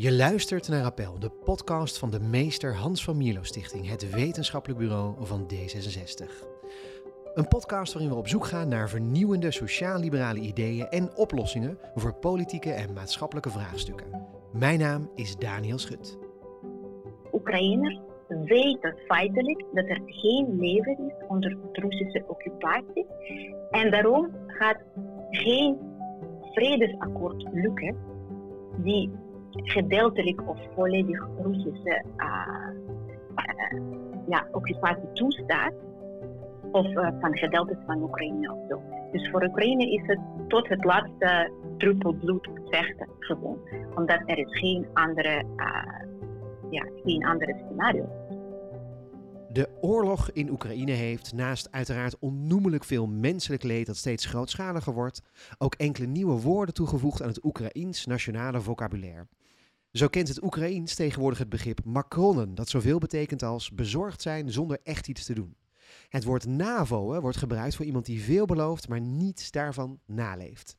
Je 0.00 0.12
luistert 0.12 0.68
naar 0.68 0.84
Appel, 0.84 1.18
de 1.18 1.30
podcast 1.30 1.98
van 1.98 2.10
de 2.10 2.20
Meester 2.20 2.74
Hans 2.74 3.04
van 3.04 3.16
Mierlo 3.16 3.42
Stichting, 3.42 3.88
het 3.88 4.10
wetenschappelijk 4.10 4.80
bureau 4.80 5.26
van 5.26 5.50
D66. 5.52 6.24
Een 7.34 7.48
podcast 7.48 7.92
waarin 7.92 8.10
we 8.10 8.18
op 8.18 8.28
zoek 8.28 8.46
gaan 8.46 8.68
naar 8.68 8.88
vernieuwende 8.88 9.50
sociaal-liberale 9.50 10.38
ideeën 10.38 10.88
en 10.88 11.16
oplossingen 11.16 11.78
voor 11.94 12.14
politieke 12.14 12.72
en 12.72 12.92
maatschappelijke 12.92 13.50
vraagstukken. 13.50 14.26
Mijn 14.52 14.78
naam 14.78 15.10
is 15.14 15.36
Daniel 15.36 15.78
Schut. 15.78 16.18
Oekraïners 17.32 18.00
weten 18.28 18.96
feitelijk 19.06 19.64
dat 19.72 19.88
er 19.88 20.00
geen 20.04 20.56
leven 20.58 20.98
is 20.98 21.26
onder 21.28 21.56
Russische 21.72 22.24
occupatie 22.26 23.06
en 23.70 23.90
daarom 23.90 24.30
gaat 24.46 24.78
geen 25.30 25.78
vredesakkoord 26.52 27.44
lukken 27.52 27.96
die 28.76 29.10
gedeeltelijk 29.50 30.48
of 30.48 30.58
volledig 30.74 31.28
Russische 31.42 32.04
uh, 32.16 32.68
uh, 33.36 33.80
ja, 34.28 34.46
occupatie 34.52 35.12
toestaat. 35.12 35.72
Of 36.72 36.86
uh, 36.86 37.08
van 37.20 37.36
gedeeltes 37.36 37.76
van 37.86 38.02
Oekraïne 38.02 38.66
zo. 38.68 38.82
Dus 39.12 39.30
voor 39.30 39.42
Oekraïne 39.42 39.90
is 39.90 40.02
het 40.06 40.18
tot 40.48 40.68
het 40.68 40.84
laatste 40.84 41.52
druppel 41.76 42.12
bloed 42.12 42.48
vechten 42.64 43.08
gewoon. 43.18 43.58
Omdat 43.94 44.22
er 44.26 44.38
is 44.38 44.58
geen 44.58 44.86
andere, 44.92 45.44
ja, 46.70 46.86
geen 47.04 47.24
andere 47.24 47.62
scenario. 47.64 48.08
De 49.52 49.68
oorlog 49.80 50.30
in 50.30 50.50
Oekraïne 50.50 50.92
heeft 50.92 51.32
naast 51.32 51.68
uiteraard 51.70 52.18
onnoemelijk 52.18 52.84
veel 52.84 53.06
menselijk 53.06 53.62
leed 53.62 53.86
dat 53.86 53.96
steeds 53.96 54.26
grootschaliger 54.26 54.92
wordt, 54.92 55.22
ook 55.58 55.74
enkele 55.74 56.06
nieuwe 56.06 56.40
woorden 56.40 56.74
toegevoegd 56.74 57.22
aan 57.22 57.28
het 57.28 57.44
Oekraïens 57.44 58.06
nationale 58.06 58.60
vocabulaire. 58.60 59.26
Zo 59.92 60.08
kent 60.08 60.28
het 60.28 60.42
Oekraïens 60.42 60.94
tegenwoordig 60.94 61.38
het 61.38 61.48
begrip 61.48 61.84
Macronen, 61.84 62.54
dat 62.54 62.68
zoveel 62.68 62.98
betekent 62.98 63.42
als 63.42 63.70
bezorgd 63.70 64.22
zijn 64.22 64.52
zonder 64.52 64.78
echt 64.82 65.08
iets 65.08 65.24
te 65.24 65.34
doen. 65.34 65.56
Het 66.08 66.24
woord 66.24 66.46
NAVO 66.46 67.20
wordt 67.20 67.36
gebruikt 67.36 67.76
voor 67.76 67.84
iemand 67.84 68.06
die 68.06 68.22
veel 68.22 68.46
belooft, 68.46 68.88
maar 68.88 69.00
niets 69.00 69.50
daarvan 69.50 70.00
naleeft. 70.06 70.76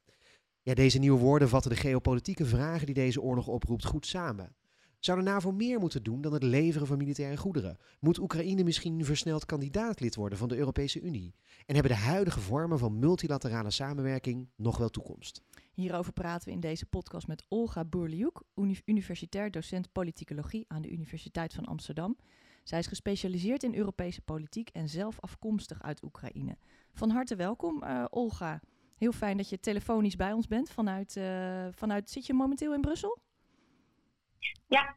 Ja, 0.62 0.74
deze 0.74 1.00
nieuwe 1.00 1.20
woorden 1.20 1.50
vatten 1.50 1.72
de 1.72 1.78
geopolitieke 1.78 2.46
vragen 2.46 2.86
die 2.86 2.96
deze 2.96 3.22
oorlog 3.22 3.48
oproept 3.48 3.86
goed 3.86 4.06
samen. 4.06 4.56
Zou 5.00 5.18
de 5.18 5.24
NAVO 5.24 5.52
meer 5.52 5.80
moeten 5.80 6.04
doen 6.04 6.22
dan 6.22 6.34
het 6.34 6.44
leveren 6.44 6.88
van 6.88 6.98
militaire 6.98 7.38
goederen? 7.38 7.78
Moet 8.00 8.20
Oekraïne 8.20 8.64
misschien 8.64 9.06
versneld 9.06 9.46
kandidaatlid 9.46 10.16
worden 10.16 10.38
van 10.38 10.48
de 10.48 10.58
Europese 10.58 11.02
Unie? 11.02 11.36
En 11.66 11.74
hebben 11.74 11.92
de 11.92 11.98
huidige 11.98 12.40
vormen 12.40 12.80
van 12.80 13.00
multilaterale 13.00 13.72
samenwerking 13.72 14.50
nog 14.56 14.78
wel 14.78 14.90
toekomst? 14.90 15.42
Hierover 15.80 16.14
praten 16.14 16.48
we 16.48 16.54
in 16.54 16.60
deze 16.60 16.86
podcast 16.86 17.28
met 17.28 17.46
Olga 17.48 17.86
Boerliuk, 17.86 18.42
universitair 18.86 19.52
docent 19.52 19.92
politicologie 19.92 20.66
aan 20.68 20.82
de 20.82 20.92
Universiteit 20.92 21.54
van 21.54 21.66
Amsterdam. 21.66 22.18
Zij 22.64 22.80
is 22.80 22.88
gespecialiseerd 22.88 23.64
in 23.64 23.76
Europese 23.76 24.22
politiek 24.22 24.70
en 24.70 24.90
zelf 24.90 25.20
afkomstig 25.20 25.82
uit 25.82 26.04
Oekraïne. 26.04 26.58
Van 26.94 27.10
harte 27.10 27.36
welkom, 27.36 27.84
uh, 27.84 28.06
Olga. 28.10 28.62
Heel 28.98 29.12
fijn 29.12 29.38
dat 29.38 29.50
je 29.50 29.60
telefonisch 29.60 30.16
bij 30.16 30.34
ons 30.34 30.48
bent 30.48 30.72
vanuit, 30.72 31.16
uh, 31.16 31.68
vanuit. 31.72 32.10
Zit 32.10 32.26
je 32.26 32.34
momenteel 32.34 32.74
in 32.74 32.82
Brussel? 32.82 33.18
Ja, 34.68 34.96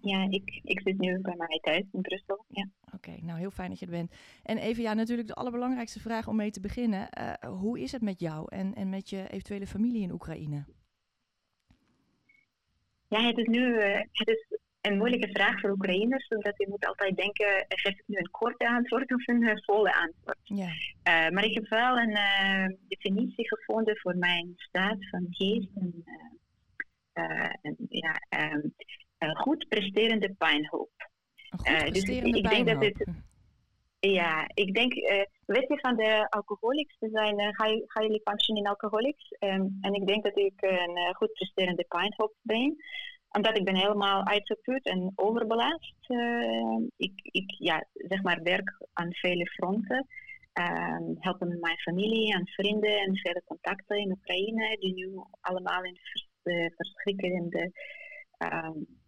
ja, 0.00 0.26
ik, 0.30 0.60
ik 0.62 0.80
zit 0.80 0.98
nu 0.98 1.20
bij 1.20 1.36
mij 1.36 1.58
thuis 1.62 1.84
in 1.92 2.02
Brussel. 2.02 2.44
Ja. 2.48 2.68
Oké, 3.00 3.16
nou 3.20 3.38
heel 3.38 3.50
fijn 3.50 3.68
dat 3.68 3.78
je 3.78 3.84
er 3.84 3.90
bent. 3.90 4.12
En 4.42 4.58
even, 4.58 4.82
ja, 4.82 4.94
natuurlijk 4.94 5.28
de 5.28 5.34
allerbelangrijkste 5.34 6.00
vraag 6.00 6.28
om 6.28 6.36
mee 6.36 6.50
te 6.50 6.60
beginnen. 6.60 7.08
Uh, 7.18 7.32
hoe 7.60 7.80
is 7.80 7.92
het 7.92 8.02
met 8.02 8.20
jou 8.20 8.46
en, 8.48 8.74
en 8.74 8.88
met 8.88 9.10
je 9.10 9.28
eventuele 9.28 9.66
familie 9.66 10.02
in 10.02 10.12
Oekraïne? 10.12 10.64
Ja, 13.08 13.26
het 13.26 13.38
is 13.38 13.46
nu 13.46 13.60
uh, 13.60 14.00
het 14.12 14.28
is 14.28 14.58
een 14.80 14.96
moeilijke 14.96 15.28
vraag 15.28 15.60
voor 15.60 15.70
Oekraïners, 15.70 16.28
omdat 16.28 16.56
je 16.56 16.68
moet 16.68 16.86
altijd 16.86 17.16
denken, 17.16 17.64
geef 17.68 17.98
ik 17.98 18.04
nu 18.06 18.16
een 18.16 18.30
korte 18.30 18.68
antwoord 18.68 19.14
of 19.14 19.28
een 19.28 19.42
uh, 19.42 19.56
volle 19.56 19.94
antwoord? 19.94 20.38
Ja. 20.42 21.30
maar 21.30 21.44
ik 21.44 21.54
heb 21.54 21.68
wel 21.68 21.98
een 21.98 22.78
definitie 22.88 23.48
gevonden 23.48 23.96
voor 23.96 24.16
mijn 24.16 24.52
staat 24.56 25.08
van 25.10 25.26
geest 25.30 25.68
en, 25.74 26.04
en 27.62 27.76
ja, 27.88 28.22
uh, 29.18 29.34
goed 29.34 29.68
presterende 29.68 30.34
pijnhoop. 30.38 31.09
Uh, 31.68 31.92
dus 31.92 32.02
ik, 32.02 32.24
ik 32.24 32.50
denk 32.50 32.66
dat 32.66 32.84
het. 32.84 33.04
Ja, 34.00 34.50
ik 34.54 34.74
denk, 34.74 34.94
uh, 34.94 35.22
weet 35.46 35.68
je 35.68 35.78
van 35.80 35.96
de 35.96 36.26
alcoholics, 36.28 36.96
we 36.98 37.08
zijn 37.08 37.40
highly 37.94 38.20
functioning 38.24 38.68
alcoholics. 38.68 39.36
Um, 39.38 39.78
en 39.80 39.94
ik 39.94 40.06
denk 40.06 40.24
dat 40.24 40.36
ik 40.36 40.52
een 40.56 41.14
goed 41.14 41.32
presterende 41.32 41.84
pijnhoop 41.88 42.34
ben 42.42 42.76
omdat 43.30 43.56
ik 43.56 43.64
ben 43.64 43.76
helemaal 43.76 44.26
uitgeput 44.26 44.84
en 44.84 45.12
overbelast. 45.14 45.94
Uh, 46.08 46.86
ik, 46.96 47.12
ik 47.22 47.54
ja, 47.58 47.86
zeg 47.92 48.22
maar 48.22 48.42
werk 48.42 48.86
aan 48.92 49.14
vele 49.14 49.46
fronten. 49.46 50.06
Um, 50.54 51.16
helpen 51.18 51.48
met 51.48 51.60
mijn 51.60 51.78
familie 51.78 52.34
en 52.34 52.46
vrienden 52.46 52.98
en 52.98 53.16
vele 53.16 53.42
contacten 53.44 53.96
in 53.96 54.10
Oekraïne, 54.10 54.76
die 54.80 54.94
nu 54.94 55.10
allemaal 55.40 55.82
in 55.84 55.98
vers, 56.02 56.28
verschrikkende 56.76 57.72
um, 58.38 58.99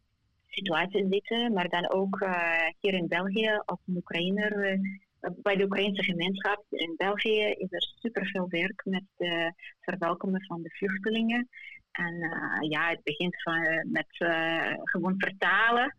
situatie 0.54 1.06
zitten, 1.10 1.52
maar 1.52 1.68
dan 1.68 1.90
ook 1.90 2.20
uh, 2.20 2.68
hier 2.80 2.94
in 2.94 3.08
België 3.08 3.60
een 3.64 3.96
Oekraïner. 3.96 4.72
Uh, 4.72 5.30
bij 5.42 5.56
de 5.56 5.64
Oekraïnse 5.64 6.02
gemeenschap 6.02 6.64
in 6.70 6.94
België 6.96 7.40
is 7.40 7.72
er 7.72 7.92
superveel 8.00 8.48
werk 8.48 8.82
met 8.84 9.04
het 9.16 9.54
verwelkomen 9.80 10.44
van 10.44 10.62
de 10.62 10.70
vluchtelingen. 10.70 11.48
En 11.92 12.14
uh, 12.14 12.70
ja, 12.70 12.88
het 12.88 13.02
begint 13.02 13.42
van, 13.42 13.91
met 13.92 14.06
gewoon 14.82 15.14
vertalen 15.18 15.96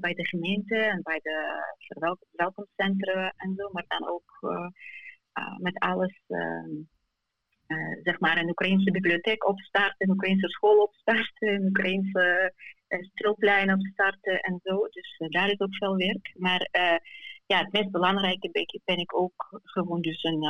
bij 0.00 0.14
de 0.14 0.26
gemeente 0.26 0.76
en 0.76 1.00
bij 1.02 1.20
de 1.22 1.64
verwelkomstcentra 1.78 3.32
en 3.36 3.54
zo, 3.56 3.68
maar 3.72 3.84
dan 3.88 4.08
ook 4.08 4.38
met 5.58 5.78
alles. 5.78 6.20
Ehm, 7.66 8.02
zeg 8.02 8.20
maar 8.20 8.38
een 8.38 8.48
Oekraïnse 8.48 8.90
bibliotheek 8.90 9.48
opstarten, 9.48 9.96
een 9.98 10.10
Oekraïnse 10.10 10.48
school 10.48 10.82
opstarten, 10.82 11.48
een 11.48 11.66
Oekraïnse 11.66 12.52
strooplijnen 12.88 13.78
op 13.78 13.86
starten 13.86 14.40
en 14.40 14.60
zo. 14.62 14.88
Dus 14.90 15.16
daar 15.28 15.50
is 15.50 15.60
ook 15.60 15.76
veel 15.76 15.96
werk. 15.96 16.34
Maar 16.36 16.68
ja, 17.46 17.58
het 17.58 17.72
meest 17.72 17.90
belangrijke 17.90 18.50
ben, 18.50 18.80
ben 18.84 18.98
ik 18.98 19.16
ook 19.16 19.60
gewoon 19.62 20.00
dus 20.00 20.22
een 20.22 20.44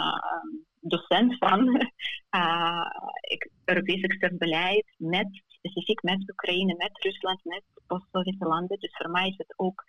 docent 0.81 1.39
van 1.39 1.69
ik, 3.35 3.51
Europees 3.65 4.03
extern 4.03 4.39
beleid 4.39 4.95
met, 4.97 5.43
specifiek 5.47 6.03
met 6.03 6.31
Oekraïne, 6.31 6.75
met 6.77 7.03
Rusland, 7.03 7.45
met 7.45 7.63
post-Sovjetische 7.87 8.47
landen. 8.47 8.79
Dus 8.79 8.97
voor 8.97 9.11
mij 9.11 9.29
is 9.29 9.37
het 9.37 9.55
ook 9.57 9.85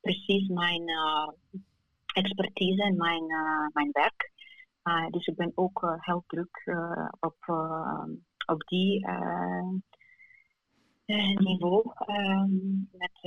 precies 0.00 0.48
mijn 0.48 0.90
expertise 2.14 2.82
en 2.82 2.96
mijn, 2.96 3.26
mijn 3.72 3.90
werk. 3.92 4.34
Dus 5.10 5.26
ik 5.26 5.36
ben 5.36 5.52
ook 5.54 5.98
heel 6.00 6.24
druk 6.26 6.64
op, 7.20 7.36
op 8.46 8.62
die 8.66 9.06
uh, 9.06 9.68
niveau. 11.36 11.92
Um, 12.06 12.88
met, 12.92 13.20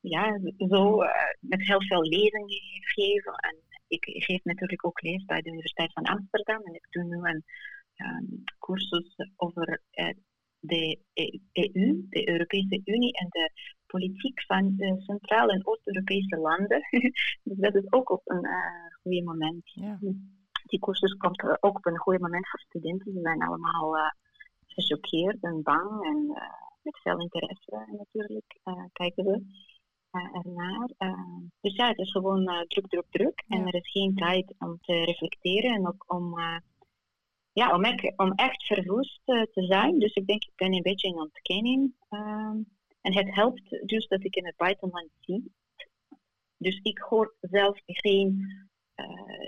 ja, 0.00 0.40
zo, 0.68 0.96
met 1.40 1.66
heel 1.66 1.82
veel 1.82 2.02
lezingen 2.02 2.60
geven. 2.80 3.32
En 3.32 3.56
ik 3.88 4.04
geef 4.04 4.44
natuurlijk 4.44 4.86
ook 4.86 5.02
les 5.02 5.24
bij 5.24 5.40
de 5.40 5.48
Universiteit 5.48 5.92
van 5.92 6.04
Amsterdam. 6.04 6.62
En 6.62 6.74
ik 6.74 6.86
doe 6.90 7.04
nu 7.04 7.16
een 7.16 7.44
um, 7.96 8.44
cursus 8.58 9.16
over 9.36 9.82
de 10.60 10.98
EU, 11.52 12.06
de 12.08 12.28
Europese 12.28 12.80
Unie 12.84 13.12
en 13.12 13.26
de 13.28 13.50
politiek 13.86 14.42
van 14.42 14.76
de 14.76 14.94
Centraal- 14.98 15.48
en 15.48 15.66
Oost-Europese 15.66 16.36
landen. 16.36 16.82
dus 17.44 17.56
dat 17.56 17.74
is 17.74 17.92
ook 17.92 18.10
op 18.10 18.22
een 18.24 18.46
goede 19.02 19.22
moment. 19.22 19.62
Ja. 19.64 19.98
Die 20.68 20.80
cursus 20.80 21.14
komt 21.14 21.42
ook 21.62 21.76
op 21.76 21.86
een 21.86 21.98
goede 21.98 22.20
moment 22.20 22.48
voor 22.48 22.60
studenten. 22.60 23.12
Die 23.12 23.22
zijn 23.22 23.42
allemaal 23.42 23.96
gechoqueerd 24.66 25.42
en 25.42 25.62
bang 25.62 26.04
en 26.04 26.32
met 26.82 27.00
veel 27.00 27.20
interesse 27.20 27.86
natuurlijk 27.98 28.58
uh, 28.64 28.84
kijken 28.92 29.24
we 29.24 29.42
uh, 30.12 30.36
ernaar. 30.36 30.90
Uh, 30.98 31.38
dus 31.60 31.76
ja, 31.76 31.88
het 31.88 31.98
is 31.98 32.10
gewoon 32.10 32.66
druk, 32.66 32.86
druk, 32.86 33.06
druk. 33.10 33.44
En 33.48 33.66
er 33.66 33.74
is 33.74 33.90
geen 33.90 34.14
tijd 34.14 34.54
om 34.58 34.78
te 34.80 35.04
reflecteren 35.04 35.74
en 35.74 35.88
ook 35.88 36.04
om, 36.06 36.38
ja, 37.52 37.74
om, 37.74 37.84
echt, 37.84 38.18
om 38.18 38.32
echt 38.32 38.66
verwoest 38.66 39.20
te 39.24 39.48
zijn. 39.52 39.98
Dus 39.98 40.14
ik 40.14 40.26
denk, 40.26 40.42
ik 40.42 40.56
ben 40.56 40.74
een 40.74 40.82
beetje 40.82 41.08
in 41.08 41.20
ontkenning. 41.20 41.94
en 43.00 43.14
het 43.14 43.34
helpt 43.34 43.88
dus 43.88 44.06
dat 44.08 44.24
ik 44.24 44.36
in 44.36 44.46
het 44.46 44.56
buitenland 44.56 45.10
zie. 45.20 45.52
Dus 46.56 46.80
ik 46.82 46.98
hoor 46.98 47.34
zelf 47.40 47.80
geen 47.84 48.46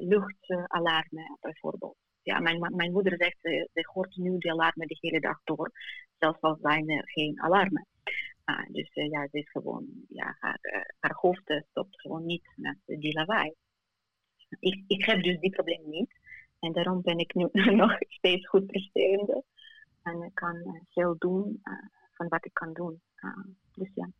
luchtalarmen 0.00 1.38
bijvoorbeeld 1.40 1.96
ja, 2.22 2.40
mijn, 2.40 2.74
mijn 2.76 2.92
moeder 2.92 3.14
zegt, 3.16 3.38
ze, 3.40 3.68
ze 3.72 3.88
hoort 3.92 4.16
nu 4.16 4.38
de 4.38 4.50
alarmen 4.50 4.86
de 4.86 4.96
hele 5.00 5.20
dag 5.20 5.40
door, 5.44 5.70
zelfs 6.18 6.40
al 6.40 6.58
zijn 6.60 6.88
er 6.88 7.10
geen 7.10 7.40
alarmen. 7.40 7.86
Uh, 8.46 8.66
dus 8.68 8.94
uh, 8.94 9.10
ja, 9.10 9.28
ze 9.30 9.38
is 9.38 9.50
gewoon, 9.50 9.86
ja, 10.08 10.36
haar, 10.38 10.58
uh, 10.62 10.80
haar 10.98 11.14
hoofd 11.14 11.62
stopt 11.70 12.00
gewoon 12.00 12.26
niet 12.26 12.52
met 12.56 12.76
die 12.84 13.12
lawaai. 13.12 13.54
Ik, 14.58 14.84
ik 14.86 15.04
heb 15.04 15.22
dus 15.22 15.40
die 15.40 15.50
probleem 15.50 15.90
niet. 15.90 16.18
En 16.58 16.72
daarom 16.72 17.02
ben 17.02 17.18
ik 17.18 17.34
nu 17.34 17.48
nog 17.82 17.96
steeds 17.98 18.48
goed 18.48 18.66
presterende. 18.66 19.44
En 20.02 20.22
ik 20.22 20.34
kan 20.34 20.84
veel 20.88 21.14
doen 21.18 21.60
van 22.12 22.28
wat 22.28 22.44
ik 22.44 22.54
kan 22.54 22.72
doen. 22.72 23.00
dus 23.74 23.90
ja. 23.94 24.10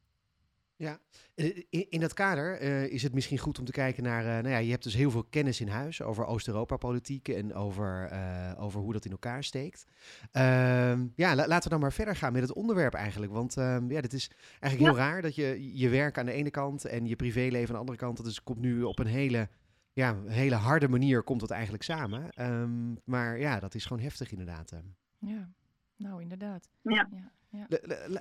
Ja, 0.81 0.99
in, 1.35 1.91
in 1.91 2.01
dat 2.01 2.13
kader 2.13 2.63
uh, 2.63 2.85
is 2.85 3.03
het 3.03 3.15
misschien 3.15 3.39
goed 3.39 3.59
om 3.59 3.65
te 3.65 3.73
kijken 3.73 4.03
naar. 4.03 4.25
Uh, 4.25 4.31
nou 4.31 4.49
ja, 4.49 4.57
je 4.57 4.71
hebt 4.71 4.83
dus 4.83 4.95
heel 4.95 5.11
veel 5.11 5.25
kennis 5.25 5.61
in 5.61 5.69
huis 5.69 6.03
over 6.03 6.27
Oost-Europa-politiek 6.27 7.29
en 7.29 7.55
over, 7.55 8.13
uh, 8.13 8.53
over 8.57 8.81
hoe 8.81 8.93
dat 8.93 9.05
in 9.05 9.11
elkaar 9.11 9.45
steekt. 9.45 9.87
Ehm, 10.33 11.07
ja, 11.15 11.35
la, 11.35 11.47
laten 11.47 11.63
we 11.63 11.69
dan 11.69 11.81
maar 11.81 11.93
verder 11.93 12.17
gaan 12.17 12.33
met 12.33 12.43
het 12.43 12.53
onderwerp 12.53 12.95
eigenlijk. 12.95 13.33
Want 13.33 13.57
um, 13.57 13.91
ja, 13.91 14.01
dit 14.01 14.13
is 14.13 14.31
eigenlijk 14.61 14.93
heel 14.93 15.05
raar 15.05 15.23
dat 15.23 15.35
je 15.35 15.79
je 15.79 15.89
werk 15.89 16.19
aan 16.19 16.27
de 16.27 16.33
ene 16.33 16.51
kant 16.51 16.85
en 16.85 17.07
je 17.07 17.17
privéleven 17.17 17.69
aan 17.69 17.75
de 17.75 17.81
andere 17.81 17.99
kant. 17.99 18.25
Dus 18.25 18.43
komt 18.43 18.61
nu 18.61 18.83
op 18.83 18.99
een 18.99 19.07
hele, 19.07 19.49
ja, 19.93 20.23
hele 20.27 20.55
harde 20.55 20.89
manier 20.89 21.23
komt 21.23 21.41
dat 21.41 21.51
eigenlijk 21.51 21.83
samen. 21.83 22.29
Um, 22.53 23.01
maar 23.05 23.39
ja, 23.39 23.61
dat 23.61 23.75
is 23.75 23.85
gewoon 23.85 24.03
heftig 24.03 24.31
inderdaad. 24.31 24.73
Ja, 25.19 25.51
nou 25.97 26.23
inderdaad. 26.23 26.69
ja. 26.83 27.09
ja. 27.11 27.33
Ja. 27.53 27.67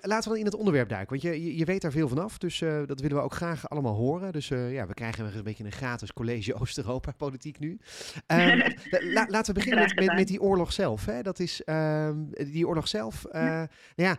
Laten 0.02 0.24
we 0.24 0.30
dan 0.30 0.38
in 0.38 0.46
het 0.46 0.56
onderwerp 0.56 0.90
duiken, 0.90 1.10
want 1.10 1.22
je, 1.22 1.56
je 1.56 1.66
weet 1.66 1.82
daar 1.82 1.92
veel 1.92 2.08
vanaf, 2.08 2.38
dus 2.38 2.62
uh, 2.62 2.82
dat 2.86 3.00
willen 3.00 3.18
we 3.18 3.24
ook 3.24 3.34
graag 3.34 3.70
allemaal 3.70 3.96
horen. 3.96 4.32
Dus 4.32 4.50
uh, 4.50 4.74
ja, 4.74 4.88
we 4.88 4.94
krijgen 4.94 5.36
een 5.36 5.44
beetje 5.44 5.64
een 5.64 5.72
gratis 5.72 6.14
college 6.14 6.54
Oost-Europa-politiek 6.60 7.60
nu. 7.60 7.78
Um, 8.28 8.62
la, 8.90 9.26
laten 9.30 9.54
we 9.54 9.60
beginnen 9.60 9.84
met, 9.84 9.96
met, 9.96 10.16
met, 10.16 10.28
die 10.28 10.42
oorlog 10.42 10.74
zelf. 10.74 11.06
Hè. 11.06 11.22
Dat 11.22 11.40
is 11.40 11.62
um, 11.66 12.30
die 12.34 12.68
oorlog 12.68 12.88
zelf. 12.88 13.26
Uh, 13.26 13.42
ja. 13.42 13.68
Nou 13.96 14.10
ja, 14.10 14.18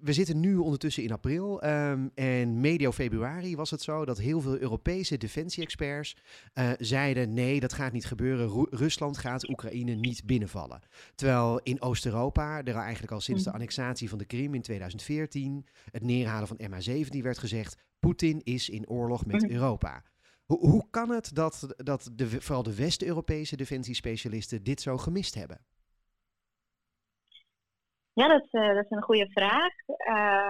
we 0.00 0.12
zitten 0.12 0.40
nu 0.40 0.56
ondertussen 0.56 1.02
in 1.02 1.12
april 1.12 1.64
um, 1.64 2.10
en 2.14 2.60
medio 2.60 2.92
februari 2.92 3.56
was 3.56 3.70
het 3.70 3.82
zo 3.82 4.04
dat 4.04 4.18
heel 4.18 4.40
veel 4.40 4.58
Europese 4.58 5.16
defensie-experts 5.16 6.16
uh, 6.54 6.70
zeiden 6.78 7.34
nee, 7.34 7.60
dat 7.60 7.72
gaat 7.72 7.92
niet 7.92 8.06
gebeuren. 8.06 8.48
Ru 8.48 8.66
Rusland 8.70 9.18
gaat 9.18 9.48
Oekraïne 9.48 9.94
niet 9.94 10.24
binnenvallen. 10.24 10.80
Terwijl 11.14 11.60
in 11.62 11.82
Oost-Europa 11.82 12.64
er 12.64 12.74
eigenlijk 12.74 13.12
al 13.12 13.20
sinds 13.20 13.42
de 13.42 13.48
mhm. 13.48 13.58
annexatie 13.58 14.08
van 14.08 14.18
de 14.18 14.24
Krim 14.24 14.54
in 14.54 14.62
2014, 14.62 15.66
het 15.90 16.02
neerhalen 16.02 16.48
van 16.48 16.58
MH17 16.60 17.22
werd 17.22 17.38
gezegd, 17.38 17.76
Poetin 18.00 18.40
is 18.44 18.68
in 18.68 18.88
oorlog 18.88 19.26
met 19.26 19.42
mhm. 19.42 19.52
Europa. 19.52 20.02
Hoe, 20.44 20.58
hoe 20.58 20.86
kan 20.90 21.10
het 21.10 21.30
dat, 21.34 21.66
dat 21.76 22.10
de, 22.12 22.40
vooral 22.40 22.62
de 22.62 22.74
West-Europese 22.74 23.56
defensiespecialisten 23.56 24.62
dit 24.62 24.80
zo 24.80 24.98
gemist 24.98 25.34
hebben? 25.34 25.60
Ja, 28.16 28.28
dat, 28.28 28.46
uh, 28.50 28.74
dat 28.74 28.84
is 28.84 28.90
een 28.90 29.02
goede 29.02 29.30
vraag. 29.30 29.72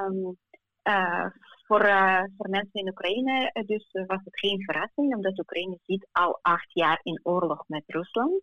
Um, 0.06 0.38
uh, 0.84 1.26
voor, 1.66 1.84
uh, 1.84 2.22
voor 2.36 2.50
mensen 2.50 2.80
in 2.80 2.88
Oekraïne 2.88 3.50
dus 3.66 3.88
was 3.92 4.20
het 4.24 4.40
geen 4.40 4.62
verrassing, 4.62 5.14
omdat 5.14 5.38
Oekraïne 5.38 5.78
zit 5.82 6.08
al 6.12 6.38
acht 6.42 6.72
jaar 6.72 7.00
in 7.02 7.20
oorlog 7.22 7.64
met 7.66 7.84
Rusland. 7.86 8.42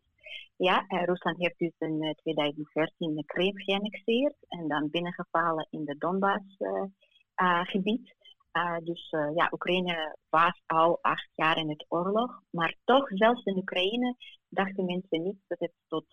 Ja, 0.55 0.85
Rusland 0.87 1.37
heeft 1.37 1.57
dus 1.57 1.73
in 1.77 2.15
2014 2.15 3.15
de 3.15 3.25
Krim 3.25 3.57
geannexeerd 3.57 4.35
en 4.47 4.67
dan 4.67 4.89
binnengevallen 4.89 5.67
in 5.69 5.85
de 5.85 5.97
Donbass-gebied. 5.97 8.15
dus 8.83 9.09
ja, 9.35 9.49
Oekraïne 9.51 10.17
was 10.29 10.61
al 10.65 10.99
acht 11.01 11.29
jaar 11.33 11.57
in 11.57 11.69
het 11.69 11.85
oorlog, 11.87 12.41
maar 12.49 12.75
toch, 12.83 13.07
zelfs 13.07 13.43
in 13.43 13.57
Oekraïne, 13.57 14.15
dachten 14.49 14.85
mensen 14.85 15.23
niet 15.23 15.39
dat 15.47 15.59
het 15.59 15.73
tot, 15.87 16.05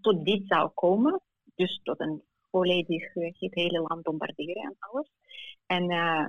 tot 0.00 0.24
dit 0.24 0.42
zou 0.46 0.70
komen 0.74 1.22
dus 1.54 1.80
tot 1.82 2.00
een 2.00 2.22
volledig 2.50 3.14
uh, 3.14 3.32
het 3.38 3.54
hele 3.54 3.80
land 3.80 4.02
bombarderen 4.02 4.62
en 4.62 4.76
alles. 4.78 5.10
En 5.66 5.90
uh, 5.90 6.26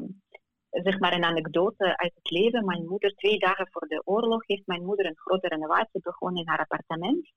zeg 0.83 0.99
maar 0.99 1.13
een 1.13 1.23
anekdote 1.23 1.97
uit 1.97 2.13
het 2.15 2.31
leven. 2.31 2.65
Mijn 2.65 2.85
moeder, 2.85 3.15
twee 3.15 3.39
dagen 3.39 3.67
voor 3.71 3.87
de 3.87 4.01
oorlog, 4.05 4.47
heeft 4.47 4.67
mijn 4.67 4.85
moeder 4.85 5.05
een 5.05 5.17
grote 5.17 5.47
renovatie 5.47 6.01
begonnen 6.01 6.41
in 6.41 6.49
haar 6.49 6.59
appartement. 6.59 7.31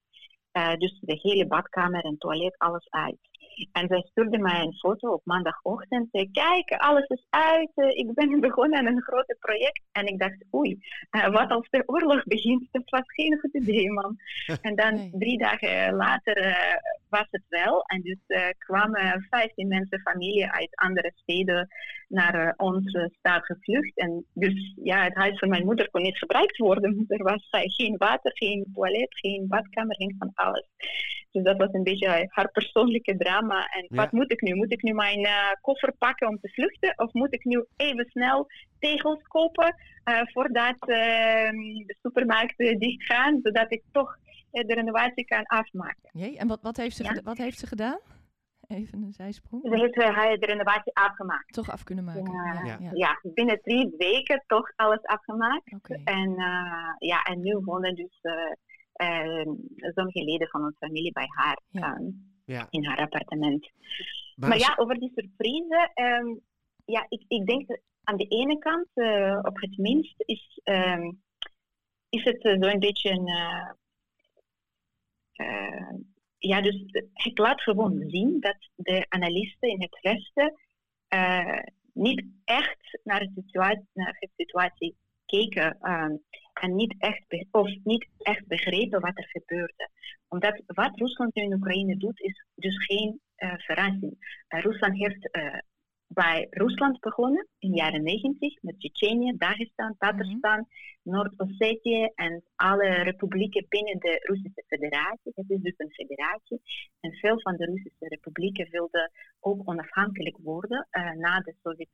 Uh, 0.52 0.74
dus 0.74 0.98
de 1.00 1.18
hele 1.22 1.46
badkamer 1.46 2.04
en 2.04 2.18
toilet, 2.18 2.58
alles 2.58 2.86
uit. 2.90 3.28
En 3.72 3.88
zij 3.88 4.04
stuurde 4.10 4.38
mij 4.38 4.60
een 4.60 4.74
foto 4.74 5.12
op 5.12 5.20
maandagochtend. 5.24 6.08
Zei, 6.12 6.30
kijk, 6.30 6.70
alles 6.70 7.06
is 7.06 7.26
uit. 7.30 7.70
Eh, 7.74 7.88
ik 7.88 8.14
ben 8.14 8.40
begonnen 8.48 8.78
aan 8.78 8.86
een 8.86 9.02
groot 9.02 9.36
project. 9.38 9.82
En 9.92 10.06
ik 10.06 10.18
dacht, 10.18 10.44
oei, 10.54 10.78
uh, 11.10 11.28
wat 11.28 11.50
als 11.50 11.66
de 11.70 11.82
oorlog 11.86 12.24
begint? 12.24 12.68
Dat 12.72 12.90
was 12.90 13.02
geen 13.04 13.38
goed 13.38 13.54
idee, 13.54 13.90
man. 13.90 14.16
En 14.60 14.76
dan 14.76 15.10
drie 15.12 15.38
dagen 15.38 15.94
later 15.94 16.46
uh, 16.46 16.74
was 17.08 17.26
het 17.30 17.44
wel. 17.48 17.82
En 17.82 18.02
dus 18.02 18.52
kwamen 18.58 19.26
15 19.30 19.68
mensen, 19.68 20.00
familie 20.00 20.50
uit 20.50 20.68
andere 20.74 21.12
steden 21.14 21.68
naar 22.08 22.54
onze 22.56 23.10
stad 23.18 23.44
gevlucht. 23.44 23.96
En 23.96 24.24
dus 24.34 24.74
ja, 24.82 25.04
het 25.04 25.14
huis 25.14 25.38
van 25.38 25.48
mijn 25.48 25.64
moeder 25.64 25.90
kon 25.90 26.02
niet 26.02 26.18
gebruikt 26.18 26.56
worden. 26.56 27.04
Er 27.08 27.22
was 27.22 27.48
geen 27.50 27.96
water, 27.96 28.30
geen 28.34 28.70
toilet, 28.74 29.18
geen 29.18 29.46
badkamer, 29.48 29.96
geen 29.96 30.16
van 30.18 30.30
alles. 30.38 30.68
Dus 31.30 31.42
dat 31.42 31.56
was 31.56 31.72
een 31.72 31.82
beetje 31.82 32.28
haar 32.30 32.50
persoonlijke 32.50 33.16
drama. 33.16 33.66
En 33.66 33.86
wat 33.88 34.12
moet 34.12 34.32
ik 34.32 34.40
nu? 34.40 34.54
Moet 34.54 34.72
ik 34.72 34.82
nu 34.82 34.92
mijn 34.92 35.20
uh, 35.20 35.52
koffer 35.60 35.92
pakken 35.98 36.28
om 36.28 36.38
te 36.40 36.48
vluchten? 36.48 36.92
Of 36.96 37.12
moet 37.12 37.34
ik 37.34 37.44
nu 37.44 37.64
even 37.76 38.04
snel 38.10 38.46
tegels 38.78 39.22
kopen 39.22 39.74
uh, 40.04 40.20
voordat 40.24 40.76
uh, 40.80 40.96
de 41.86 41.96
supermarkten 42.02 42.78
dichtgaan, 42.86 43.40
zodat 43.42 43.72
ik 43.72 43.82
toch 43.92 44.16
de 44.50 44.74
renovatie 44.74 45.24
kan 45.24 45.42
afmaken? 45.42 46.10
Jee, 46.12 46.38
en 46.38 46.48
wat, 46.48 46.62
wat, 46.62 46.76
heeft 46.76 46.96
ze 46.96 47.20
wat 47.24 47.38
heeft 47.38 47.58
ze 47.58 47.66
gedaan? 47.66 47.98
Even 48.66 49.02
een 49.02 49.12
zijsprong. 49.12 49.62
Ze 49.62 49.76
heeft 49.76 49.94
de 50.40 50.46
renovatie 50.46 50.94
afgemaakt. 50.94 51.52
Toch 51.52 51.70
af 51.70 51.84
kunnen 51.84 52.04
maken. 52.04 52.32
Ja, 52.32 52.62
ja, 52.64 52.76
ja. 52.80 52.90
ja 52.92 53.20
binnen 53.22 53.60
drie 53.62 53.94
weken 53.98 54.44
toch 54.46 54.72
alles 54.76 55.02
afgemaakt. 55.02 55.72
Okay. 55.74 56.00
En, 56.04 56.34
ja, 56.98 57.22
en 57.22 57.40
nu 57.40 57.56
wonen 57.64 57.94
dus 57.94 58.18
uh, 58.22 58.32
sommige 59.94 60.24
leden 60.24 60.48
van 60.48 60.64
onze 60.64 60.76
familie 60.78 61.12
bij 61.12 61.26
haar 61.28 61.60
ja. 62.44 62.66
in 62.70 62.84
haar 62.84 62.98
appartement. 62.98 63.70
Maar, 64.36 64.48
maar 64.48 64.58
ja, 64.58 64.74
over 64.76 64.98
die 64.98 65.12
surprise, 65.14 65.90
um, 65.94 66.40
ja, 66.84 67.06
ik, 67.08 67.24
ik 67.28 67.46
denk 67.46 67.68
dat 67.68 67.80
aan 68.04 68.16
de 68.16 68.26
ene 68.26 68.58
kant, 68.58 68.88
uh, 68.94 69.38
op 69.42 69.60
het 69.60 69.76
minst, 69.76 70.14
is, 70.16 70.60
um, 70.64 71.22
is 72.08 72.24
het 72.24 72.44
uh, 72.44 72.62
zo'n 72.70 72.78
beetje 72.78 73.10
een. 73.10 73.28
Uh, 73.28 73.70
ja, 76.38 76.60
dus 76.60 76.84
het 77.12 77.38
laat 77.38 77.62
gewoon 77.62 78.04
zien 78.06 78.40
dat 78.40 78.68
de 78.74 79.06
analisten 79.08 79.68
in 79.68 79.80
het 79.80 79.98
Westen 80.00 80.54
niet 81.92 82.24
echt 82.44 83.00
naar 83.04 83.20
de 83.20 83.30
situatie, 83.34 83.88
naar 83.92 84.16
de 84.20 84.28
situatie 84.36 84.96
keken 85.28 85.76
um, 85.82 86.22
en 86.60 86.74
niet 86.74 86.94
echt, 86.98 87.46
of 87.50 87.68
niet 87.84 88.08
echt 88.18 88.46
begrepen 88.46 89.00
wat 89.00 89.18
er 89.18 89.28
gebeurde. 89.28 89.90
Omdat 90.28 90.62
wat 90.66 90.98
Rusland 90.98 91.34
nu 91.34 91.42
in 91.42 91.52
Oekraïne 91.52 91.96
doet, 91.96 92.20
is 92.20 92.44
dus 92.54 92.84
geen 92.86 93.20
uh, 93.36 93.54
verrassing. 93.56 94.44
Uh, 94.48 94.60
Rusland 94.60 94.98
heeft 94.98 95.36
uh, 95.36 95.58
bij 96.06 96.46
Rusland 96.50 97.00
begonnen 97.00 97.48
in 97.58 97.70
de 97.70 97.76
jaren 97.76 98.02
90 98.02 98.62
met 98.62 98.78
Tsjetsjenië, 98.78 99.36
Dagestan, 99.36 99.94
Tatarstan, 99.98 100.58
mm 100.58 100.66
-hmm. 100.66 101.12
Noord-Ossetië 101.12 102.10
en 102.14 102.42
alle 102.54 103.02
republieken 103.02 103.66
binnen 103.68 103.98
de 103.98 104.20
Russische 104.22 104.64
federatie. 104.66 105.32
Het 105.34 105.50
is 105.50 105.60
dus 105.60 105.74
een 105.76 105.92
federatie. 105.92 106.60
En 107.00 107.12
veel 107.12 107.40
van 107.40 107.56
de 107.56 107.64
Russische 107.64 108.08
republieken 108.08 108.70
wilden 108.70 109.10
ook 109.40 109.68
onafhankelijk 109.68 110.36
worden 110.42 110.88
na, 111.16 111.40
de 111.40 111.54
Sovjet, 111.62 111.88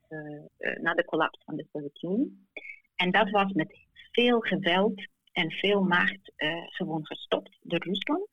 na 0.81 0.93
de 0.93 1.05
collapse 1.05 1.41
van 1.45 1.55
de 1.55 1.67
Sovjet-Unie. 1.71 2.47
En 2.95 3.11
dat 3.11 3.29
was 3.29 3.51
met 3.51 3.77
veel 4.11 4.39
geweld 4.39 5.07
en 5.31 5.51
veel 5.51 5.83
macht 5.83 6.31
uh, 6.37 6.63
gewoon 6.67 7.05
gestopt 7.05 7.57
door 7.61 7.83
Rusland. 7.83 8.27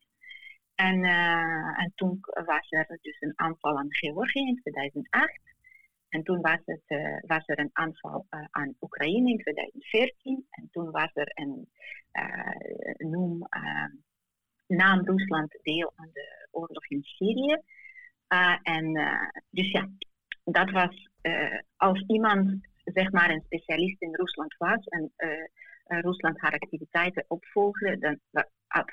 En, 0.74 1.04
uh, 1.04 1.80
en 1.82 1.92
toen 1.94 2.18
was 2.20 2.66
er 2.68 2.98
dus 3.00 3.20
een 3.20 3.32
aanval 3.36 3.78
aan 3.78 3.94
Georgië 3.94 4.46
in 4.46 4.60
2008. 4.62 5.40
En 6.08 6.22
toen 6.22 6.40
was, 6.40 6.58
het, 6.64 6.82
uh, 6.86 7.20
was 7.26 7.42
er 7.46 7.58
een 7.58 7.70
aanval 7.72 8.26
aan 8.50 8.74
Oekraïne 8.80 9.30
in 9.30 9.38
2014. 9.38 10.46
En 10.50 10.68
toen 10.70 10.90
was 10.90 11.10
er 11.14 11.30
een 11.34 11.68
noem, 12.96 13.48
naam 14.66 15.04
Rusland 15.04 15.58
deel 15.62 15.92
aan 15.96 16.10
de 16.12 16.48
oorlog 16.50 16.86
in 16.86 17.02
Syrië. 17.02 17.56
en 18.62 18.92
dus 19.50 19.70
ja, 19.70 19.88
dat 20.44 20.70
was 20.70 21.08
als 21.76 22.04
iemand 22.06 22.70
zeg 22.92 23.10
maar 23.10 23.30
een 23.30 23.42
specialist 23.44 24.02
in 24.02 24.14
Rusland 24.14 24.56
was 24.58 24.84
en 24.84 25.12
uh, 25.16 26.00
Rusland 26.00 26.40
haar 26.40 26.52
activiteiten 26.52 27.24
opvolgde, 27.28 27.98
dan, 27.98 28.18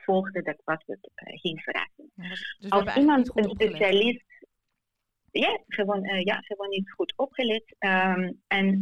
volgde, 0.04 0.42
dat 0.42 0.62
was 0.64 0.84
het 0.86 1.10
uh, 1.16 1.40
geen 1.40 1.60
verrassing. 1.60 2.12
dus 2.16 2.70
Als 2.70 2.96
iemand 2.96 3.38
een 3.38 3.50
specialist. 3.50 4.48
Ja, 5.32 5.60
gewoon, 5.68 6.06
uh, 6.06 6.24
ja, 6.24 6.40
gewoon 6.40 6.70
niet 6.70 6.92
goed 6.92 7.14
opgelet. 7.16 7.76
Um, 7.80 8.42
en 8.48 8.80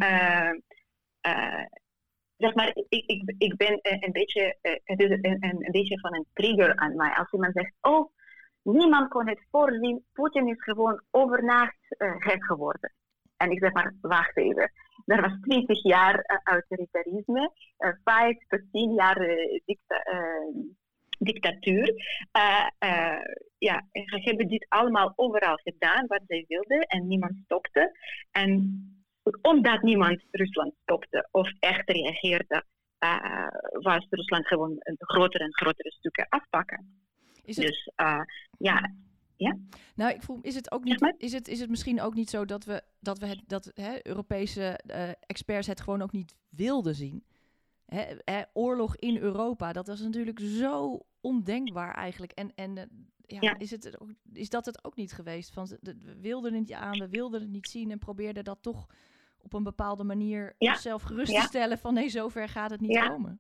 zeg 2.38 2.54
maar, 2.54 2.68
ik, 2.68 3.06
ik, 3.06 3.34
ik 3.38 3.56
ben 3.56 3.80
een 3.82 4.12
beetje, 4.12 4.58
het 4.62 5.00
is 5.00 5.10
een, 5.10 5.38
een, 5.40 5.72
beetje 5.72 6.00
van 6.00 6.16
een 6.16 6.26
trigger 6.34 6.76
aan 6.76 6.96
mij. 6.96 7.16
Als 7.16 7.32
iemand 7.32 7.54
zegt, 7.54 7.74
oh, 7.82 8.12
niemand 8.62 9.10
kon 9.10 9.28
het 9.28 9.46
voorzien, 9.52 10.06
Poetin 10.14 10.48
is 10.48 10.64
gewoon 10.64 11.02
overnacht 11.12 11.78
gek 11.98 12.46
geworden. 12.46 12.94
En 13.38 13.52
ik 13.52 13.60
zeg 13.60 13.74
maar, 13.74 13.94
wacht 14.02 14.38
even. 14.38 14.72
Er 15.06 15.22
was 15.22 15.38
20 15.42 15.84
jaar 15.84 16.16
uh, 16.16 16.38
autoritarisme, 16.44 17.52
uh, 17.80 17.92
5 18.04 18.38
tot 18.48 18.62
10 18.72 18.94
jaar 18.94 19.18
dicta 19.66 20.04
dictatuur. 21.20 21.94
Ja, 23.58 23.86
ze 23.92 24.20
hebben 24.22 24.48
dit 24.48 24.66
allemaal 24.70 25.14
overal 25.16 25.56
gedaan 25.56 26.08
wat 26.08 26.22
zij 26.28 26.46
wilden 26.48 26.82
en 26.82 27.08
niemand 27.08 27.38
stopte. 27.44 27.98
En 28.32 28.82
omdat 29.42 29.82
niemand 29.82 30.24
Rusland 30.32 30.74
stopte 30.82 31.28
of 31.32 31.52
echt 31.60 31.90
reageerde, 31.90 32.64
was 33.72 34.08
Rusland 34.10 34.48
gewoon 34.48 34.76
een 34.80 34.96
grotere 34.98 35.44
en 35.44 35.54
grotere 35.54 35.92
stukken 35.92 36.26
afpakken. 36.30 37.06
Is 37.46 37.56
het... 37.56 37.66
Dus 37.66 37.92
ja, 38.58 38.92
ja? 39.38 39.58
Nou, 39.96 40.14
ik 40.14 40.22
voel, 40.22 40.40
is 40.42 40.56
het 40.56 40.72
ook 40.72 40.84
niet, 40.84 41.14
is 41.18 41.32
het, 41.32 41.48
is 41.48 41.60
het 41.60 41.70
misschien 41.70 42.02
ook 42.02 42.14
niet 42.14 42.30
zo 42.30 42.46
dat 42.46 42.64
we, 42.64 42.84
dat 43.00 43.20
we 43.20 43.26
het, 43.26 43.42
dat 43.48 43.72
hè, 43.74 44.08
Europese 44.08 44.80
uh, 44.88 45.10
experts 45.20 45.68
het 45.68 45.82
gewoon 45.82 46.02
ook 46.02 46.12
niet 46.12 46.36
wilden 46.50 46.96
zien? 46.96 47.24
Hè, 47.86 48.04
hè, 48.24 48.42
oorlog 48.54 48.96
in 48.96 49.18
Europa, 49.18 49.74
dat 49.74 49.88
was 49.88 50.00
natuurlijk 50.00 50.40
zo 50.40 51.06
ondenkbaar 51.22 51.94
eigenlijk. 51.94 52.32
En, 52.32 52.52
en 52.56 52.78
uh, 52.78 52.84
ja, 53.28 53.38
ja, 53.40 53.58
Is, 53.58 53.72
het, 53.72 53.98
is 54.34 54.50
dat 54.50 54.66
het 54.66 54.84
ook 54.84 54.96
niet 54.96 55.14
geweest? 55.14 55.54
Van, 55.54 55.68
we 55.82 56.16
wilden 56.20 56.52
het 56.52 56.62
niet 56.62 56.74
aan, 56.74 57.00
we 57.00 57.10
wilden 57.10 57.42
het 57.42 57.50
niet 57.50 57.68
zien 57.68 57.92
en 57.92 58.00
probeerden 58.00 58.44
dat 58.44 58.62
toch 58.62 58.88
op 59.42 59.54
een 59.54 59.64
bepaalde 59.64 60.04
manier 60.04 60.56
ja. 60.58 60.76
zelf 60.76 61.02
gerust 61.02 61.36
te 61.36 61.42
stellen 61.42 61.78
van 61.78 61.94
nee, 61.94 62.10
zover 62.10 62.50
gaat 62.50 62.72
het 62.72 62.82
niet 62.82 63.00
komen. 63.00 63.40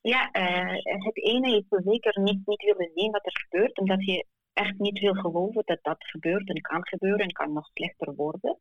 Ja, 0.00 0.28
uh, 0.32 1.04
het 1.04 1.24
ene 1.24 1.56
is 1.56 1.84
zeker 1.84 2.20
niet, 2.20 2.46
niet 2.46 2.62
willen 2.62 2.90
zien 2.94 3.10
wat 3.10 3.26
er 3.26 3.40
gebeurt, 3.48 3.78
omdat 3.78 4.04
je 4.04 4.26
echt 4.56 4.78
niet 4.78 4.98
wil 4.98 5.14
geloven 5.14 5.62
dat 5.64 5.78
dat 5.82 5.96
gebeurt 5.98 6.48
en 6.48 6.60
kan 6.60 6.86
gebeuren 6.86 7.24
en 7.24 7.32
kan 7.32 7.52
nog 7.52 7.70
slechter 7.74 8.14
worden. 8.14 8.58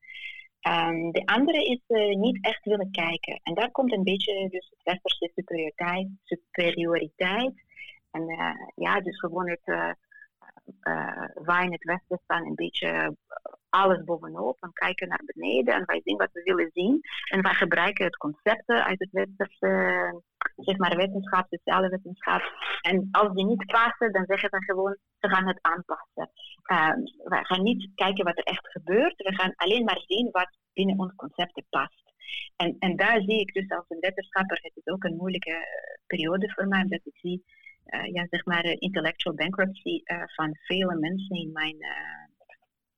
Um, 0.69 1.11
de 1.11 1.25
andere 1.25 1.65
is 1.65 1.81
uh, 1.87 2.15
niet 2.15 2.37
echt 2.41 2.65
willen 2.65 2.91
kijken. 2.91 3.39
En 3.43 3.53
daar 3.53 3.71
komt 3.71 3.93
een 3.93 4.03
beetje 4.03 4.49
dus 4.49 4.69
het 4.69 4.83
westerse 4.83 5.31
superioriteit, 5.35 6.07
superioriteit. 6.23 7.63
En 8.11 8.29
uh, 8.29 8.51
ja, 8.75 9.01
dus 9.01 9.19
gewoon 9.19 9.49
het, 9.49 9.61
uh, 9.65 9.91
wij 11.33 11.65
in 11.65 11.71
het 11.71 11.83
westen 11.83 12.19
staan 12.23 12.45
een 12.45 12.55
beetje 12.55 13.15
alles 13.81 14.03
bovenop 14.03 14.57
en 14.59 14.73
kijken 14.73 15.07
naar 15.07 15.23
beneden 15.25 15.73
en 15.73 15.85
wij 15.85 16.01
zien 16.03 16.17
wat 16.17 16.31
we 16.31 16.41
willen 16.43 16.69
zien. 16.73 16.99
En 17.29 17.41
wij 17.41 17.53
gebruiken 17.53 18.05
het 18.05 18.17
concepten 18.17 18.83
uit 18.85 18.99
het 18.99 19.11
westerse 19.11 19.71
zeg 20.55 20.77
maar, 20.77 20.95
wetenschap, 20.95 21.45
sociale 21.49 21.89
wetenschap. 21.89 22.41
En 22.81 23.07
als 23.11 23.33
die 23.35 23.45
niet 23.45 23.65
passen, 23.65 24.11
dan 24.11 24.25
zeggen 24.25 24.49
we 24.49 24.63
gewoon, 24.63 24.97
ze 25.19 25.29
gaan 25.29 25.47
het 25.47 25.59
aanpassen. 25.61 26.29
Um, 26.71 27.03
we 27.03 27.39
gaan 27.41 27.63
niet 27.63 27.89
kijken 27.95 28.25
wat 28.25 28.37
er 28.37 28.43
echt 28.43 28.67
gebeurt, 28.67 29.15
we 29.15 29.35
gaan 29.35 29.53
alleen 29.55 29.83
maar 29.83 30.01
zien 30.05 30.29
wat 30.31 30.57
binnen 30.73 30.99
ons 30.99 31.15
concepten 31.15 31.65
past. 31.69 32.03
En, 32.55 32.75
en 32.79 32.95
daar 32.95 33.21
zie 33.21 33.39
ik 33.39 33.53
dus 33.53 33.69
als 33.69 33.85
een 33.87 33.99
wetenschapper, 33.99 34.59
het 34.61 34.75
is 34.75 34.93
ook 34.93 35.03
een 35.03 35.15
moeilijke 35.15 35.49
uh, 35.49 35.59
periode 36.07 36.51
voor 36.51 36.67
mij, 36.67 36.81
omdat 36.81 37.05
ik 37.05 37.17
zie, 37.17 37.43
uh, 37.85 38.13
ja, 38.13 38.27
zeg 38.29 38.45
maar, 38.45 38.65
intellectual 38.65 39.35
bankruptcy 39.35 40.01
uh, 40.03 40.23
van 40.25 40.57
vele 40.61 40.95
mensen 40.95 41.35
in 41.35 41.51
mijn 41.51 41.77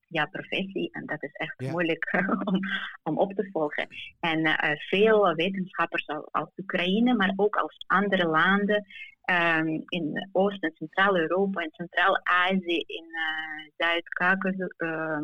ja, 0.07 0.25
professie. 0.25 0.89
En 0.91 1.05
dat 1.05 1.23
is 1.23 1.31
echt 1.33 1.71
moeilijk 1.71 2.13
om, 2.45 2.59
om 3.03 3.17
op 3.17 3.33
te 3.33 3.49
volgen. 3.51 3.87
En 4.19 4.39
uh, 4.39 4.55
veel 4.75 5.35
wetenschappers 5.35 6.07
als 6.31 6.49
Oekraïne, 6.57 7.15
maar 7.15 7.33
ook 7.35 7.55
als 7.55 7.83
andere 7.87 8.27
landen 8.27 8.85
um, 9.31 9.83
in 9.87 10.29
Oost- 10.31 10.63
en 10.63 10.73
Centraal-Europa 10.75 11.61
en 11.61 11.71
Centraal-Azië, 11.71 12.83
in 12.85 13.05
uh, 13.05 13.69
Zuid-Caucasus, 13.77 14.73
um, 14.77 15.21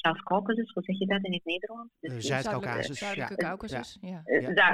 Zuid-Caucasus, 0.00 0.72
hoe 0.72 0.82
zeg 0.82 0.98
je 0.98 1.06
dat 1.06 1.24
in 1.24 1.32
het 1.32 1.44
Nederlands? 1.44 1.92
Dus 2.00 2.26
Zuid-Caucasus. 2.26 2.98
Zuidelijke 2.98 3.36
Caucasus, 3.36 3.98
ja. 4.00 4.22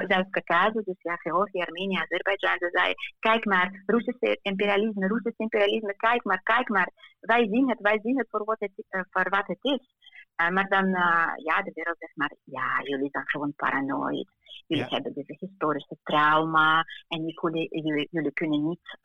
Zuid-Caucasus, 0.06 0.85
dus 0.85 1.02
ja, 1.02 1.16
Georgië, 1.16 1.61
Armenië, 1.61 1.97
Azerbeidzjan. 1.97 2.59
Ze 2.59 2.68
zei, 2.73 2.95
kijk 3.18 3.45
maar, 3.45 3.83
Russische 3.87 4.38
imperialisme, 4.42 5.06
Russisch 5.06 5.38
imperialisme, 5.38 5.97
kijk 5.97 6.25
maar, 6.25 6.42
kijk 6.42 6.68
maar. 6.68 6.90
Wij 7.21 7.49
zien 7.49 7.68
het, 7.68 7.80
wij 7.80 8.00
zien 8.02 8.18
het 8.18 8.28
voor 8.30 8.45
wat 8.45 8.61
het, 8.61 8.73
voor 9.11 9.28
wat 9.28 9.47
het 9.47 9.59
is. 9.61 9.95
Uh, 10.40 10.49
maar 10.49 10.68
dan, 10.68 10.87
uh, 10.87 11.33
ja, 11.37 11.62
de 11.62 11.71
wereld 11.75 11.97
zegt 11.99 12.16
maar, 12.16 12.35
ja, 12.45 12.80
jullie 12.83 13.11
zijn 13.11 13.28
gewoon 13.28 13.52
paranoid. 13.56 14.28
Jullie 14.66 14.85
ja. 14.85 14.95
hebben 14.95 15.14
deze 15.14 15.37
historische 15.38 15.97
trauma 16.02 16.85
en 17.09 17.25
jullie, 17.25 17.83
jullie, 17.83 18.09
jullie 18.11 18.33
kunnen 18.33 18.68
niet 18.68 18.99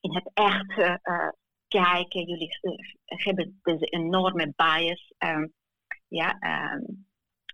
in 0.00 0.14
het 0.14 0.30
echt 0.34 1.00
kijken. 1.78 2.24
Jullie 2.24 2.58
hebben 3.04 3.60
deze 3.62 3.84
enorme 3.84 4.52
bias. 4.56 5.12
Um, 5.18 5.52
ja, 6.08 6.38
um, 6.74 7.06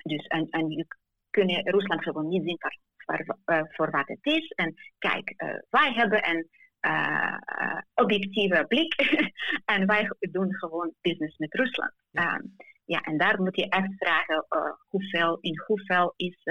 dus 0.02 0.26
en, 0.26 0.48
en 0.50 0.70
je 0.70 0.86
kunnen 1.30 1.70
Rusland 1.70 2.02
gewoon 2.02 2.28
niet 2.28 2.42
zien 2.44 2.58
voor, 2.58 3.24
voor, 3.24 3.38
uh, 3.56 3.62
voor 3.66 3.90
wat 3.90 4.08
het 4.08 4.26
is. 4.26 4.50
En 4.50 4.74
kijk, 4.98 5.34
uh, 5.36 5.54
wij 5.70 5.92
hebben 5.92 6.28
een 6.28 6.48
uh, 6.80 7.78
objectieve 7.94 8.64
blik 8.68 8.94
en 9.74 9.86
wij 9.86 10.10
doen 10.18 10.54
gewoon 10.54 10.94
business 11.00 11.36
met 11.36 11.54
Rusland. 11.54 11.92
Ja, 12.10 12.34
um, 12.34 12.56
ja 12.84 13.00
en 13.00 13.18
daar 13.18 13.42
moet 13.42 13.56
je 13.56 13.68
echt 13.68 13.94
vragen 13.96 14.46
hoeveel, 14.88 15.38
in 15.40 15.62
hoeveel 15.66 16.14
is 16.16 16.42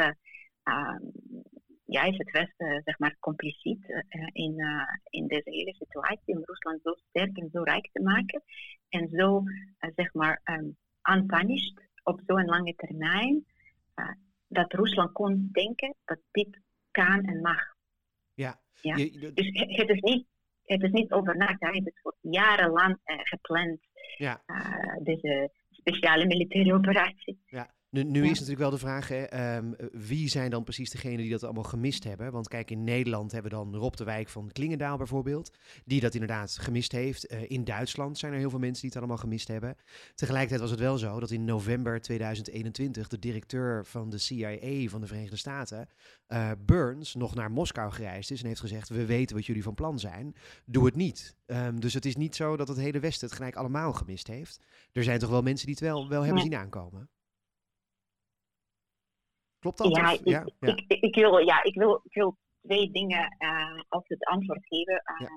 ja, 1.85 2.03
is 2.03 2.17
het 2.17 2.31
Westen 2.31 2.81
zeg 2.85 2.99
maar, 2.99 3.15
compliciet 3.19 3.89
uh, 3.89 4.27
in, 4.31 4.59
uh, 4.59 4.81
in 5.09 5.27
deze 5.27 5.49
hele 5.49 5.73
situatie 5.73 6.35
om 6.35 6.43
Rusland 6.45 6.81
zo 6.83 6.93
sterk 7.09 7.37
en 7.37 7.49
zo 7.51 7.61
rijk 7.61 7.89
te 7.91 8.01
maken 8.01 8.43
en 8.89 9.09
zo 9.09 9.43
uh, 9.43 9.91
zeg 9.95 10.13
maar 10.13 10.41
um, 10.43 10.77
unpunished 11.11 11.81
op 12.03 12.21
zo'n 12.25 12.45
lange 12.45 12.75
termijn 12.75 13.45
dat 14.47 14.73
Rusland 14.73 15.11
kon 15.11 15.49
denken 15.51 15.95
dat 16.05 16.19
dit 16.31 16.59
kan 16.91 17.23
en 17.23 17.41
mag. 17.41 17.61
Ja. 18.33 18.61
ja? 18.81 18.95
Je, 18.95 19.31
dus 19.33 19.49
het 19.53 19.89
is 19.89 19.99
niet, 19.99 20.27
het 20.63 20.83
is 20.83 20.91
niet 20.91 21.11
over 21.11 21.37
nagedacht, 21.37 21.75
het 21.75 21.87
is 21.87 21.99
voor 22.01 22.15
jarenlang 22.21 22.99
gepland, 23.03 23.79
ja. 24.17 24.43
deze 25.03 25.51
speciale 25.69 26.25
militaire 26.25 26.73
operatie. 26.73 27.39
Ja. 27.45 27.74
Nu, 27.95 28.03
nu 28.03 28.23
is 28.23 28.29
natuurlijk 28.29 28.59
wel 28.59 28.69
de 28.69 28.77
vraag, 28.77 29.07
hè, 29.07 29.23
ehm, 29.23 29.71
wie 29.91 30.29
zijn 30.29 30.51
dan 30.51 30.63
precies 30.63 30.89
degenen 30.89 31.17
die 31.17 31.29
dat 31.29 31.43
allemaal 31.43 31.63
gemist 31.63 32.03
hebben? 32.03 32.31
Want 32.31 32.47
kijk, 32.47 32.71
in 32.71 32.83
Nederland 32.83 33.31
hebben 33.31 33.51
we 33.51 33.57
dan 33.57 33.75
Rob 33.75 33.93
de 33.93 34.03
Wijk 34.03 34.29
van 34.29 34.49
Klingendaal 34.51 34.97
bijvoorbeeld, 34.97 35.57
die 35.85 36.01
dat 36.01 36.13
inderdaad 36.13 36.57
gemist 36.57 36.91
heeft. 36.91 37.31
Uh, 37.31 37.49
in 37.49 37.63
Duitsland 37.63 38.17
zijn 38.17 38.33
er 38.33 38.39
heel 38.39 38.49
veel 38.49 38.59
mensen 38.59 38.81
die 38.81 38.89
het 38.89 38.99
allemaal 38.99 39.17
gemist 39.17 39.47
hebben. 39.47 39.75
Tegelijkertijd 40.15 40.61
was 40.61 40.71
het 40.71 40.79
wel 40.79 40.97
zo 40.97 41.19
dat 41.19 41.31
in 41.31 41.45
november 41.45 42.01
2021 42.01 43.07
de 43.07 43.19
directeur 43.19 43.85
van 43.85 44.09
de 44.09 44.17
CIA 44.17 44.87
van 44.89 45.01
de 45.01 45.07
Verenigde 45.07 45.37
Staten, 45.37 45.87
uh, 46.27 46.51
Burns, 46.65 47.15
nog 47.15 47.35
naar 47.35 47.51
Moskou 47.51 47.91
gereisd 47.91 48.31
is 48.31 48.41
en 48.41 48.47
heeft 48.47 48.59
gezegd, 48.59 48.89
we 48.89 49.05
weten 49.05 49.35
wat 49.35 49.45
jullie 49.45 49.63
van 49.63 49.75
plan 49.75 49.99
zijn, 49.99 50.35
doe 50.65 50.85
het 50.85 50.95
niet. 50.95 51.35
Um, 51.45 51.79
dus 51.79 51.93
het 51.93 52.05
is 52.05 52.15
niet 52.15 52.35
zo 52.35 52.57
dat 52.57 52.67
het 52.67 52.77
hele 52.77 52.99
Westen 52.99 53.27
het 53.27 53.35
gelijk 53.35 53.55
allemaal 53.55 53.93
gemist 53.93 54.27
heeft. 54.27 54.59
Er 54.91 55.03
zijn 55.03 55.19
toch 55.19 55.29
wel 55.29 55.41
mensen 55.41 55.65
die 55.65 55.75
het 55.75 55.83
wel, 55.83 56.09
wel 56.09 56.23
hebben 56.23 56.41
zien 56.41 56.55
aankomen? 56.55 57.09
Klopt 59.65 59.77
dat? 59.77 59.95
Ja, 59.95 60.11
ik, 60.11 60.47
ja, 60.59 60.73
Ik, 60.87 61.01
ik, 61.01 61.15
wil, 61.15 61.37
ja 61.37 61.63
ik, 61.63 61.75
wil, 61.75 62.01
ik 62.03 62.13
wil 62.13 62.37
twee 62.61 62.91
dingen 62.91 63.35
uh, 63.39 63.81
als 63.89 64.03
het 64.07 64.25
antwoord 64.25 64.65
geven. 64.67 65.03
Uh, 65.21 65.27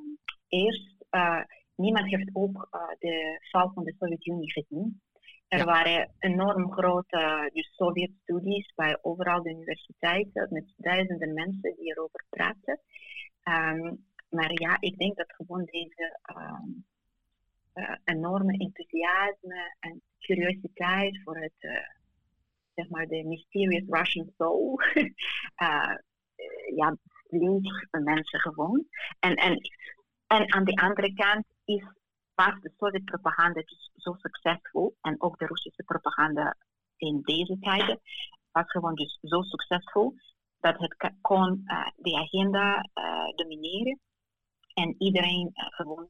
Eerst, 0.48 0.94
uh, 1.10 1.42
niemand 1.74 2.10
heeft 2.10 2.30
ook 2.32 2.68
de 2.98 3.38
val 3.50 3.70
van 3.74 3.84
de 3.84 3.94
Sovjet-Unie 3.98 4.52
gezien. 4.52 5.02
Er 5.48 5.64
waren 5.64 6.14
enorm 6.18 6.72
grote 6.72 7.50
dus 7.52 7.74
Sovjet-studies 7.74 8.72
bij 8.74 8.98
overal 9.02 9.42
de 9.42 9.50
universiteiten 9.50 10.48
met 10.50 10.72
duizenden 10.76 11.34
mensen 11.34 11.74
die 11.76 11.90
erover 11.90 12.24
praten. 12.30 12.80
Um, 13.44 14.06
maar 14.30 14.52
ja, 14.52 14.76
ik 14.80 14.98
denk 14.98 15.16
dat 15.16 15.32
gewoon 15.32 15.64
deze 15.64 16.18
um, 16.36 16.86
enorme 18.04 18.52
enthousiasme 18.58 19.76
en 19.80 20.02
curiositeit 20.18 21.22
voor 21.22 21.36
het 21.36 21.88
zeg 22.78 22.88
maar 22.88 23.06
de 23.06 23.24
mysterious 23.24 23.84
Russian 23.88 24.32
soul, 24.36 24.80
uh, 25.62 25.94
ja, 26.80 26.96
links 27.28 27.86
mensen 27.90 28.40
gewoon. 28.40 28.86
En, 29.20 29.34
en, 29.34 29.58
en 30.26 30.52
aan 30.52 30.64
de 30.64 30.76
andere 30.76 31.12
kant 31.14 31.44
is, 31.64 31.84
was 32.34 32.60
de 32.60 32.72
Sovjet-propaganda 32.76 33.60
dus 33.60 33.90
zo 33.94 34.14
succesvol, 34.14 34.96
en 35.00 35.22
ook 35.22 35.38
de 35.38 35.46
Russische 35.46 35.82
propaganda 35.82 36.56
in 36.96 37.20
deze 37.22 37.58
tijden, 37.60 38.00
was 38.52 38.70
gewoon 38.70 38.94
dus 38.94 39.18
zo 39.22 39.42
succesvol, 39.42 40.14
dat 40.60 40.78
het 40.78 41.12
kon 41.20 41.62
uh, 41.64 41.86
de 41.96 42.16
agenda 42.16 42.88
uh, 42.94 43.36
domineren 43.36 44.00
en 44.74 44.94
iedereen 44.98 45.50
gewoon 45.52 46.08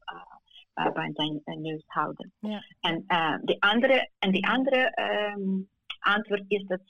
bij 0.93 1.11
zijn 1.13 1.61
neus 1.61 1.83
houden. 1.85 2.33
Ja. 2.39 2.63
En, 2.79 3.03
de 3.41 3.55
andere, 3.59 4.11
en 4.19 4.31
de 4.31 4.41
andere 4.41 5.01
um, 5.35 5.69
antwoord 5.99 6.43
is 6.47 6.65
dat 6.65 6.81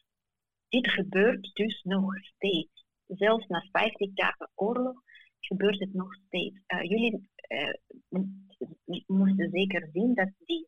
dit 0.70 0.90
gebeurt 0.90 1.52
dus 1.54 1.82
nog 1.84 2.18
steeds. 2.18 2.86
Zelfs 3.08 3.48
na 3.48 3.68
50 3.72 4.14
dagen 4.14 4.52
oorlog 4.56 5.02
gebeurt 5.40 5.80
het 5.80 5.94
nog 5.94 6.14
steeds. 6.14 6.60
Uh, 6.68 6.82
jullie 6.82 7.30
uh, 7.48 8.24
moesten 9.06 9.50
zeker 9.50 9.90
zien 9.94 10.14
dat 10.14 10.30
die 10.46 10.68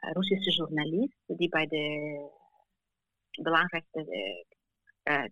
uh, 0.00 0.10
Russische 0.12 0.50
journalist, 0.50 1.18
die 1.26 1.48
bij 1.48 1.66
de 1.66 1.86
belangrijkste 3.42 4.46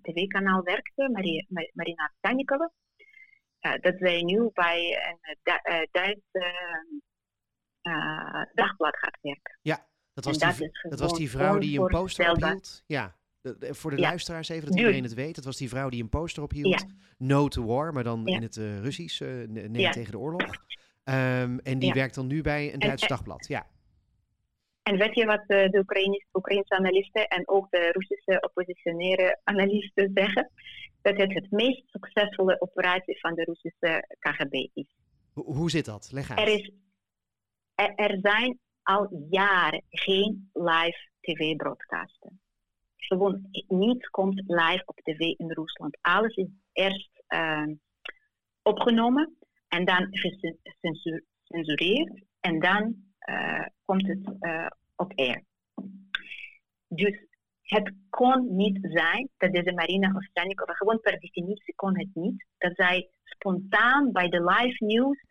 tv-kanaal 0.03 0.63
werkte, 0.63 1.11
Marina 1.73 2.13
Stanikova, 2.19 2.73
dat 3.81 3.95
zij 3.99 4.23
nu 4.23 4.51
bij 4.53 4.99
een 5.23 5.89
Duits 5.91 6.31
dagblad 8.55 8.97
gaat 8.97 9.19
werken. 9.21 9.59
Ja, 9.63 9.87
dat 10.17 10.25
was, 10.25 10.57
die, 10.57 10.71
dat, 10.83 11.01
was 11.01 11.13
die 11.13 11.31
vrouw 11.31 11.59
die 11.59 11.81
een 11.81 11.87
poster 11.87 12.31
ophield. 12.31 12.83
Ja, 12.87 13.17
voor 13.61 13.91
de 13.91 13.99
luisteraars 13.99 14.49
even, 14.49 14.67
dat 14.67 14.79
iedereen 14.79 15.03
het 15.03 15.15
weet. 15.15 15.35
Dat 15.35 15.45
was 15.45 15.57
die 15.57 15.69
vrouw 15.69 15.89
die 15.89 16.03
een 16.03 16.09
poster 16.09 16.43
ophield. 16.43 16.81
Ja. 16.81 16.87
No 17.19 17.49
to 17.49 17.65
war, 17.65 17.93
maar 17.93 18.05
dan 18.05 18.27
in 18.27 18.43
het 18.43 18.57
uh, 18.57 18.81
Russisch. 18.81 19.21
Uh, 19.21 19.49
nee 19.49 19.91
tegen 19.91 20.11
de 20.11 20.19
oorlog. 20.19 20.43
Um, 21.05 21.59
en 21.59 21.79
die 21.79 21.93
werkt 21.93 22.15
dan 22.15 22.27
nu 22.27 22.43
bij 22.43 22.73
een 22.73 22.79
Duits 22.79 23.07
dagblad. 23.07 23.47
Ja. 23.49 23.67
En 24.83 24.97
weet 24.99 25.15
je 25.15 25.25
wat 25.25 25.45
uh, 25.47 25.47
de 25.47 25.79
Oekraïnse, 25.79 26.27
Oekraïnse 26.33 26.75
analisten 26.75 27.29
en 27.29 27.49
ook 27.49 27.71
de 27.71 27.91
Russische 27.93 28.41
oppositionele 28.41 29.41
analisten 29.45 30.11
zeggen? 30.15 30.51
Dat 31.03 31.17
het 31.17 31.35
het 31.35 31.51
meest 31.51 31.83
succesvolle 31.87 32.61
operatie 32.61 33.21
van 33.21 33.35
de 33.35 33.45
Russische 33.45 34.17
KGB 34.19 34.53
is. 34.75 34.97
Hoe 35.33 35.71
zit 35.71 35.85
dat? 35.85 36.09
Leg 36.13 36.31
uit. 36.31 36.39
Er, 36.39 36.55
is, 36.55 36.71
er, 37.75 37.95
er 37.95 38.19
zijn 38.23 38.59
al 38.87 39.27
jaren 39.31 39.83
geen 39.91 40.51
live 40.53 41.09
tv-broadcasten. 41.21 42.41
Gewoon 42.97 43.49
niets 43.69 44.09
komt 44.09 44.43
live 44.47 44.83
op 44.85 45.01
tv 45.03 45.19
in 45.19 45.53
Rusland. 45.53 45.99
Alles 46.01 46.35
is 46.35 46.49
eerst 46.73 47.11
uh, 47.29 47.67
opgenomen 48.63 49.37
en 49.69 49.85
dan 49.85 50.09
gecensureerd 50.11 52.23
en 52.41 52.61
dan 52.61 52.95
uh, 53.29 53.67
komt 53.85 54.07
het 54.07 54.37
uh, 54.41 54.67
op 54.97 55.13
air. 55.15 55.45
Dus 56.89 57.27
het 57.63 57.93
kon 58.11 58.57
niet 58.57 58.79
zijn 58.83 59.29
dat 59.37 59.53
deze 59.53 59.73
Marina 59.73 60.13
Ovsjanikova, 60.15 60.73
gewoon 60.73 61.01
per 61.01 61.19
definitie 61.19 61.75
kon 61.75 61.99
het 61.99 62.15
niet, 62.15 62.47
dat 62.59 62.73
zij 62.75 63.09
spontaan 63.25 64.13
bij 64.13 64.29
de 64.29 64.45
live 64.45 64.85
news 64.85 65.25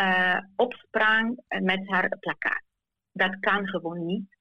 uh, 0.00 0.38
opsprang 0.56 1.40
met 1.48 1.88
haar 1.88 2.18
plakkaat. 2.18 2.68
Dat 3.12 3.38
kan 3.40 3.66
gewoon 3.66 4.06
niet 4.06 4.36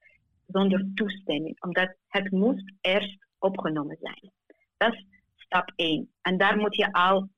zonder 0.48 0.92
toestemming, 0.94 1.62
omdat 1.62 1.96
het 2.08 2.32
moest 2.32 2.74
eerst 2.82 3.28
opgenomen 3.38 3.98
zijn. 4.02 4.32
Dat 4.78 4.94
is 4.94 5.06
stap 5.36 5.72
1. 5.76 6.12
En 6.22 6.38
daar 6.38 6.58
moet 6.58 6.76
je 6.76 6.92
al 6.92 7.30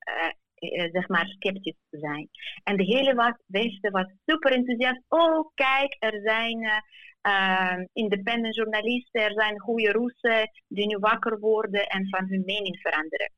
uh, 0.61 0.91
zeg 0.91 1.07
maar 1.07 1.27
sceptisch 1.27 1.83
zijn. 1.89 2.29
En 2.63 2.77
de 2.77 2.83
hele 2.83 3.37
Westen 3.45 3.91
was 3.91 4.05
super 4.25 4.51
enthousiast. 4.51 5.01
Oh, 5.07 5.49
kijk, 5.53 5.95
er 5.99 6.21
zijn 6.23 6.81
uh, 7.27 7.83
independent 7.93 8.55
journalisten, 8.55 9.21
er 9.21 9.33
zijn 9.33 9.59
goede 9.59 9.91
Russen 9.91 10.49
die 10.67 10.87
nu 10.87 10.97
wakker 10.97 11.39
worden 11.39 11.87
en 11.87 12.09
van 12.09 12.27
hun 12.27 12.43
mening 12.45 12.79
veranderen. 12.79 13.31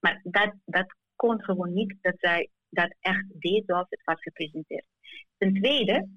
Maar 0.00 0.20
dat, 0.22 0.54
dat 0.64 0.96
kon 1.16 1.42
gewoon 1.42 1.72
niet 1.72 1.96
dat 2.00 2.14
zij 2.18 2.48
dat 2.68 2.94
echt 3.00 3.24
deed 3.28 3.62
zoals 3.66 3.86
het 3.88 4.04
was 4.04 4.22
gepresenteerd. 4.22 4.84
Ten 5.38 5.54
tweede, 5.54 6.08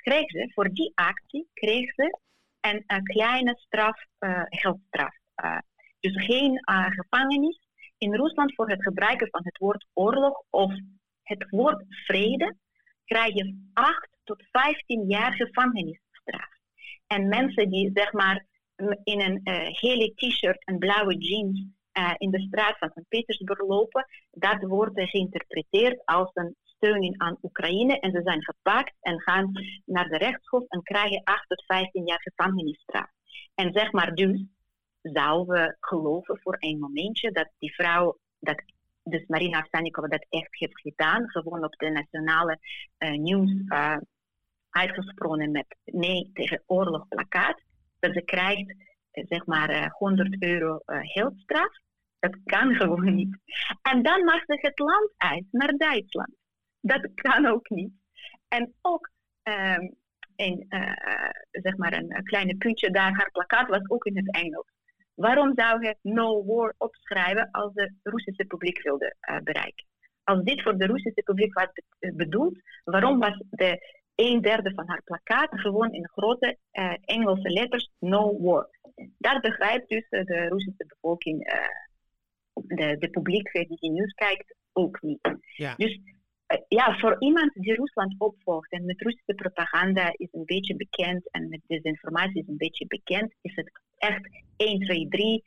kreeg 0.00 0.30
ze, 0.30 0.50
voor 0.54 0.68
die 0.72 0.92
actie 0.94 1.48
kreeg 1.52 1.94
ze 1.94 2.18
een, 2.60 2.84
een 2.86 3.04
kleine 3.04 3.54
straf, 3.56 4.04
uh, 4.20 4.42
geldstraf. 4.48 5.14
Uh, 5.44 5.58
dus 6.00 6.24
geen 6.24 6.62
uh, 6.70 6.86
gevangenis. 6.86 7.60
In 7.98 8.14
Rusland 8.14 8.54
voor 8.54 8.68
het 8.68 8.82
gebruiken 8.82 9.28
van 9.30 9.40
het 9.44 9.58
woord 9.58 9.86
oorlog 9.92 10.42
of 10.50 10.72
het 11.22 11.50
woord 11.50 11.84
vrede 11.88 12.56
krijg 13.04 13.34
je 13.34 13.68
8 13.72 14.08
tot 14.24 14.44
15 14.50 15.08
jaar 15.08 15.32
gevangenisstraf. 15.32 16.48
En 17.06 17.28
mensen 17.28 17.70
die 17.70 17.90
zeg 17.94 18.12
maar 18.12 18.46
in 19.04 19.20
een 19.20 19.40
hele 19.80 20.12
t-shirt 20.14 20.64
en 20.64 20.78
blauwe 20.78 21.16
jeans 21.16 21.66
in 22.16 22.30
de 22.30 22.40
straat 22.40 22.78
van 22.78 22.90
Sint-Petersburg 22.94 23.60
lopen, 23.60 24.06
dat 24.30 24.62
wordt 24.62 25.00
geïnterpreteerd 25.00 26.04
als 26.04 26.30
een 26.34 26.56
steuning 26.80 27.18
aan 27.18 27.38
Oekraïne 27.42 27.98
en 27.98 28.10
ze 28.10 28.20
zijn 28.22 28.44
gepakt 28.44 28.94
en 29.00 29.20
gaan 29.20 29.52
naar 29.84 30.08
de 30.08 30.18
rechtshof 30.18 30.64
en 30.68 30.82
krijgen 30.82 31.24
8 31.24 31.48
tot 31.48 31.64
15 31.64 32.06
jaar 32.06 32.20
gevangenisstraf. 32.20 33.10
En 33.54 33.72
zeg 33.72 33.92
maar 33.92 34.14
dus, 34.14 34.44
zouden 35.02 35.54
we 35.54 35.76
geloven 35.80 36.38
voor 36.42 36.56
een 36.58 36.78
momentje 36.78 37.32
dat 37.32 37.48
die 37.58 37.74
vrouw, 37.74 38.18
dat 38.38 38.62
dus 39.02 39.26
Marina 39.26 39.58
Avsanikova 39.58 40.08
dat 40.08 40.26
echt 40.28 40.58
heeft 40.58 40.80
gedaan, 40.80 41.30
gewoon 41.30 41.64
op 41.64 41.76
de 41.76 41.90
nationale 41.90 42.58
uh, 42.98 43.10
nieuws 43.10 43.50
uh, 43.66 43.96
uitgesproken 44.70 45.50
met 45.50 45.76
nee 45.84 46.30
tegen 46.32 46.62
oorlog 46.66 47.08
plakkaat, 47.08 47.62
dat 47.98 48.12
ze 48.12 48.22
krijgt 48.22 48.70
uh, 48.70 49.24
zeg 49.28 49.46
maar 49.46 49.90
100 49.98 50.42
euro 50.42 50.80
geldstraf. 50.86 51.78
Dat 52.18 52.36
kan 52.44 52.74
gewoon 52.80 53.14
niet. 53.14 53.38
En 53.82 54.02
dan 54.02 54.24
mag 54.24 54.44
ze 54.44 54.58
het 54.60 54.78
land 54.78 55.12
uit 55.16 55.44
naar 55.50 55.76
Duitsland. 55.76 56.39
Dat 56.80 57.14
kan 57.14 57.46
ook 57.46 57.68
niet. 57.68 57.92
En 58.48 58.74
ook 58.80 59.10
um, 59.42 59.94
een, 60.36 60.66
uh, 60.68 61.30
zeg 61.50 61.76
maar 61.76 61.92
een, 61.92 62.22
kleine 62.24 62.56
puntje 62.56 62.90
daar, 62.90 63.12
haar 63.12 63.30
plakkaat 63.30 63.68
was 63.68 63.88
ook 63.88 64.04
in 64.04 64.16
het 64.16 64.34
Engels. 64.34 64.66
Waarom 65.14 65.52
zou 65.54 65.86
het 65.86 65.98
no 66.02 66.44
war 66.44 66.74
opschrijven 66.78 67.48
als 67.50 67.72
de 67.74 67.92
Russische 68.02 68.44
publiek 68.44 68.82
wilde 68.82 69.16
uh, 69.30 69.38
bereiken? 69.38 69.86
Als 70.24 70.42
dit 70.42 70.62
voor 70.62 70.78
de 70.78 70.86
Russische 70.86 71.22
publiek 71.22 71.54
was 71.54 71.68
bedoeld, 71.98 72.58
waarom 72.84 73.18
was 73.18 73.42
de 73.50 73.98
een 74.14 74.40
derde 74.40 74.74
van 74.74 74.88
haar 74.88 75.02
plakkaat 75.04 75.60
gewoon 75.60 75.92
in 75.92 76.08
grote 76.08 76.58
uh, 76.72 76.94
Engelse 77.00 77.48
letters 77.48 77.90
no 77.98 78.40
war? 78.40 78.68
Dat 79.18 79.40
begrijpt 79.40 79.88
dus 79.88 80.06
de 80.08 80.46
Russische 80.48 80.84
bevolking, 80.86 81.38
de, 82.52 82.96
de 82.98 83.10
publiek 83.10 83.52
die 83.52 83.90
nieuws 83.90 84.12
kijkt, 84.12 84.54
ook 84.72 85.02
niet. 85.02 85.38
Ja. 85.56 85.74
Dus 85.76 86.00
ja, 86.68 86.98
voor 86.98 87.16
iemand 87.18 87.52
die 87.54 87.74
Rusland 87.74 88.14
opvolgt 88.18 88.72
en 88.72 88.84
met 88.84 89.00
Russische 89.00 89.34
propaganda 89.34 90.12
is 90.16 90.28
een 90.32 90.44
beetje 90.44 90.76
bekend 90.76 91.30
en 91.30 91.48
met 91.48 91.60
desinformatie 91.66 92.40
is 92.40 92.48
een 92.48 92.56
beetje 92.56 92.86
bekend, 92.86 93.34
is 93.40 93.54
het 93.54 93.70
echt 93.98 94.28
1, 94.56 94.80
2, 94.80 95.08
3 95.08 95.44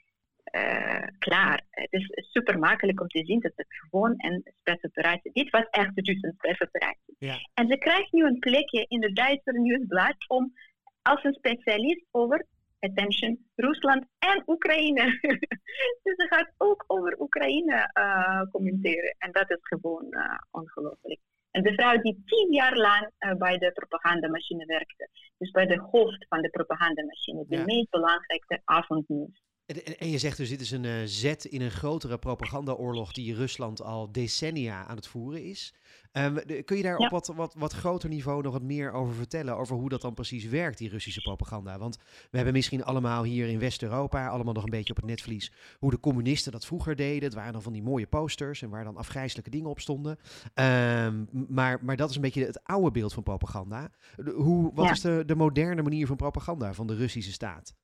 uh, 0.51 1.07
klaar. 1.19 1.61
Het 1.69 1.91
is 1.91 2.07
super 2.31 2.59
makkelijk 2.59 3.01
om 3.01 3.07
te 3.07 3.25
zien 3.25 3.39
dat 3.39 3.51
het 3.55 3.67
gewoon 3.69 4.13
een 4.17 4.43
spetsoperatie 4.59 5.31
Dit 5.33 5.49
was 5.49 5.67
echt 5.69 5.95
dus 5.95 6.21
een 6.21 6.33
spetsoperatie. 6.37 7.15
Ja. 7.19 7.37
En 7.53 7.67
ze 7.67 7.77
krijgt 7.77 8.11
nu 8.11 8.25
een 8.25 8.39
plekje 8.39 8.85
in 8.87 8.99
de 8.99 9.13
Duitse 9.13 9.51
nieuwsblad 9.51 10.15
om 10.27 10.53
als 11.01 11.23
een 11.23 11.33
specialist 11.33 12.05
over 12.11 12.45
attention, 12.83 13.45
Rusland 13.55 14.05
en 14.19 14.43
Oekraïne. 14.45 15.03
dus 16.03 16.15
ze 16.15 16.25
gaat 16.29 16.53
ook 16.57 16.83
over 16.87 17.19
Oekraïne 17.19 17.89
uh, 17.93 18.41
commenteren. 18.51 19.15
En 19.17 19.31
dat 19.31 19.49
is 19.49 19.59
gewoon 19.61 20.05
uh, 20.09 20.37
ongelooflijk. 20.51 21.19
En 21.51 21.63
de 21.63 21.73
vrouw 21.73 21.97
die 21.97 22.21
tien 22.25 22.53
jaar 22.53 22.75
lang 22.75 23.09
uh, 23.19 23.33
bij 23.33 23.57
de 23.57 23.71
propagandamachine 23.71 24.65
werkte. 24.65 25.09
Dus 25.37 25.51
bij 25.51 25.65
de 25.65 25.79
hoofd 25.91 26.25
van 26.29 26.41
de 26.41 26.49
propagandamachine. 26.49 27.45
De 27.47 27.55
ja. 27.55 27.63
meest 27.63 27.89
belangrijke 27.89 28.61
avondnieuws. 28.63 29.41
En, 29.65 29.97
en, 29.97 30.09
je 30.09 30.17
zegt 30.17 30.37
dus, 30.37 30.49
dit 30.49 30.61
is 30.61 30.71
een 30.71 30.83
uh, 30.83 31.01
zet 31.05 31.45
in 31.45 31.61
een 31.61 31.71
grotere 31.71 32.17
propagandaoorlog 32.17 33.11
die 33.11 33.35
Rusland 33.35 33.81
al 33.81 34.11
decennia 34.11 34.85
aan 34.85 34.95
het 34.95 35.07
voeren 35.07 35.43
is. 35.43 35.73
Um, 36.11 36.63
kun 36.65 36.77
je 36.77 36.83
daar 36.83 36.99
ja. 36.99 37.05
op 37.05 37.11
wat, 37.11 37.27
wat, 37.35 37.53
wat 37.57 37.73
groter 37.73 38.09
niveau 38.09 38.41
nog 38.41 38.53
wat 38.53 38.61
meer 38.61 38.91
over 38.91 39.13
vertellen? 39.13 39.57
Over 39.57 39.75
hoe 39.75 39.89
dat 39.89 40.01
dan 40.01 40.13
precies 40.13 40.45
werkt, 40.45 40.77
die 40.77 40.89
Russische 40.89 41.21
propaganda? 41.21 41.77
Want 41.77 41.97
we 42.29 42.35
hebben 42.35 42.53
misschien 42.53 42.83
allemaal 42.83 43.23
hier 43.23 43.47
in 43.47 43.59
West-Europa, 43.59 44.27
allemaal 44.27 44.53
nog 44.53 44.63
een 44.63 44.69
beetje 44.69 44.89
op 44.89 44.95
het 44.95 45.05
netvlies, 45.05 45.51
hoe 45.79 45.91
de 45.91 45.99
communisten 45.99 46.51
dat 46.51 46.65
vroeger 46.65 46.95
deden. 46.95 47.23
Het 47.23 47.33
waren 47.33 47.53
dan 47.53 47.61
van 47.61 47.73
die 47.73 47.83
mooie 47.83 48.07
posters 48.07 48.61
en 48.61 48.69
waar 48.69 48.83
dan 48.83 48.97
afgrijzelijke 48.97 49.49
dingen 49.49 49.69
op 49.69 49.79
stonden. 49.79 50.17
Um, 50.53 51.27
maar, 51.47 51.79
maar 51.83 51.95
dat 51.95 52.09
is 52.09 52.15
een 52.15 52.21
beetje 52.21 52.45
het 52.45 52.63
oude 52.63 52.91
beeld 52.91 53.13
van 53.13 53.23
propaganda. 53.23 53.91
Hoe, 54.35 54.71
wat 54.73 54.85
ja. 54.85 54.91
is 54.91 55.01
de, 55.01 55.23
de 55.25 55.35
moderne 55.35 55.81
manier 55.81 56.07
van 56.07 56.15
propaganda 56.15 56.73
van 56.73 56.87
de 56.87 56.95
Russische 56.95 57.31
staat? 57.31 57.75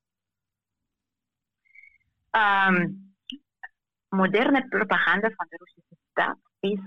Um, 2.31 3.09
moderne 4.09 4.67
propaganda 4.67 5.29
van 5.29 5.45
de 5.49 5.57
Russische 5.57 5.97
staat 6.11 6.39
is 6.59 6.79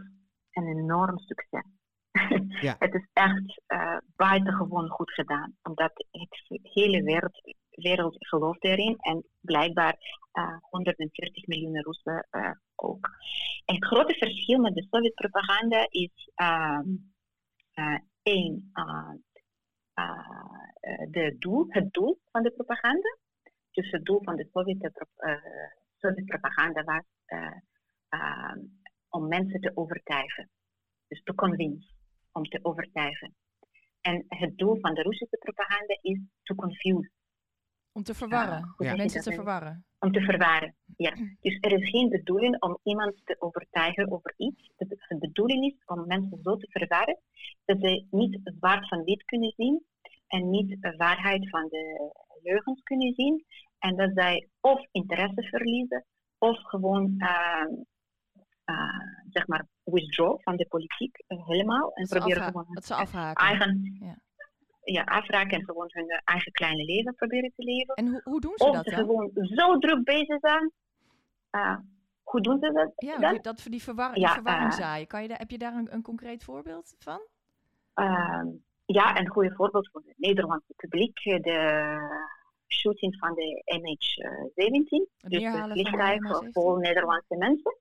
een 0.51 0.67
enorm 0.67 1.19
succes. 1.19 1.65
Ja. 2.61 2.77
het 2.79 2.95
is 2.95 3.09
echt 3.13 3.63
uh, 3.69 3.97
buitengewoon 4.17 4.89
goed 4.89 5.13
gedaan, 5.13 5.57
omdat 5.63 5.93
het 6.11 6.49
hele 6.63 7.03
wereld, 7.03 7.55
wereld 7.71 8.17
gelooft 8.19 8.65
erin 8.65 8.97
en 8.99 9.25
blijkbaar 9.41 9.97
uh, 10.33 10.57
140 10.61 11.47
miljoen 11.47 11.83
Russen 11.83 12.29
uh, 12.31 12.51
ook. 12.75 13.11
Het 13.65 13.85
grote 13.85 14.15
verschil 14.15 14.61
met 14.61 14.75
de 14.75 14.87
Sovjet-propaganda 14.91 15.87
is 15.89 16.31
één, 18.23 18.73
de 21.11 21.37
doel, 21.39 21.67
het 21.69 21.93
doel 21.93 22.21
van 22.31 22.43
de 22.43 22.51
propaganda. 22.51 23.17
Dus 23.73 23.91
het 23.91 24.05
doel 24.05 24.23
van 24.23 24.37
de 24.37 24.49
Sovjet-propaganda 25.97 26.85
was 26.85 27.05
om 29.09 29.29
mensen 29.29 29.61
te 29.61 29.73
overtuigen. 29.75 30.51
Dus 31.09 31.23
te 31.23 31.35
convince, 31.35 31.89
om 32.33 32.45
te 32.45 32.59
overtuigen. 32.63 33.35
En 34.01 34.25
het 34.29 34.59
doel 34.59 34.79
van 34.81 34.95
de 34.95 35.03
Russische 35.03 35.37
propaganda 35.37 35.99
is 36.01 36.21
to 36.43 36.55
confuse. 36.55 37.11
Om 37.93 38.03
te 38.03 38.15
verwarren, 38.15 38.75
ja. 38.79 38.97
mensen 38.97 39.23
te 39.23 39.33
verwarren. 39.33 39.85
om 39.99 40.13
te 40.13 40.21
verwaren. 40.21 40.75
Ja. 40.97 41.15
Dus 41.41 41.59
er 41.61 41.73
is 41.73 41.91
geen 41.91 42.09
bedoeling 42.09 42.63
om 42.63 42.79
iemand 42.83 43.21
te 43.25 43.37
overtuigen 43.39 44.13
over 44.13 44.35
iets. 44.37 44.71
De, 44.77 45.17
bedoeling 45.19 45.65
is 45.65 45.85
om 45.85 46.07
mensen 46.07 46.39
zo 46.43 46.57
te 46.57 46.67
verwarren 46.71 47.19
dat 47.65 47.77
ze 47.81 48.07
niet 48.11 48.41
zwart 48.43 48.89
van 48.89 49.05
wit 49.05 49.25
kunnen 49.25 49.53
zien 49.57 49.85
en 50.33 50.51
niet 50.51 50.77
de 50.81 50.97
waarheid 50.97 51.49
van 51.49 51.69
de 51.69 52.13
leugens 52.43 52.83
kunnen 52.83 53.15
zien. 53.15 53.45
En 53.79 53.97
dat 53.97 54.11
zij 54.15 54.49
of 54.61 54.87
interesse 54.91 55.43
verliezen 55.43 56.05
of 56.39 56.59
gewoon 56.63 57.15
uh, 57.19 57.67
uh, 58.65 59.01
zeg 59.31 59.47
maar 59.47 59.67
withdraw 59.85 60.41
van 60.41 60.57
de 60.57 60.67
politiek 60.69 61.25
uh, 61.29 61.47
helemaal. 61.47 61.93
En 61.93 62.07
proberen 62.09 62.43
gewoon 62.43 62.67
dat 62.69 62.85
ze 62.85 62.95
afhaken. 62.95 63.47
Eigen, 63.47 63.99
ja. 64.01 64.17
ja. 64.83 65.03
afraken 65.03 65.59
en 65.59 65.65
gewoon 65.65 65.89
hun 65.93 66.21
eigen 66.25 66.53
kleine 66.53 66.85
leven 66.85 67.15
proberen 67.15 67.53
te 67.57 67.65
leven. 67.65 67.95
En 67.95 68.09
hoe, 68.09 68.21
hoe 68.25 68.41
doen 68.41 68.53
ze 68.57 68.65
of 68.65 68.77
dat? 68.77 68.87
Of 68.87 68.93
ze 68.93 68.99
gewoon 68.99 69.31
zo 69.35 69.79
druk 69.79 70.05
bezig 70.05 70.39
zijn. 70.41 70.73
hoe 72.23 72.41
doen 72.41 72.59
ze 72.59 72.73
dat? 72.73 72.93
Ja, 72.97 73.19
dan? 73.19 73.39
dat 73.43 73.67
die, 73.71 73.83
verwar 73.83 74.15
die 74.15 74.29
verwarring 74.29 74.73
zaaien. 74.73 75.07
Kan 75.07 75.23
je 75.23 75.29
daar, 75.29 75.39
heb 75.39 75.51
je 75.51 75.59
daar 75.59 75.75
een, 75.75 75.95
een 75.95 76.03
concreet 76.03 76.45
voorbeeld 76.45 76.95
van? 76.99 77.21
Ja, 78.85 79.19
een 79.19 79.29
goede 79.29 79.55
voorbeeld 79.55 79.89
voor 79.91 80.03
het 80.07 80.19
Nederlandse 80.19 80.75
publiek. 80.77 81.23
De 81.23 81.99
shooting 82.69 83.17
van 83.19 83.35
de 83.35 83.63
MH17. 83.81 85.29
Dus 85.29 85.43
de 85.43 85.69
vliegtuig 85.71 86.21
vol 86.51 86.77
Nederlandse 86.77 87.37
mensen. 87.37 87.77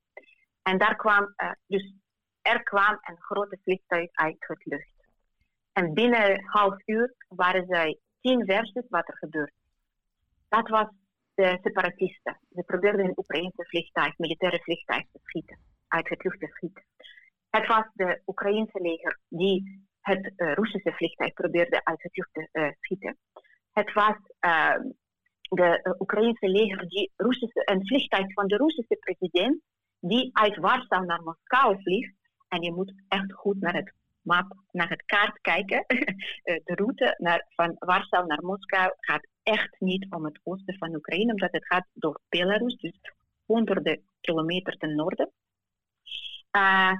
En 0.61 0.77
daar 0.77 0.95
kwam, 0.95 1.33
uh, 1.37 1.51
dus 1.67 1.93
er 2.41 2.63
kwam 2.63 2.99
een 3.01 3.21
grote 3.21 3.59
vliegtuig 3.63 4.09
uit 4.11 4.35
het 4.39 4.65
lucht. 4.65 5.09
En 5.73 5.93
binnen 5.93 6.31
een 6.31 6.45
half 6.45 6.81
uur 6.85 7.15
waren 7.27 7.65
zij 7.67 7.99
tien 8.21 8.45
versus 8.45 8.85
wat 8.89 9.07
er 9.07 9.17
gebeurde. 9.17 9.53
Dat 10.49 10.69
was 10.69 10.87
de 11.33 11.59
separatisten. 11.61 12.39
Ze 12.49 12.63
probeerden 12.63 13.05
een 13.05 13.17
Oekraïnse 13.17 13.65
vliegtuig, 13.65 14.17
militaire 14.17 14.61
vliegtuig 14.63 15.03
te 15.11 15.19
schieten, 15.23 15.59
uit 15.87 16.09
het 16.09 16.23
lucht 16.23 16.39
te 16.39 16.47
schieten. 16.47 16.83
Het 17.49 17.67
was 17.67 17.85
de 17.93 18.21
Oekraïnse 18.25 18.81
leger 18.81 19.19
die 19.27 19.89
het 20.01 20.31
uh, 20.37 20.53
Russische 20.53 20.91
vliegtuig 20.91 21.33
probeerde 21.33 21.83
uit 21.83 22.03
het 22.03 22.17
lucht 22.17 22.33
te 22.33 22.47
uh, 22.51 22.71
schieten. 22.79 23.17
Het 23.71 23.93
was 23.93 24.15
uh, 24.45 24.75
de 25.39 25.95
Oekraïnse 25.99 26.47
leger 26.47 26.87
die 26.87 27.11
Russische, 27.15 27.61
een 27.65 27.87
vliegtuig 27.87 28.33
van 28.33 28.47
de 28.47 28.57
Russische 28.57 28.95
president 28.95 29.61
die 29.99 30.29
uit 30.33 30.57
Warschau 30.57 31.05
naar 31.05 31.23
Moskou 31.23 31.81
vliegt. 31.81 32.13
En 32.47 32.61
je 32.61 32.73
moet 32.73 32.93
echt 33.07 33.33
goed 33.33 33.59
naar 33.59 33.73
het 33.73 33.93
map, 34.21 34.55
naar 34.71 34.89
het 34.89 35.05
kaart 35.05 35.41
kijken. 35.41 35.85
de 36.43 36.75
route 36.75 37.15
naar, 37.17 37.45
van 37.49 37.75
Warschau 37.79 38.25
naar 38.25 38.43
Moskou 38.43 38.93
gaat 38.97 39.27
echt 39.43 39.79
niet 39.79 40.05
om 40.09 40.25
het 40.25 40.39
oosten 40.43 40.77
van 40.77 40.95
Oekraïne, 40.95 41.31
omdat 41.31 41.51
het 41.51 41.65
gaat 41.65 41.87
door 41.93 42.19
Belarus, 42.29 42.75
dus 42.75 42.99
honderden 43.45 44.01
kilometer 44.21 44.77
ten 44.77 44.95
noorden. 44.95 45.31
Uh, 46.51 46.93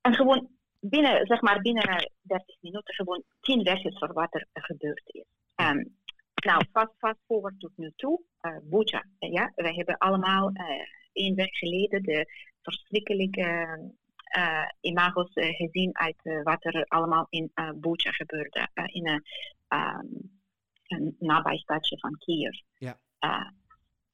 en 0.00 0.14
gewoon 0.14 0.57
binnen, 0.80 1.26
zeg 1.26 1.40
maar, 1.40 1.60
binnen 1.60 2.10
30 2.22 2.56
minuten 2.60 2.94
gewoon 2.94 3.22
tien 3.40 3.64
versies 3.64 3.98
van 3.98 4.12
wat 4.12 4.34
er 4.34 4.46
gebeurd 4.52 5.02
is. 5.04 5.24
Um, 5.56 5.96
nou, 6.44 6.64
fast, 6.72 6.92
fast 6.98 7.18
forward 7.26 7.60
tot 7.60 7.72
nu 7.76 7.92
toe. 7.96 8.20
Uh, 8.42 8.56
Bucha, 8.62 9.04
ja, 9.18 9.52
we 9.54 9.74
hebben 9.74 9.98
allemaal 9.98 10.50
uh, 10.54 10.64
één 11.12 11.34
week 11.34 11.56
geleden 11.56 12.02
de 12.02 12.26
verschrikkelijke 12.62 13.78
uh, 14.36 14.68
imago's 14.80 15.30
gezien 15.32 15.98
uit 15.98 16.42
wat 16.44 16.64
er 16.64 16.84
allemaal 16.84 17.26
in 17.30 17.50
uh, 17.54 17.70
Bucha 17.74 18.10
gebeurde, 18.10 18.68
in 18.74 19.08
een, 19.08 19.24
um, 19.68 20.40
een 20.86 21.16
nabijstadje 21.18 21.98
van 21.98 22.18
Kiev, 22.18 22.58
ja. 22.78 22.98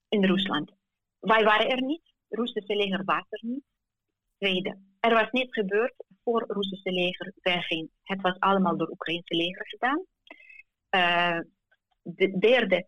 in 0.09 0.25
Rusland. 0.25 0.73
Wij 1.21 1.45
waren 1.45 1.71
er 1.71 1.83
niet, 1.83 2.15
Russische 2.29 2.77
leger 2.77 3.05
was 3.05 3.27
er 3.29 3.41
niet. 3.43 3.65
Tweede, 4.39 4.79
er 5.01 5.15
was 5.15 5.31
niets 5.31 5.53
gebeurd 5.53 5.95
voor 6.25 6.45
Russische 6.49 6.91
leger 6.91 7.33
wegging. 7.43 7.91
Het 8.03 8.21
was 8.21 8.39
allemaal 8.39 8.77
door 8.77 8.91
Oekraïnse 8.91 9.35
leger 9.35 9.67
gedaan. 9.69 10.05
de 12.03 12.39
derde, 12.39 12.87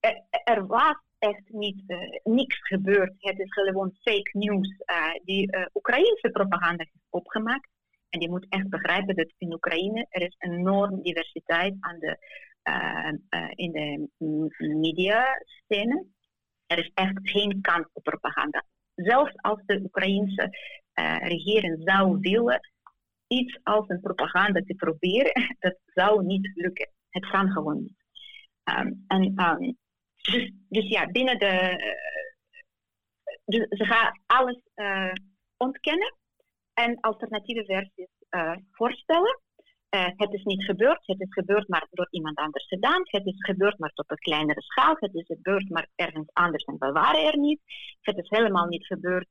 er, 0.00 0.22
er 0.44 0.66
was 0.66 0.96
echt 1.18 1.48
niet, 1.48 1.82
uh, 1.86 1.98
niks 2.22 2.58
gebeurd. 2.58 3.12
Het 3.18 3.38
is 3.38 3.52
gewoon 3.52 3.96
fake 4.02 4.30
news 4.32 4.82
uh, 4.86 5.12
die 5.24 5.56
Oekraïnse 5.74 6.30
propaganda 6.32 6.84
heeft 6.84 7.06
opgemaakt. 7.10 7.68
En 8.08 8.20
je 8.20 8.30
moet 8.30 8.46
echt 8.48 8.68
begrijpen 8.68 9.16
dat 9.16 9.32
in 9.38 9.52
Oekraïne 9.52 10.06
er 10.08 10.22
is 10.22 10.36
enorm 10.38 11.02
diversiteit 11.02 11.74
aan 11.80 11.98
de, 11.98 12.18
in 13.54 13.72
de 13.72 14.08
mediascène. 14.58 16.06
Er 16.66 16.78
is 16.78 16.90
echt 16.94 17.18
geen 17.22 17.60
kans 17.60 17.86
op 17.92 18.02
propaganda. 18.02 18.64
Zelfs 18.94 19.32
als 19.36 19.62
de 19.66 19.80
Oekraïnse 19.80 20.50
regering 21.20 21.82
zou 21.84 22.18
willen 22.20 22.60
iets 23.26 23.58
als 23.62 23.88
een 23.88 24.00
propaganda 24.00 24.60
te 24.60 24.74
proberen, 24.74 25.32
dat 25.58 25.78
zou 25.84 26.24
niet 26.24 26.50
lukken. 26.54 26.88
Het 27.10 27.30
kan 27.30 27.50
gewoon 27.50 27.80
niet. 27.80 28.04
Um, 28.78 29.04
en 29.06 29.22
um, 29.22 29.76
dus, 30.22 30.52
dus 30.68 30.88
ja, 30.88 31.06
binnen 31.06 31.38
de. 31.38 31.76
dus 33.44 33.66
ze 33.68 33.84
gaan 33.84 34.20
alles 34.26 34.60
uh, 34.74 35.12
ontkennen 35.56 36.16
en 36.74 37.00
alternatieve 37.00 37.64
versies 37.64 38.08
voorstellen. 38.70 39.40
Uh, 39.94 40.06
het 40.16 40.32
is 40.32 40.44
niet 40.44 40.64
gebeurd, 40.64 41.06
het 41.06 41.20
is 41.20 41.32
gebeurd 41.32 41.68
maar 41.68 41.86
door 41.90 42.08
iemand 42.10 42.38
anders 42.38 42.66
gedaan. 42.66 43.00
Het 43.04 43.26
is 43.26 43.34
gebeurd 43.36 43.78
maar 43.78 43.92
op 43.94 44.10
een 44.10 44.16
kleinere 44.16 44.62
schaal. 44.62 44.96
Het 44.98 45.14
is 45.14 45.26
gebeurd 45.26 45.68
maar 45.68 45.88
ergens 45.94 46.30
anders 46.32 46.64
en 46.64 46.76
we 46.78 46.92
waren 46.92 47.24
er 47.24 47.38
niet. 47.38 47.60
Het 48.00 48.16
is 48.16 48.28
helemaal 48.28 48.66
niet 48.66 48.86
gebeurd. 48.86 49.28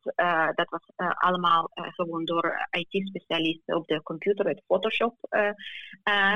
dat 0.55 0.69
was 0.69 0.81
allemaal 0.95 1.71
gewoon 1.73 2.25
door 2.25 2.67
IT-specialisten 2.69 3.75
op 3.75 3.87
de 3.87 4.03
computer 4.03 4.45
uit 4.45 4.63
Photoshop 4.65 5.15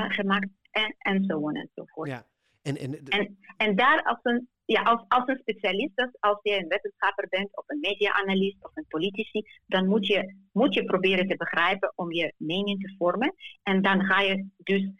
gemaakt 0.08 0.48
en, 0.70 0.94
en 0.98 1.24
zo 1.24 1.48
en 1.48 1.70
zo 1.74 1.82
voort. 1.86 2.08
Ja. 2.08 2.26
En, 2.62 2.76
en, 2.76 3.04
en, 3.04 3.38
en 3.56 3.76
daar 3.76 4.02
als 4.02 4.18
een, 4.22 4.48
ja, 4.74 4.82
als, 4.82 5.04
als 5.08 5.26
een 5.26 5.38
specialist, 5.38 5.96
dus 5.96 6.16
als 6.20 6.38
je 6.42 6.58
een 6.58 6.68
wetenschapper 6.68 7.28
bent 7.28 7.56
of 7.56 7.64
een 7.66 7.80
media-analyst 7.80 8.64
of 8.64 8.70
een 8.74 8.86
politici, 8.88 9.42
dan 9.66 9.86
moet 9.86 10.06
je, 10.06 10.34
moet 10.52 10.74
je 10.74 10.84
proberen 10.84 11.28
te 11.28 11.36
begrijpen 11.36 11.92
om 11.94 12.12
je 12.12 12.32
mening 12.36 12.80
te 12.80 12.94
vormen. 12.98 13.34
En 13.62 13.82
dan 13.82 14.04
ga 14.04 14.20
je 14.20 14.46
dus 14.56 14.90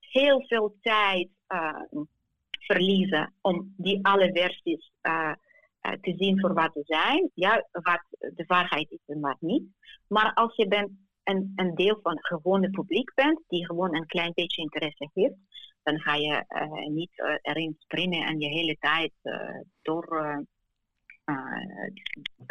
heel 0.00 0.44
veel 0.46 0.76
tijd 0.80 1.28
uh, 1.48 1.82
verliezen 2.50 3.34
om 3.40 3.74
die 3.76 3.98
alle 4.02 4.30
versies 4.32 4.90
uh, 5.02 5.32
uh, 5.82 5.92
te 5.92 6.14
zien 6.16 6.40
voor 6.40 6.54
wat 6.54 6.72
ze 6.72 6.82
zijn. 6.84 7.30
Ja, 7.34 7.68
wat 7.70 8.04
de 8.10 8.44
waarheid 8.46 8.90
is 8.90 9.02
en 9.06 9.20
wat 9.20 9.40
niet. 9.40 9.64
Maar 10.06 10.34
als 10.34 10.56
je 10.56 10.68
bent 10.68 10.90
een, 11.24 11.52
een 11.56 11.74
deel 11.74 11.98
van 12.02 12.16
het 12.16 12.26
gewone 12.26 12.70
publiek 12.70 13.14
bent, 13.14 13.40
die 13.48 13.66
gewoon 13.66 13.94
een 13.94 14.06
klein 14.06 14.32
beetje 14.34 14.62
interesse 14.62 15.10
heeft, 15.12 15.34
dan 15.82 16.00
ga 16.00 16.14
je 16.14 16.44
uh, 16.48 16.86
niet 16.94 17.10
uh, 17.16 17.34
erin 17.42 17.76
springen 17.78 18.26
en 18.26 18.40
je 18.40 18.48
hele 18.48 18.76
tijd 18.80 19.12
uh, 19.22 19.60
door, 19.82 20.44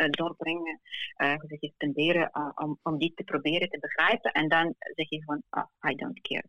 doorbrengen, 0.09 0.79
zeg 1.17 1.59
je, 1.59 1.71
spenderen 1.73 2.31
om, 2.55 2.79
om 2.83 2.97
dit 2.97 3.15
te 3.15 3.23
proberen 3.23 3.69
te 3.69 3.79
begrijpen. 3.79 4.31
En 4.31 4.47
dan 4.49 4.75
zeg 4.95 5.09
je 5.09 5.23
van, 5.23 5.41
oh, 5.49 5.91
I 5.91 5.95
don't 5.95 6.21
care. 6.21 6.47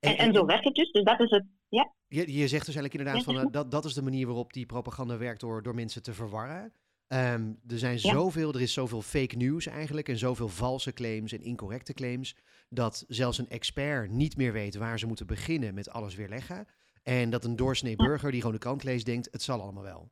En, 0.00 0.16
en, 0.16 0.26
en, 0.26 0.34
zo 0.34 0.44
werkt 0.44 0.64
het 0.64 0.74
dus, 0.74 0.92
dus 0.92 1.04
dat 1.04 1.20
is 1.20 1.30
het. 1.30 1.44
Ja. 1.68 1.92
Je, 2.08 2.32
je 2.32 2.48
zegt 2.48 2.66
dus 2.66 2.76
eigenlijk 2.76 2.94
inderdaad 2.94 3.24
van 3.24 3.50
dat, 3.50 3.70
dat 3.70 3.84
is 3.84 3.94
de 3.94 4.02
manier 4.02 4.26
waarop 4.26 4.52
die 4.52 4.66
propaganda 4.66 5.18
werkt 5.18 5.40
door, 5.40 5.62
door 5.62 5.74
mensen 5.74 6.02
te 6.02 6.14
verwarren. 6.14 6.72
Um, 7.08 7.60
er 7.68 7.78
zijn 7.78 7.98
zoveel, 7.98 8.52
er 8.52 8.60
is 8.60 8.72
zoveel 8.72 9.02
fake 9.02 9.36
news 9.36 9.66
eigenlijk 9.66 10.08
en 10.08 10.18
zoveel 10.18 10.48
valse 10.48 10.92
claims 10.92 11.32
en 11.32 11.42
incorrecte 11.42 11.92
claims, 11.92 12.36
dat 12.68 13.04
zelfs 13.08 13.38
een 13.38 13.48
expert 13.48 14.10
niet 14.10 14.36
meer 14.36 14.52
weet 14.52 14.74
waar 14.74 14.98
ze 14.98 15.06
moeten 15.06 15.26
beginnen 15.26 15.74
met 15.74 15.90
alles 15.90 16.14
weerleggen. 16.14 16.66
En 17.02 17.30
dat 17.30 17.44
een 17.44 17.56
doorsnee 17.56 17.96
burger 17.96 18.30
die 18.30 18.40
gewoon 18.40 18.56
de 18.56 18.60
krant 18.60 18.82
leest 18.82 19.06
denkt, 19.06 19.28
het 19.30 19.42
zal 19.42 19.60
allemaal 19.60 19.82
wel. 19.82 20.10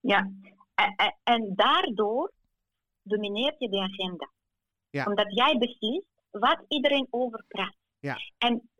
Ja, 0.00 0.32
en, 0.74 1.18
en 1.22 1.52
daardoor 1.54 2.32
domineert 3.02 3.58
je 3.58 3.68
de 3.68 3.80
agenda. 3.80 4.30
Ja. 4.90 5.04
Omdat 5.04 5.34
jij 5.34 5.58
beslist 5.58 6.06
wat 6.30 6.64
iedereen 6.68 7.06
over 7.10 7.44
praat. 7.48 7.76
Ja. 7.98 8.16
En 8.38 8.70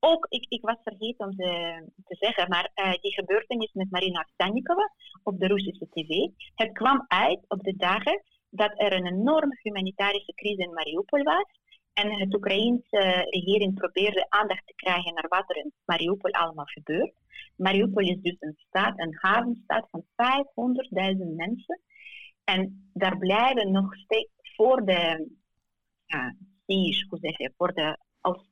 ook, 0.00 0.26
ik, 0.28 0.46
ik 0.48 0.62
was 0.62 0.76
vergeten 0.82 1.26
om 1.26 1.36
te, 1.36 1.82
te 2.04 2.16
zeggen, 2.18 2.48
maar 2.48 2.70
uh, 2.74 2.92
die 3.00 3.12
gebeurtenis 3.12 3.72
met 3.72 3.90
Marina 3.90 4.26
Stannikova 4.32 4.92
op 5.22 5.38
de 5.38 5.46
Russische 5.46 5.88
tv, 5.90 6.08
het 6.54 6.72
kwam 6.72 7.04
uit 7.08 7.44
op 7.48 7.62
de 7.62 7.76
dagen 7.76 8.22
dat 8.50 8.72
er 8.76 8.92
een 8.92 9.06
enorme 9.06 9.58
humanitarische 9.62 10.34
crisis 10.34 10.64
in 10.64 10.72
Mariupol 10.72 11.22
was. 11.22 11.46
En 11.92 12.12
het 12.12 12.34
Oekraïense 12.34 13.26
regering 13.30 13.74
probeerde 13.74 14.26
aandacht 14.28 14.66
te 14.66 14.74
krijgen 14.74 15.14
naar 15.14 15.28
wat 15.28 15.50
er 15.50 15.56
in 15.56 15.72
Mariupol 15.84 16.30
allemaal 16.30 16.64
gebeurt. 16.64 17.14
Mariupol 17.56 18.02
is 18.02 18.20
dus 18.20 18.36
een 18.40 18.56
stad, 18.68 18.92
een 18.96 19.16
havenstad 19.20 19.88
van 19.90 20.04
500.000 21.16 21.34
mensen. 21.36 21.80
En 22.44 22.90
daar 22.92 23.18
blijven 23.18 23.70
nog 23.72 23.94
steeds 23.94 24.30
voor 24.56 24.84
de 24.84 25.30
uh, 26.06 26.30
siege, 26.66 27.06
hoe 27.08 27.52
voor 27.56 27.72
de, 27.74 27.98
als 28.20 28.48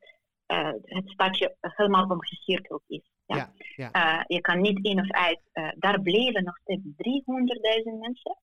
het 0.83 1.11
stadje 1.11 1.57
helemaal 1.61 2.09
omgecirkeld 2.09 2.83
is. 2.87 3.13
Ja. 3.27 3.53
ja, 3.77 4.25
je 4.27 4.41
kan 4.41 4.61
niet 4.61 4.85
in 4.85 5.01
of 5.01 5.11
uit. 5.11 5.41
daar 5.79 6.01
bleven 6.01 6.45
nog 6.45 6.57
steeds 6.57 6.83
300.000 6.85 7.99
mensen. 8.01 8.37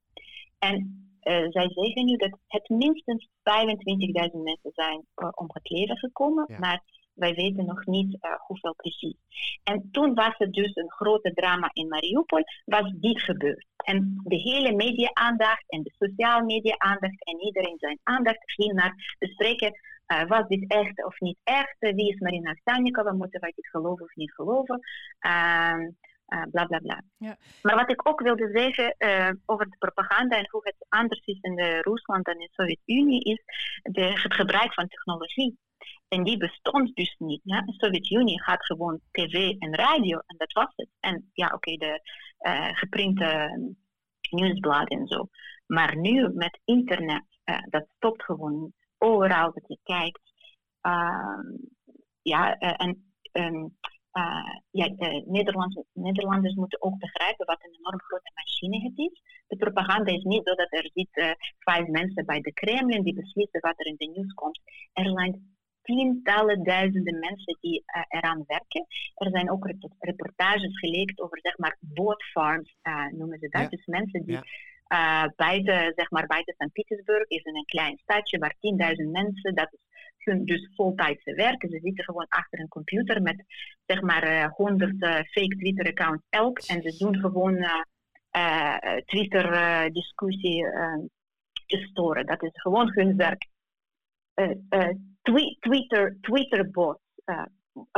En 0.59 1.05
zij 1.49 1.69
zeggen 1.69 2.05
nu 2.05 2.15
dat 2.15 2.37
het 2.47 2.69
minstens 2.69 3.27
25.000 3.27 4.41
mensen 4.43 4.71
zijn 4.73 5.05
om 5.15 5.45
het 5.47 5.69
leven 5.69 5.97
gekomen. 5.97 6.55
Maar 6.59 6.83
wij 7.13 7.33
weten 7.33 7.65
nog 7.65 7.85
niet 7.85 8.17
hoeveel 8.47 8.75
precies. 8.75 9.15
En 9.63 9.89
toen 9.91 10.13
was 10.13 10.33
het 10.37 10.53
dus 10.53 10.75
een 10.75 10.91
grote 10.91 11.33
drama 11.33 11.69
in 11.73 11.87
Mariupol, 11.87 12.43
was 12.65 12.93
dit 12.95 13.21
gebeurd. 13.21 13.65
En 13.75 14.21
de 14.23 14.35
hele 14.35 14.75
media-aandacht 14.75 15.63
en 15.67 15.83
de 15.83 15.93
sociale 15.99 16.45
media-aandacht 16.45 17.25
en 17.25 17.39
iedereen 17.39 17.77
zijn 17.77 17.99
aandacht 18.03 18.51
ging 18.51 18.73
naar 18.73 19.15
bespreken, 19.19 19.73
uh, 20.11 20.27
was 20.27 20.47
dit 20.47 20.67
echt 20.67 21.05
of 21.05 21.19
niet 21.19 21.37
echt? 21.43 21.75
Wie 21.79 22.13
is 22.13 22.19
Marina 22.19 22.53
Stanikova? 22.53 23.11
Moeten 23.11 23.39
wij 23.39 23.53
dit 23.55 23.67
geloven 23.67 24.05
of 24.05 24.15
niet 24.15 24.33
geloven? 24.33 24.79
Uh, 25.25 26.43
bla 26.51 26.65
bla 26.65 26.79
bla. 26.79 27.01
Ja. 27.17 27.37
Maar 27.61 27.75
wat 27.75 27.91
ik 27.91 28.07
ook 28.07 28.21
wilde 28.21 28.49
zeggen 28.53 28.95
uh, 28.97 29.29
over 29.45 29.69
de 29.69 29.75
propaganda 29.77 30.37
en 30.37 30.47
hoe 30.49 30.61
het 30.63 30.85
anders 30.89 31.25
is 31.25 31.37
in 31.41 31.55
de 31.55 31.81
Rusland 31.81 32.25
dan 32.25 32.33
in 32.33 32.39
de 32.39 32.53
Sovjet-Unie, 32.53 33.23
is 33.23 33.43
de, 33.83 34.01
het 34.01 34.33
gebruik 34.33 34.73
van 34.73 34.87
technologie. 34.87 35.57
En 36.07 36.23
die 36.23 36.37
bestond 36.37 36.95
dus 36.95 37.15
niet. 37.17 37.41
Ja? 37.43 37.61
De 37.61 37.73
Sovjet-Unie 37.73 38.41
had 38.41 38.65
gewoon 38.65 38.99
tv 39.11 39.49
en 39.59 39.75
radio 39.75 40.21
en 40.27 40.37
dat 40.37 40.51
was 40.51 40.73
het. 40.75 40.89
En 40.99 41.29
ja, 41.33 41.45
oké, 41.45 41.55
okay, 41.55 41.77
de 41.77 42.01
uh, 42.39 42.77
geprinte 42.77 43.59
nieuwsbladen 44.29 44.99
en 44.99 45.07
zo. 45.07 45.27
Maar 45.65 45.97
nu 45.97 46.29
met 46.33 46.59
internet, 46.65 47.23
dat 47.69 47.85
stopt 47.95 48.23
gewoon 48.23 48.73
overal 49.01 49.51
dat 49.53 49.67
je 49.67 49.77
kijkt. 49.83 50.21
Uh, 50.81 51.39
ja, 52.21 52.61
uh, 52.61 52.73
en 52.77 53.13
um, 53.33 53.77
ja, 54.71 54.87
de 54.87 55.23
Nederlanders, 55.27 55.87
Nederlanders 55.93 56.55
moeten 56.55 56.81
ook 56.81 56.97
begrijpen 56.97 57.45
wat 57.45 57.63
een 57.63 57.75
enorm 57.79 58.01
grote 58.01 58.31
machine 58.35 58.81
het 58.81 58.97
is. 58.97 59.21
De 59.47 59.55
propaganda 59.55 60.11
is 60.11 60.23
niet 60.23 60.47
zo 60.47 60.55
dat 60.55 60.73
er 60.73 60.89
zitten 60.93 61.37
vijf 61.59 61.87
mensen 61.87 62.25
bij 62.25 62.41
de 62.41 62.53
Kremlin 62.53 63.03
die 63.03 63.13
beslissen 63.13 63.59
wat 63.59 63.79
er 63.79 63.85
in 63.85 63.95
de 63.97 64.05
nieuws 64.05 64.33
komt. 64.33 64.59
Er 64.93 65.09
zijn 65.09 65.55
tientallen 65.81 66.63
duizenden 66.63 67.19
mensen 67.19 67.57
die 67.59 67.83
uh, 67.85 68.03
eraan 68.07 68.43
werken. 68.47 68.85
Er 69.15 69.29
zijn 69.29 69.51
ook 69.51 69.73
reportages 69.99 70.79
gelekt 70.79 71.19
over, 71.19 71.39
zeg 71.41 71.57
maar, 71.57 71.77
bootfarms, 71.79 72.75
noemen 73.11 73.39
ze 73.39 73.47
dat. 73.49 73.69
Dus 73.69 73.85
mensen 73.85 74.23
die 74.25 74.35
ja. 74.35 74.43
Uh, 74.91 75.25
buiten, 75.35 75.93
zeg 75.95 76.09
maar, 76.09 76.27
buiten 76.27 76.53
Sint-Petersburg 76.57 77.27
is 77.27 77.45
een 77.45 77.65
klein 77.65 77.97
stadje 77.97 78.37
waar 78.37 78.55
10.000 78.55 78.59
mensen, 79.11 79.55
dat 79.55 79.73
is 79.73 79.79
hun 80.17 80.45
dus 80.45 80.69
voltijdse 80.75 81.33
werk. 81.33 81.61
Ze 81.69 81.79
zitten 81.83 82.03
gewoon 82.03 82.27
achter 82.27 82.59
een 82.59 82.67
computer 82.67 83.21
met, 83.21 83.45
zeg 83.85 84.01
maar, 84.01 84.49
100 84.49 84.95
fake 85.29 85.55
Twitter-accounts 85.57 86.23
elk. 86.29 86.59
En 86.59 86.81
ze 86.81 86.97
doen 86.97 87.15
gewoon 87.15 87.65
Twitter-discussie 89.05 90.63
te 91.65 91.77
storen. 91.77 92.25
Dat 92.25 92.43
is 92.43 92.51
gewoon 92.53 92.91
hun 92.93 93.17
werk. 93.17 93.47
tweet, 95.21 95.61
Twitter, 95.61 96.17
Twitter 96.21 96.69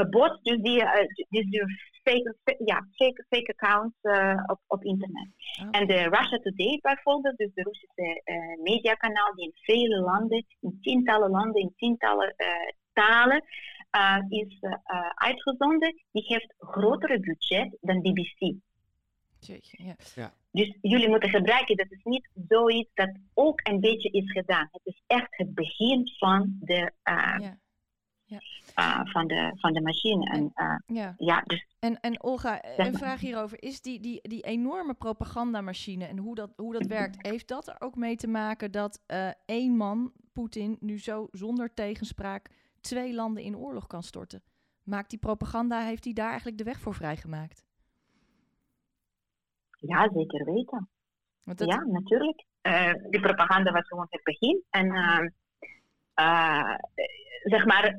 bots. 0.09 0.41
Dus 0.41 0.61
die, 0.61 0.81
uh, 0.81 0.93
dus 1.29 1.49
die 1.49 1.91
fake, 2.03 2.35
ja, 2.65 2.87
fake, 2.95 3.25
fake 3.29 3.53
accounts 3.57 3.95
uh, 4.01 4.43
op, 4.45 4.59
op 4.67 4.83
internet. 4.83 5.27
Okay. 5.59 5.81
En 5.81 5.87
de 5.87 6.09
Russia 6.09 6.37
Today 6.37 6.79
bijvoorbeeld, 6.81 7.37
dus 7.37 7.53
de 7.53 7.63
Russische 7.63 8.21
uh, 8.25 8.63
mediakanaal 8.63 9.33
die 9.35 9.45
in 9.45 9.53
vele 9.53 9.99
landen, 9.99 10.45
in 10.59 10.77
tientallen 10.81 11.29
landen, 11.29 11.61
in 11.61 11.73
tientallen 11.75 12.33
uh, 12.37 12.47
talen 12.93 13.43
uh, 13.95 14.17
is 14.29 14.57
uh, 14.61 14.73
uitgezonden, 15.13 16.03
die 16.11 16.23
heeft 16.27 16.53
grotere 16.57 17.19
budget 17.19 17.77
dan 17.81 18.01
BBC. 18.01 18.55
Ja. 19.39 19.95
ja. 20.15 20.33
Dus 20.51 20.77
jullie 20.81 21.09
moeten 21.09 21.29
gebruiken, 21.29 21.77
dat 21.77 21.91
is 21.91 22.03
niet 22.03 22.29
zoiets 22.47 22.89
dat 22.93 23.11
ook 23.33 23.59
een 23.63 23.79
beetje 23.79 24.09
is 24.09 24.31
gedaan. 24.31 24.69
Het 24.71 24.81
is 24.83 25.01
echt 25.07 25.37
het 25.37 25.53
begin 25.53 26.09
van 26.17 26.57
de, 26.59 26.91
uh, 27.03 27.35
ja. 27.39 27.57
Ja. 28.25 28.39
Uh, 28.75 28.99
van 29.03 29.27
de, 29.27 29.51
van 29.55 29.73
de 29.73 29.81
machine. 29.81 30.29
En, 30.29 30.51
uh, 30.55 30.97
ja. 30.97 31.15
ja. 31.17 31.41
dus, 31.41 31.65
en, 31.79 31.99
en 31.99 32.23
Olga, 32.23 32.77
een 32.77 32.97
vraag 32.97 33.19
hierover. 33.19 33.63
Is 33.63 33.81
die, 33.81 33.99
die, 33.99 34.27
die 34.27 34.41
enorme 34.41 34.93
propagandamachine 34.93 36.05
en 36.05 36.17
hoe 36.17 36.35
dat, 36.35 36.53
hoe 36.55 36.73
dat 36.73 36.85
werkt, 36.85 37.27
heeft 37.27 37.47
dat 37.47 37.67
er 37.67 37.75
ook 37.79 37.95
mee 37.95 38.15
te 38.15 38.27
maken 38.27 38.71
dat 38.71 39.01
één 39.45 39.77
man, 39.77 40.11
Poetin, 40.33 40.77
nu 40.79 40.99
zo 40.99 41.27
zonder 41.31 41.73
tegenspraak 41.73 42.49
twee 42.81 43.13
landen 43.13 43.43
in 43.43 43.57
oorlog 43.57 43.87
kan 43.87 44.03
storten? 44.03 44.43
Maakt 44.83 45.09
die 45.09 45.19
propaganda, 45.19 45.79
heeft 45.79 46.03
hij 46.03 46.13
daar 46.13 46.27
eigenlijk 46.27 46.57
de 46.57 46.63
weg 46.63 46.79
voor 46.79 46.93
vrijgemaakt? 46.93 47.65
Ja, 49.79 50.09
zeker 50.13 50.45
weten. 50.45 50.89
Ja, 51.43 51.83
natuurlijk. 51.85 52.45
Uh, 52.61 52.93
die 53.09 53.21
propaganda 53.21 53.71
was 53.71 53.87
gewoon 53.87 54.07
het 54.09 54.23
begin. 54.23 54.63
En 54.69 54.85
uh, 54.85 55.19
uh, 56.15 56.75
zeg 57.43 57.65
maar, 57.65 57.93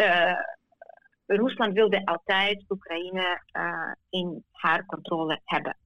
Rusland 1.27 1.73
wilde 1.73 2.05
altijd 2.05 2.65
Oekraïne 2.69 3.43
in 4.09 4.45
haar 4.51 4.87
controle 4.87 5.41
hebben. 5.45 5.77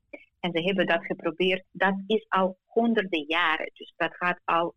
En 0.41 0.51
ze 0.53 0.63
hebben 0.63 0.87
dat 0.87 1.05
geprobeerd. 1.05 1.65
Dat 1.71 1.95
is 2.07 2.27
al 2.29 2.59
honderden 2.67 3.25
jaren. 3.27 3.71
Dus 3.75 3.93
dat 3.97 4.17
gaat 4.17 4.41
al 4.45 4.75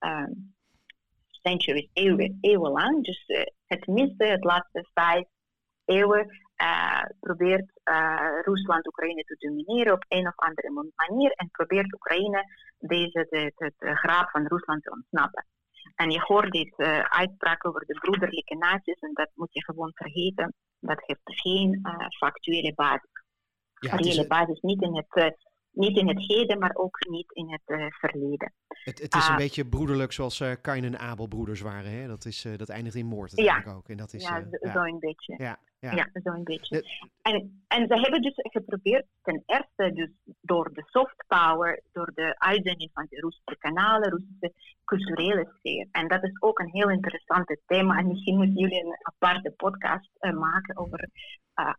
centuries, 1.30 1.90
eeuwen, 1.94 2.38
eeuwenlang. 2.42 3.04
Dus 3.04 3.24
het 3.66 3.88
minste, 3.88 4.26
het 4.26 4.44
laatste 4.44 4.90
vijf 4.94 5.28
eeuwen 5.86 6.28
uh, 6.62 7.04
probeert 7.20 7.72
uh, 7.84 8.40
Rusland 8.42 8.88
Oekraïne 8.88 9.24
te 9.24 9.36
domineren 9.40 9.94
op 9.94 10.06
een 10.08 10.28
of 10.28 10.36
andere 10.36 10.92
manier 10.96 11.32
en 11.32 11.50
probeert 11.52 11.94
Oekraïne 11.94 12.44
deze 12.80 13.28
de, 13.30 13.52
de, 13.56 13.74
de 13.78 13.96
graaf 13.96 14.32
van 14.32 14.48
Rusland 14.48 14.84
te 14.84 14.92
ontsnappen. 14.92 15.46
En 15.96 16.12
je 16.12 16.20
hoort 16.20 16.52
dit 16.52 16.74
uh, 16.78 17.00
uitspraak 17.00 17.68
over 17.68 17.86
de 17.86 18.00
broederlijke 18.00 18.56
naties 18.56 19.00
en 19.00 19.14
dat 19.14 19.30
moet 19.34 19.54
je 19.54 19.64
gewoon 19.64 19.92
vergeten. 19.94 20.54
Dat 20.80 21.02
heeft 21.06 21.22
geen 21.24 21.82
factuele 22.18 22.74
basis. 22.74 23.10
Ja, 23.80 23.96
Reële 23.96 24.28
basis 24.28 24.60
niet 24.62 24.82
in 24.82 24.96
het 24.96 25.36
niet 25.72 25.98
in 25.98 26.08
het 26.08 26.28
heden, 26.28 26.60
maar 26.60 26.72
ook 26.74 26.98
niet 27.10 27.32
in 27.32 27.52
het 27.52 27.62
uh, 27.66 27.86
verleden. 27.90 28.54
Het, 28.68 29.00
het 29.00 29.16
is 29.16 29.26
een 29.26 29.32
ah. 29.32 29.38
beetje 29.38 29.66
broederlijk 29.66 30.12
zoals 30.12 30.40
uh, 30.40 30.52
Kain 30.62 30.84
en 30.84 31.00
Abel 31.00 31.28
broeders 31.28 31.62
waren. 31.62 31.92
Hè? 31.92 32.08
Dat, 32.08 32.26
is, 32.26 32.48
dat 32.58 32.70
eindigt 32.70 32.96
in 32.96 33.06
moord 33.06 33.38
eigenlijk 33.38 33.68
ja. 33.68 33.74
ook. 33.74 33.90
En 33.90 33.98
dat 33.98 34.14
is, 34.14 34.24
ja, 34.24 34.46
zo 34.74 34.80
een 34.80 35.00
beetje. 35.00 35.36
Ja, 35.38 35.60
ja. 35.82 35.92
ja 35.92 36.10
zo 36.24 36.30
een 36.30 36.44
beetje. 36.44 36.86
En, 37.22 37.64
en 37.68 37.88
ze 37.88 38.00
hebben 38.00 38.22
dus 38.22 38.34
geprobeerd 38.36 39.06
ten 39.22 39.44
eerste 39.46 39.92
dus 39.94 40.36
door 40.42 40.74
de 40.74 40.84
soft 40.86 41.24
power, 41.28 41.82
door 41.92 42.12
de 42.14 42.40
uitzending 42.40 42.90
van 42.94 43.06
de 43.10 43.20
Russische 43.20 43.58
kanalen, 43.60 44.10
Russische 44.10 44.54
culturele 44.86 45.54
sfeer. 45.58 45.88
En 45.92 46.08
dat 46.08 46.24
is 46.24 46.42
ook 46.42 46.60
een 46.60 46.72
heel 46.72 46.90
interessant 46.90 47.58
thema. 47.66 47.98
En 47.98 48.08
misschien 48.08 48.38
moeten 48.38 48.60
jullie 48.60 48.84
een 48.84 48.98
aparte 49.02 49.52
podcast 49.52 50.10
maken 50.20 50.78
over 50.78 51.10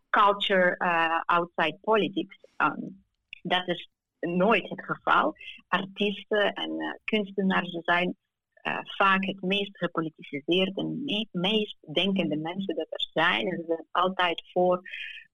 culture 0.09 0.77
outside 1.25 1.77
politics. 1.81 2.37
Um, 2.57 3.03
dat 3.41 3.67
is 3.67 3.89
nooit 4.19 4.69
het 4.69 4.85
geval. 4.85 5.35
Artiesten 5.67 6.53
en 6.53 6.99
kunstenaars 7.03 7.77
zijn 7.81 8.15
uh, 8.63 8.79
vaak 8.83 9.25
het 9.25 9.41
meest 9.41 9.77
gepolitiseerd 9.77 10.77
en 10.77 11.03
me 11.03 11.27
meest 11.31 11.77
denkende 11.93 12.37
mensen 12.37 12.75
dat 12.75 12.87
er 12.89 13.07
zijn. 13.13 13.47
En 13.47 13.57
ze 13.57 13.63
zijn 13.67 13.85
altijd 13.91 14.43
voor 14.51 14.81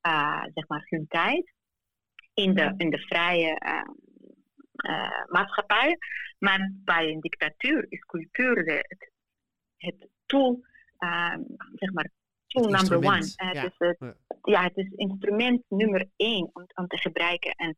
uh, 0.07 0.43
zeg 0.53 0.67
maar 0.67 0.85
hun 0.89 1.05
tijd 1.07 1.53
in 2.33 2.53
de, 2.53 2.73
in 2.77 2.89
de 2.89 2.99
vrije 2.99 3.57
maatschappij. 5.27 5.97
Maar 6.39 6.71
bij 6.73 7.11
een 7.11 7.19
dictatuur 7.19 7.85
is 7.89 7.99
cultuur 7.99 8.65
de, 8.65 8.85
het, 8.87 9.11
het 9.77 10.07
tool, 10.25 10.59
zeg 11.75 11.91
maar, 11.93 12.09
tool 12.47 12.69
number 12.69 12.97
one. 12.97 13.33
Uh, 13.43 13.53
ja. 13.53 13.71
Het, 13.77 14.15
ja, 14.43 14.63
het 14.63 14.77
is 14.77 14.91
instrument 14.95 15.63
nummer 15.67 16.09
één 16.15 16.49
om, 16.53 16.65
om 16.75 16.87
te 16.87 16.97
gebruiken. 16.97 17.51
En 17.51 17.75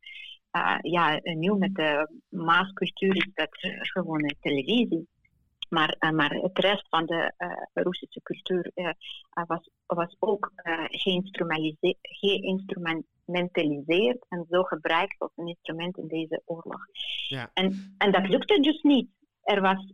uh, 0.51 0.77
ja, 0.81 1.19
nu 1.23 1.53
met 1.53 1.75
de 1.75 2.09
maascultuur 2.29 3.15
is 3.15 3.29
dat 3.33 3.49
gewoon 3.81 4.33
televisie. 4.39 5.07
Maar, 5.71 5.95
uh, 5.99 6.09
maar 6.09 6.29
het 6.29 6.59
rest 6.59 6.87
van 6.89 7.05
de 7.05 7.33
uh, 7.37 7.51
Russische 7.73 8.21
cultuur 8.21 8.71
was, 9.47 9.69
was 9.85 10.15
ook 10.19 10.51
geïnstrumentaliseerd 12.11 14.25
en 14.29 14.45
zo 14.49 14.63
gebruikt 14.63 15.19
als 15.19 15.31
een 15.35 15.47
instrument 15.47 15.97
in 15.97 16.07
deze 16.07 16.41
oorlog. 16.45 16.85
Ja. 17.27 17.51
En, 17.53 17.95
en 17.97 18.11
dat 18.11 18.27
lukte 18.27 18.59
dus 18.59 18.81
niet. 18.81 19.09
Er 19.41 19.61
was 19.61 19.93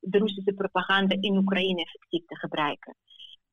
de 0.00 0.18
Russische 0.18 0.52
propaganda 0.52 1.16
in 1.20 1.36
Oekraïne 1.36 1.82
effectief 1.82 2.26
te 2.26 2.36
gebruiken. 2.36 2.96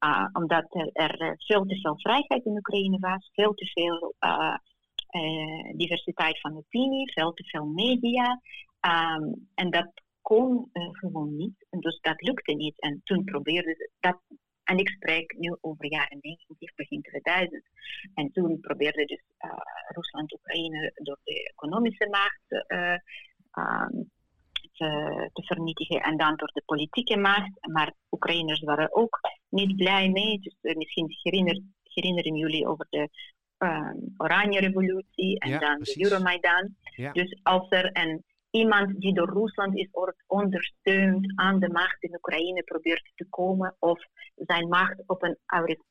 Uh, 0.06 0.28
omdat 0.34 0.66
er, 0.94 1.36
veel 1.38 1.66
te 1.66 1.76
veel 1.76 2.00
vrijheid 2.00 2.46
in 2.46 2.58
Oekraïne 2.58 3.00
was, 3.00 3.30
veel 3.34 3.54
te 3.54 3.66
veel 3.66 4.16
uh, 4.20 4.56
uh, 5.12 5.74
diversiteit 5.76 6.40
van 6.40 6.58
opinie, 6.58 7.14
veel 7.14 7.34
te 7.34 7.44
veel 7.44 7.66
media. 7.66 8.42
Um, 8.82 9.50
en 9.56 9.70
dat 9.70 9.92
kon 10.24 10.70
gewoon 10.92 11.36
niet. 11.36 11.66
En 11.70 11.80
dus 11.80 12.00
dat 12.02 12.22
lukte 12.22 12.54
niet. 12.54 12.82
En 12.82 13.02
toen 13.04 13.24
probeerden 13.24 13.76
ze 13.76 13.90
dat 14.00 14.18
En 14.64 14.78
ik 14.78 14.90
spreek 14.90 15.36
nu 15.38 15.58
over 15.62 15.86
jaren 15.86 16.18
90, 16.22 16.74
begin 16.76 17.02
2000. 17.02 17.64
En 18.14 18.32
toen 18.32 18.60
probeerde 18.60 19.06
dus 19.06 19.24
Rusland 19.88 20.34
Oekraïne 20.34 20.92
door 20.96 21.20
de 21.24 21.52
economische 21.54 22.08
macht 22.10 22.66
ehm, 22.68 24.04
te, 24.74 25.30
te, 25.34 25.44
vernietigen 25.44 26.02
en 26.02 26.18
dan 26.18 26.36
door 26.36 26.52
de 26.54 26.64
politieke 26.66 27.18
macht. 27.18 27.68
Maar 27.72 27.94
Oekraïners 28.12 28.60
waren 28.60 28.96
ook 28.96 29.20
niet 29.50 29.76
blij 29.76 30.10
mee. 30.10 30.40
Dus 30.40 30.76
misschien 30.76 31.16
herinneren, 31.22 31.76
herinneren 31.84 32.36
jullie 32.36 32.68
over 32.68 32.88
de 32.90 33.10
um, 33.58 34.14
Oranje 34.18 34.60
Revolutie 34.60 35.40
en 35.40 35.60
dan 35.60 35.80
de 35.80 36.04
Euromaidan. 36.04 36.76
Dus 37.14 37.40
als 37.44 37.66
er 37.70 37.90
een, 37.94 38.24
iemand 38.54 39.00
die 39.02 39.14
door 39.14 39.30
Rusland 39.30 39.78
is 39.78 39.90
ondersteund 40.28 41.32
aan 41.36 41.60
de 41.60 41.70
macht 41.70 42.04
in 42.04 42.16
Oekraïne 42.16 42.64
probeert 42.64 43.12
te 43.16 43.26
komen 43.30 43.76
of 43.80 44.06
zijn 44.36 44.68
macht 44.68 45.04
op 45.06 45.24
een 45.24 45.38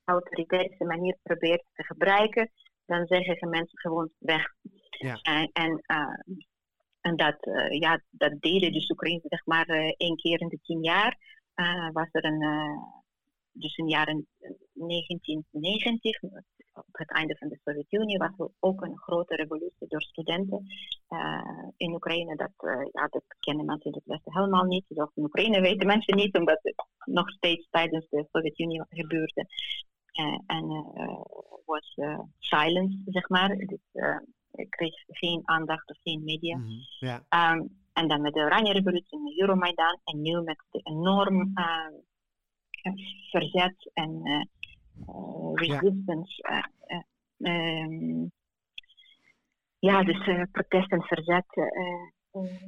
autoritaire 0.05 0.85
manier 0.85 1.17
probeert 1.23 1.65
te 1.73 1.85
gebruiken, 1.85 2.51
dan 2.87 3.07
zeggen 3.07 3.49
mensen 3.49 3.79
gewoon 3.79 4.11
weg. 4.19 4.47
Ja. 4.91 5.19
En, 5.23 5.51
en, 5.53 5.85
uh, 5.87 6.37
en 7.01 7.17
dat, 7.17 7.47
uh, 7.47 7.81
ja, 7.81 8.03
dat 8.11 8.41
deden 8.41 8.73
dus 8.73 8.91
Oekraïne 8.91 9.21
zeg 9.23 9.47
maar 9.47 9.69
uh, 9.69 9.93
één 9.97 10.17
keer 10.17 10.41
in 10.41 10.49
de 10.49 10.61
tien 10.63 10.83
jaar. 10.83 11.19
Was 11.93 12.09
er 12.11 12.25
een, 12.25 12.45
dus 13.53 13.77
in 13.77 13.89
jaren 13.89 14.27
1990 14.73 16.21
op 16.75 16.87
het 16.93 17.11
einde 17.11 17.37
van 17.37 17.49
de 17.49 17.59
Sovjet-Unie 17.65 18.19
was 18.19 18.39
er 18.39 18.49
ook 18.61 18.83
een 18.83 18.99
grote 18.99 19.35
revolutie 19.35 19.89
door 19.89 20.03
studenten 20.03 20.67
uh, 21.09 21.69
in 21.77 21.95
Oekraïne. 21.95 22.37
Dat, 22.37 22.53
uh, 22.59 22.87
ja, 22.93 23.07
dat 23.07 23.25
kennen 23.41 23.65
mensen 23.65 23.91
in 23.91 23.97
het 23.97 24.07
Westen 24.07 24.35
helemaal 24.35 24.65
niet. 24.65 24.85
Dus 24.89 25.11
in 25.15 25.23
Oekraïne 25.23 25.61
weten 25.61 25.87
mensen 25.87 26.17
niet, 26.17 26.37
omdat 26.37 26.59
het 26.63 26.87
nog 27.05 27.31
steeds 27.31 27.69
tijdens 27.71 28.07
de 28.09 28.27
Sovjet-Unie 28.33 28.83
gebeurde. 28.89 29.47
Uh, 30.21 30.39
en 30.47 30.67
was 31.65 31.95
silence, 32.39 32.99
zeg 33.05 33.29
maar. 33.29 33.57
Dus, 33.57 33.81
kreeg 34.69 34.95
geen 35.07 35.41
aandacht 35.45 35.91
of 35.91 35.97
geen 36.03 36.25
media. 36.25 36.57
Mm 36.57 36.65
-hmm. 36.99 37.09
um, 37.11 37.81
en 37.93 38.09
dan 38.09 38.21
met 38.21 38.35
de 38.35 38.41
Oranje 38.41 38.73
Revolutie 38.73 39.25
de 39.25 39.41
Euromaidan. 39.41 40.01
En 40.05 40.23
nu 40.23 40.41
met 40.41 40.65
de 40.71 40.81
enorm 40.83 41.53
verzet 43.31 43.91
en 43.93 44.23
resistance. 45.55 46.43
Ja, 46.49 46.71
uh, 47.39 47.85
um, 47.85 48.33
ja 49.79 50.05
dus 50.05 50.49
protest 50.53 50.91
en 50.93 51.03
verzet. 51.03 51.45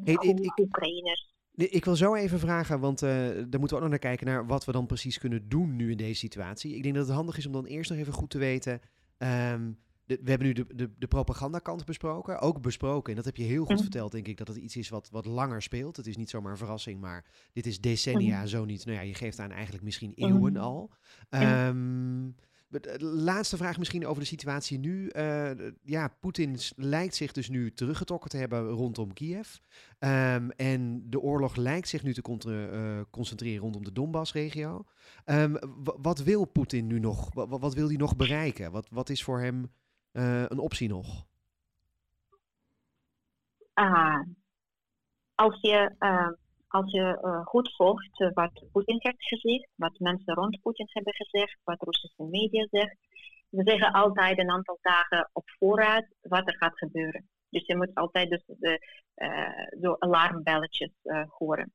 Hey, 0.05 0.15
ik, 0.15 0.59
Oekraïners. 0.59 1.33
Ik 1.55 1.85
wil 1.85 1.97
zo 1.97 2.15
even 2.15 2.39
vragen, 2.39 2.81
want 2.81 3.03
uh, 3.03 3.11
daar 3.11 3.35
moeten 3.35 3.61
we 3.61 3.75
ook 3.75 3.81
nog 3.81 3.89
naar 3.89 3.99
kijken 3.99 4.27
naar 4.27 4.47
wat 4.47 4.65
we 4.65 4.73
dan 4.73 4.87
precies 4.87 5.19
kunnen 5.19 5.49
doen 5.49 5.77
nu 5.77 5.91
in 5.91 5.97
deze 5.97 6.19
situatie. 6.19 6.77
Ik 6.77 6.83
denk 6.83 6.95
dat 6.95 7.07
het 7.07 7.15
handig 7.15 7.37
is 7.37 7.47
om 7.47 7.53
dan 7.53 7.67
eerst 7.67 7.91
nog 7.91 7.99
even 7.99 8.13
goed 8.13 8.31
te 8.31 8.39
weten. 8.39 8.81
Um, 9.19 9.79
we 10.07 10.19
hebben 10.25 10.47
nu 10.47 10.53
de, 10.53 10.67
de, 10.75 10.91
de 10.99 11.07
propagandakant 11.07 11.85
besproken, 11.85 12.41
ook 12.41 12.61
besproken. 12.61 13.11
En 13.11 13.17
dat 13.17 13.25
heb 13.25 13.37
je 13.37 13.43
heel 13.43 13.65
goed 13.65 13.75
mhm. 13.75 13.83
verteld, 13.83 14.13
denk 14.13 14.29
ik, 14.29 14.37
dat 14.37 14.49
het 14.49 14.57
iets 14.57 14.77
is 14.77 14.89
wat, 14.89 15.09
wat 15.11 15.25
langer 15.25 15.63
speelt. 15.63 15.97
Het 15.97 16.07
is 16.07 16.17
niet 16.17 16.31
zomaar 16.31 16.51
een 16.51 16.59
verrassing, 16.59 17.01
maar 17.01 17.25
dit 17.53 17.67
is 17.67 17.81
decennia, 17.81 18.39
mhm. 18.39 18.47
zo 18.47 18.65
niet. 18.65 18.85
Nou 18.85 18.99
ja, 18.99 19.05
je 19.05 19.15
geeft 19.15 19.39
aan 19.39 19.51
eigenlijk 19.51 19.85
misschien 19.85 20.13
mhm. 20.17 20.29
eeuwen 20.29 20.57
al. 20.57 20.91
Um, 21.31 22.35
laatste 22.99 23.57
vraag 23.57 23.79
misschien 23.79 24.07
over 24.07 24.23
de 24.23 24.29
situatie 24.29 24.79
nu. 24.79 25.11
Uh, 25.17 25.51
ja, 25.83 26.09
Poetin 26.21 26.59
lijkt 26.77 27.15
zich 27.15 27.33
dus 27.33 27.49
nu 27.49 27.73
teruggetrokken 27.73 28.31
te 28.31 28.37
hebben 28.37 28.69
rondom 28.69 29.13
Kiev. 29.13 29.57
Um, 29.99 30.51
en 30.51 31.03
de 31.11 31.21
oorlog 31.21 31.57
lijkt 31.57 31.89
zich 31.89 32.03
nu 32.03 32.15
te 32.15 32.23
uh, 32.47 33.01
concentreren 33.11 33.61
rondom 33.61 33.85
de 33.85 33.93
Donbass-regio. 33.93 34.85
Um, 35.25 35.57
wat 35.85 36.23
wil 36.23 36.45
Poetin 36.45 36.87
nu 36.87 36.99
nog? 36.99 37.35
Wat, 37.35 37.61
wat 37.61 37.75
wil 37.75 37.87
hij 37.87 37.97
nog 37.97 38.17
bereiken? 38.17 38.73
Wat, 38.73 38.89
wat 38.91 39.11
is 39.11 39.23
voor 39.23 39.41
hem 39.41 39.71
een 40.15 40.59
optie 40.59 40.89
nog? 40.89 41.27
Uh, 43.75 44.21
als 45.35 45.61
je, 45.61 45.95
uh, 45.99 46.29
als 46.69 46.93
je 46.93 47.19
uh, 47.23 47.47
goed 47.47 47.75
volgt 47.75 48.31
wat 48.35 48.65
Poetin 48.73 48.97
heeft 48.99 49.29
gezegd, 49.29 49.69
wat 49.75 49.99
mensen 49.99 50.35
rond 50.35 50.61
Poetin 50.63 50.89
hebben 50.91 51.15
gezegd, 51.15 51.59
wat 51.65 51.83
Russische 51.83 52.23
media 52.23 52.67
zegt, 52.71 52.97
ze 53.51 53.63
zeggen 53.65 53.93
altijd 53.93 54.39
een 54.39 54.51
aantal 54.51 54.79
dagen 54.81 55.31
op 55.33 55.51
voorraad 55.59 56.07
wat 56.21 56.47
er 56.49 56.57
gaat 56.57 56.79
gebeuren. 56.79 57.29
Dus 57.49 57.67
je 57.67 57.77
moet 57.77 57.95
altijd 57.95 58.31
dus 58.31 58.43
de, 58.47 58.89
zo 59.81 59.97
alarmbelletjes 59.99 60.93
horen. 61.29 61.73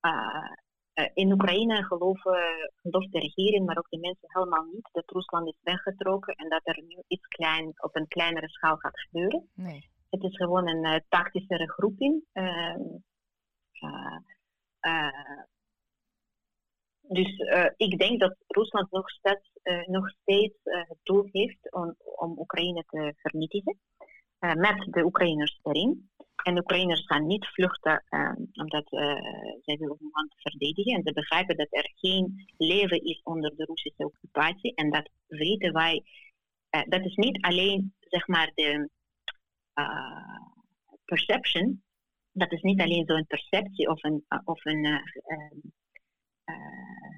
Eh, 0.00 0.52
in 1.14 1.32
Oekraïne 1.32 1.84
geloven, 1.84 2.70
gelooft 2.74 3.12
de 3.12 3.18
regering, 3.18 3.66
maar 3.66 3.78
ook 3.78 3.90
de 3.90 3.98
mensen 3.98 4.28
helemaal 4.32 4.64
niet 4.72 4.88
dat 4.92 5.10
Rusland 5.10 5.48
is 5.48 5.58
weggetrokken 5.62 6.34
en 6.34 6.48
dat 6.48 6.60
er 6.64 6.82
nu 6.82 7.02
iets 7.06 7.26
klein, 7.26 7.72
op 7.76 7.96
een 7.96 8.08
kleinere 8.08 8.48
schaal 8.48 8.76
gaat 8.76 9.00
gebeuren. 9.00 9.48
Nee. 9.54 9.90
Het 10.10 10.22
is 10.22 10.36
gewoon 10.36 10.68
een 10.68 10.84
uh, 10.84 10.96
tactische 11.08 11.56
regroeping. 11.56 12.24
Uh, 12.32 12.76
dus 17.08 17.38
ik 17.76 17.98
denk 17.98 18.20
dat 18.20 18.36
Rusland 18.46 18.90
nog 18.90 19.10
steeds, 19.10 19.50
nog 19.86 20.10
steeds 20.10 20.58
het 20.62 20.98
doel 21.02 21.28
heeft 21.32 21.72
om, 21.72 21.94
om 21.98 22.38
Oekraïne 22.38 22.84
te 22.86 23.14
vernietigen, 23.16 23.78
met 24.38 24.86
de 24.90 25.04
Oekraïners 25.04 25.60
erin. 25.62 26.10
En 26.42 26.58
Oekraïners 26.58 27.06
gaan 27.06 27.26
niet 27.26 27.46
vluchten 27.46 28.04
uh, 28.10 28.32
omdat 28.52 28.92
uh, 28.92 29.00
zij 29.62 29.76
willen 29.76 29.96
hun 29.98 30.10
land 30.12 30.34
verdedigen. 30.36 30.94
En 30.94 31.02
ze 31.04 31.12
begrijpen 31.12 31.56
dat 31.56 31.66
er 31.70 31.92
geen 31.94 32.46
leven 32.56 33.04
is 33.04 33.20
onder 33.22 33.56
de 33.56 33.64
Russische 33.64 34.04
occupatie. 34.04 34.74
En 34.74 34.90
dat 34.90 35.10
weten 35.26 35.72
wij. 35.72 36.04
Uh, 36.70 36.82
dat 36.88 37.04
is 37.04 37.14
niet 37.14 37.40
alleen 37.40 37.94
zeg 38.00 38.26
maar 38.26 38.52
de 38.54 38.90
perception. 41.04 41.82
Dat 42.32 42.52
is 42.52 42.62
niet 42.62 42.80
alleen 42.80 43.06
zo'n 43.06 43.26
perceptie 43.26 43.88
of 43.88 44.04
een, 44.04 44.24
of 44.44 44.64
een 44.64 45.02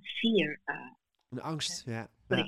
fear. 0.02 0.60
een 1.28 1.40
angst, 1.40 1.84
ja. 1.84 2.08
Ja. 2.28 2.46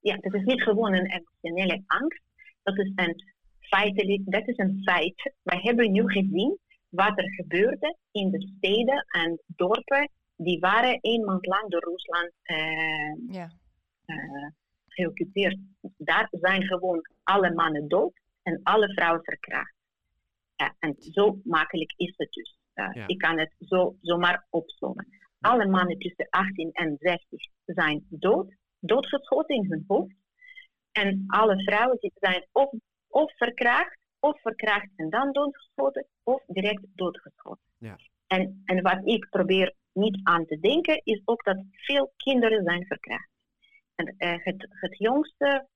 ja, 0.00 0.16
dat 0.16 0.34
is 0.34 0.44
niet 0.44 0.62
gewoon 0.62 0.94
een 0.94 1.10
emotionele 1.10 1.82
angst. 1.86 2.22
Dat 2.62 2.78
is 2.78 2.92
een 2.94 3.35
feitelijk, 3.68 4.22
dat 4.24 4.48
is 4.48 4.56
een 4.56 4.80
feit. 4.82 5.32
Wij 5.42 5.60
hebben 5.62 5.92
nu 5.92 6.10
gezien 6.10 6.58
wat 6.88 7.18
er 7.18 7.34
gebeurde 7.34 7.96
in 8.10 8.30
de 8.30 8.52
steden 8.56 9.04
en 9.08 9.40
dorpen 9.46 10.10
die 10.36 10.58
waren 10.58 10.98
een 11.00 11.24
maand 11.24 11.46
lang 11.46 11.70
door 11.70 11.84
Rusland 11.84 12.32
uh, 12.44 13.34
ja. 13.34 13.50
uh, 14.06 14.50
geoccupeerd. 14.88 15.58
Daar 15.96 16.28
zijn 16.30 16.62
gewoon 16.62 17.08
alle 17.22 17.54
mannen 17.54 17.88
dood 17.88 18.20
en 18.42 18.60
alle 18.62 18.92
vrouwen 18.92 19.24
verkracht. 19.24 19.74
Ja, 20.56 20.74
en 20.78 20.96
zo 20.98 21.40
makkelijk 21.44 21.92
is 21.96 22.14
het 22.16 22.32
dus. 22.32 22.58
Uh, 22.74 22.90
ja. 22.92 23.06
Ik 23.06 23.18
kan 23.18 23.38
het 23.38 23.54
zo, 23.58 23.96
zomaar 24.00 24.46
opzommen. 24.50 25.06
Alle 25.40 25.66
mannen 25.66 25.98
tussen 25.98 26.26
18 26.30 26.72
en 26.72 26.96
60 26.98 27.40
zijn 27.64 28.06
dood, 28.08 28.54
doodgeschoten 28.80 29.56
in 29.56 29.66
hun 29.70 29.84
hoofd. 29.86 30.14
En 30.92 31.24
alle 31.26 31.62
vrouwen 31.62 31.96
die 32.00 32.12
zijn 32.14 32.46
of 32.52 32.72
of 33.22 33.36
verkracht, 33.36 33.98
of 34.20 34.40
verkracht 34.40 34.88
en 34.96 35.10
dan 35.10 35.32
doodgeschoten, 35.32 36.06
of 36.22 36.42
direct 36.46 36.82
doodgeschoten. 36.94 37.64
Ja. 37.78 37.96
En, 38.26 38.62
en 38.64 38.82
wat 38.82 39.00
ik 39.04 39.26
probeer 39.30 39.74
niet 39.92 40.20
aan 40.22 40.46
te 40.46 40.58
denken, 40.58 41.00
is 41.04 41.22
ook 41.24 41.44
dat 41.44 41.64
veel 41.70 42.12
kinderen 42.16 42.64
zijn 42.64 42.86
verkracht. 42.86 43.28
En 43.94 44.14
uh, 44.18 44.34
het, 44.44 44.66
het 44.68 44.98
jongste 44.98 45.66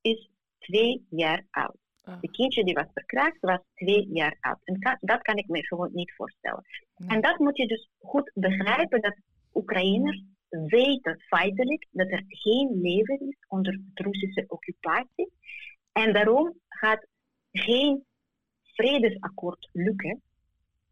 is 0.00 0.30
twee 0.58 1.06
jaar 1.10 1.46
oud. 1.50 1.76
Oh. 2.04 2.20
De 2.20 2.30
kindje 2.30 2.64
die 2.64 2.74
was 2.74 2.92
verkracht 2.92 3.40
was 3.40 3.60
twee 3.74 4.08
jaar 4.12 4.36
oud. 4.40 4.60
En 4.64 4.98
dat 5.00 5.22
kan 5.22 5.36
ik 5.36 5.48
me 5.48 5.66
gewoon 5.66 5.90
niet 5.92 6.14
voorstellen. 6.14 6.64
En 7.06 7.20
dat 7.20 7.38
moet 7.38 7.56
je 7.56 7.66
dus 7.66 7.90
goed 7.98 8.30
begrijpen, 8.34 9.00
dat 9.00 9.16
Oekraïners 9.54 10.22
weten 10.48 11.20
feitelijk 11.20 11.86
dat 11.90 12.10
er 12.10 12.24
geen 12.26 12.80
leven 12.80 13.20
is 13.20 13.36
onder 13.48 13.80
de 13.94 14.02
Russische 14.02 14.44
occupatie. 14.48 15.32
En 15.92 16.12
daarom 16.12 16.60
gaat 16.68 17.06
geen 17.52 18.04
vredesakkoord 18.62 19.68
lukken 19.72 20.22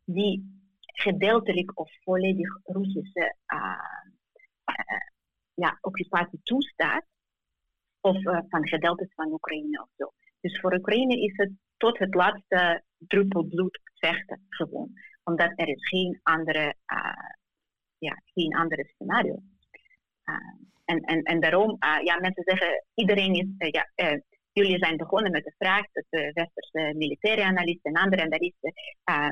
die 0.05 0.57
gedeeltelijk 0.83 1.79
of 1.79 1.91
volledig 2.03 2.49
Russische 2.65 3.37
uh, 3.55 3.59
uh, 4.71 5.01
ja, 5.55 5.79
occupatie 5.81 6.41
toestaat. 6.43 7.05
Of 8.01 8.23
van 8.23 8.69
gedeeltes 8.69 9.15
van 9.15 9.33
Oekraïne 9.33 9.83
of 9.83 9.89
zo. 9.97 10.13
Dus 10.41 10.61
voor 10.61 10.75
Oekraïne 10.75 11.21
is 11.21 11.33
het 11.37 11.53
tot 11.77 11.99
het 11.99 12.15
laatste 12.15 12.83
druppel 12.99 13.45
bloed 13.45 13.81
vechten 13.95 14.47
gewoon. 14.49 14.91
Omdat 15.25 15.53
er 15.57 15.69
is 15.69 15.89
geen 15.89 16.21
andere, 16.23 16.75
ja, 17.99 18.23
geen 18.25 18.55
andere 18.55 18.85
scenario. 18.95 19.43
en, 20.85 21.01
en, 21.01 21.23
en 21.23 21.41
daarom, 21.41 21.77
ja, 21.81 22.21
mensen 22.21 22.43
zeggen, 22.45 22.85
iedereen 22.95 23.35
is, 23.35 23.71
ja, 23.71 23.87
Jullie 24.59 24.79
zijn 24.79 24.97
begonnen 24.97 25.31
met 25.31 25.45
de 25.45 25.55
vraag 25.59 25.85
dat 25.93 26.05
de 26.09 26.31
westerse 26.33 26.95
militaire 26.97 27.45
analisten 27.45 27.93
en 27.93 28.03
andere 28.03 28.23
analisten 28.23 28.73
uh, 29.11 29.29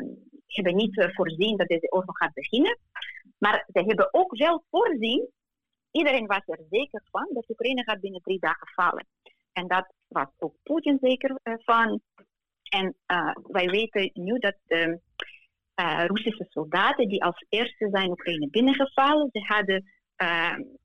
hebben 0.47 0.77
niet 0.77 1.11
voorzien 1.15 1.57
dat 1.57 1.69
deze 1.69 1.93
oorlog 1.93 2.17
gaat 2.17 2.35
beginnen. 2.35 2.79
Maar 3.39 3.65
ze 3.73 3.81
hebben 3.81 4.15
ook 4.15 4.37
wel 4.37 4.65
voorzien 4.71 5.31
iedereen 5.91 6.27
was 6.27 6.43
er 6.47 6.61
zeker 6.71 7.03
van 7.11 7.29
dat 7.33 7.49
Oekraïne 7.49 7.83
gaat 7.83 8.01
binnen 8.01 8.21
drie 8.21 8.39
dagen 8.39 8.69
vallen. 8.75 9.07
En 9.53 9.67
dat 9.67 9.93
was 10.09 10.27
ook 10.39 10.55
Poetin 10.63 10.99
zeker 11.01 11.41
van. 11.43 12.01
En 12.69 12.97
wij 13.43 13.67
weten 13.67 14.11
nu 14.15 14.39
dat 14.39 14.57
de 14.67 15.01
Russische 16.07 16.47
soldaten 16.49 17.09
die 17.09 17.25
als 17.25 17.45
eerste 17.49 17.89
zijn 17.91 18.11
Oekraïne 18.11 18.49
binnengevallen, 18.51 19.29
ze 19.33 19.41
hadden 19.41 19.85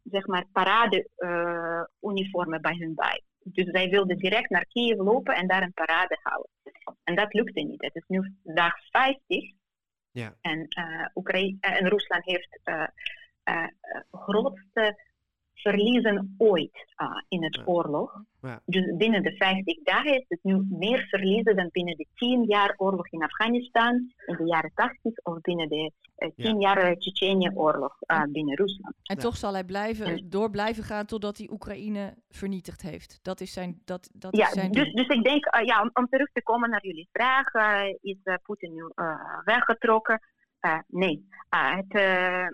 zeg 0.03 0.25
maar 0.25 0.45
parade 0.51 1.09
uniformen 2.01 2.61
bij 2.61 2.75
hun 2.77 2.95
bij. 2.95 3.21
Dus 3.43 3.69
zij 3.69 3.89
wilden 3.89 4.17
direct 4.17 4.49
naar 4.49 4.65
Kiev 4.65 4.97
lopen 4.97 5.35
en 5.35 5.47
daar 5.47 5.61
een 5.61 5.73
parade 5.73 6.17
houden. 6.21 6.49
En 7.03 7.15
dat 7.15 7.33
lukte 7.33 7.61
niet. 7.61 7.81
Het 7.81 7.95
is 7.95 8.03
nu 8.07 8.35
dag 8.43 8.73
50. 8.89 9.51
Ja. 10.11 10.35
En, 10.41 10.67
uh, 10.79 11.05
Oekraïne, 11.13 11.57
en 11.59 11.89
Rusland 11.89 12.25
heeft 12.25 12.59
uh, 12.65 12.87
uh, 13.43 13.67
grootste 14.11 15.10
verliezen 15.61 16.35
ooit 16.37 16.85
uh, 16.97 17.07
in 17.27 17.43
het 17.43 17.61
oorlog. 17.65 18.23
Ja. 18.41 18.61
Dus 18.65 18.95
binnen 18.97 19.23
de 19.23 19.35
50 19.35 19.83
dagen 19.83 20.13
is 20.13 20.25
het 20.27 20.39
nu 20.43 20.65
meer 20.69 21.05
verliezen 21.09 21.55
dan 21.55 21.69
binnen 21.71 21.97
de 21.97 22.05
10 22.15 22.43
jaar 22.43 22.73
oorlog 22.77 23.07
in 23.07 23.23
Afghanistan 23.23 24.13
in 24.25 24.35
de 24.35 24.45
jaren 24.45 24.71
80 24.75 25.17
of 25.23 25.41
binnen 25.41 25.69
de 25.69 25.91
uh, 26.17 26.29
10 26.35 26.59
ja. 26.59 26.75
jaar 26.75 26.97
Tsjetsjenië-oorlog 26.97 27.97
uh, 28.07 28.23
binnen 28.29 28.55
Rusland. 28.55 28.95
En 29.03 29.17
toch 29.17 29.37
zal 29.37 29.53
hij 29.53 29.63
blijven, 29.63 30.29
door 30.29 30.49
blijven 30.49 30.83
gaan 30.83 31.05
totdat 31.05 31.37
hij 31.37 31.49
Oekraïne 31.51 32.13
vernietigd 32.29 32.81
heeft. 32.81 33.19
Dat 33.21 33.41
is 33.41 33.53
zijn. 33.53 33.81
Dat, 33.85 34.09
dat 34.13 34.35
ja, 34.35 34.45
is 34.45 34.53
zijn 34.53 34.71
dus, 34.71 34.93
dus 34.93 35.07
ik 35.07 35.23
denk, 35.23 35.55
ja, 35.65 35.81
om, 35.81 35.89
om, 35.93 36.07
terug 36.07 36.31
te 36.33 36.43
komen 36.43 36.69
naar 36.69 36.85
jullie 36.85 37.09
vraag, 37.11 37.47
is 38.01 38.17
Poetin 38.43 38.73
nu 38.73 38.91
weggetrokken? 39.43 40.21
Uh, 40.61 40.79
nee. 40.87 41.29
Uh, 41.53 41.75
het, 41.75 41.93
uh, 41.93 42.47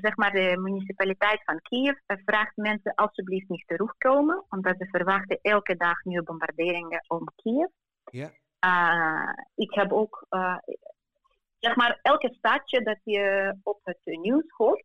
zeg 0.00 0.16
maar 0.16 0.30
de 0.30 0.56
municipaliteit 0.58 1.44
van 1.44 1.60
Kiev 1.62 1.98
vraagt 2.06 2.56
mensen 2.56 2.94
alsjeblieft 2.94 3.48
niet 3.48 3.66
terugkomen, 3.66 4.44
omdat 4.48 4.74
ze 4.78 4.86
verwachten 4.86 5.38
elke 5.42 5.76
dag 5.76 6.04
nieuwe 6.04 6.24
bombarderingen 6.24 7.04
om 7.08 7.28
Kiev. 7.36 7.68
Ja. 8.10 8.30
ik 9.54 9.74
heb 9.74 9.92
ook, 9.92 10.26
zeg 11.58 11.76
maar, 11.76 11.98
elke 12.02 12.34
stadje 12.34 12.82
dat 12.82 12.98
je 13.04 13.54
op 13.62 13.78
het 13.82 14.00
nieuws 14.04 14.44
hoort, 14.48 14.84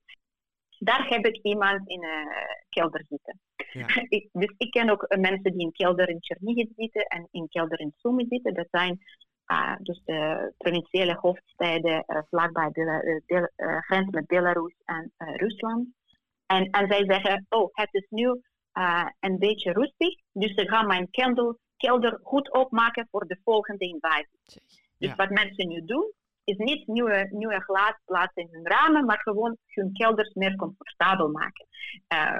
daar 0.80 1.08
heb 1.08 1.26
ik 1.26 1.40
iemand 1.44 1.90
in 1.90 2.04
een 2.04 2.28
kelder 2.70 3.06
zitten. 3.10 3.40
Ja. 3.72 3.86
ik, 4.18 4.30
dus 4.32 4.54
ik 4.58 4.72
ken 4.72 4.90
ook 4.90 5.16
mensen 5.18 5.52
die 5.52 5.62
in 5.62 5.72
kelder 5.72 6.10
in 6.10 6.18
Chernihiv 6.20 6.70
zitten 6.76 7.06
en 7.06 7.28
in 7.32 7.48
kelder 7.48 7.80
in 7.80 7.94
Sumy 7.98 8.26
zitten. 8.30 8.54
Dat 8.54 8.68
zijn 8.72 9.00
uh, 9.52 9.76
dus 9.80 10.02
de 10.06 10.54
provinciale 10.58 11.18
hoofdsteden 11.20 12.04
uh, 12.08 12.18
vlakbij 12.30 12.70
de, 12.72 13.52
uh, 13.58 13.78
grens 13.78 14.10
met 14.10 14.28
Belarus 14.28 14.76
en 14.86 15.12
Rusland. 15.18 15.88
En, 16.46 16.70
en 16.70 16.88
zij 16.88 17.06
zeggen, 17.06 17.46
oh, 17.50 17.70
het 17.72 17.94
is 17.94 18.06
nu 18.10 18.42
een 19.20 19.38
beetje 19.40 19.72
rustig, 19.72 20.20
dus 20.32 20.54
ze 20.54 20.68
gaan 20.70 20.88
mijn 20.88 21.10
kelder, 21.10 21.58
kelder 21.78 22.20
goed 22.24 22.52
opmaken 22.54 23.08
voor 23.12 23.28
de 23.28 23.40
volgende 23.44 23.86
invasie. 23.86 24.40
Dus 24.98 25.16
wat 25.16 25.30
mensen 25.30 25.68
nu 25.68 25.86
doen, 25.86 26.12
is 26.44 26.58
niet 26.58 26.88
nieuwe, 26.88 27.28
nieuwe 27.32 27.62
glas 27.62 27.94
plaatsen 28.06 28.44
in 28.44 28.50
hun 28.52 28.68
ramen, 28.68 29.06
maar 29.06 29.20
gewoon 29.20 29.58
hun 29.68 29.94
kelders 29.94 30.34
meer 30.34 30.56
comfortabel 30.56 31.30
maken. 31.30 31.68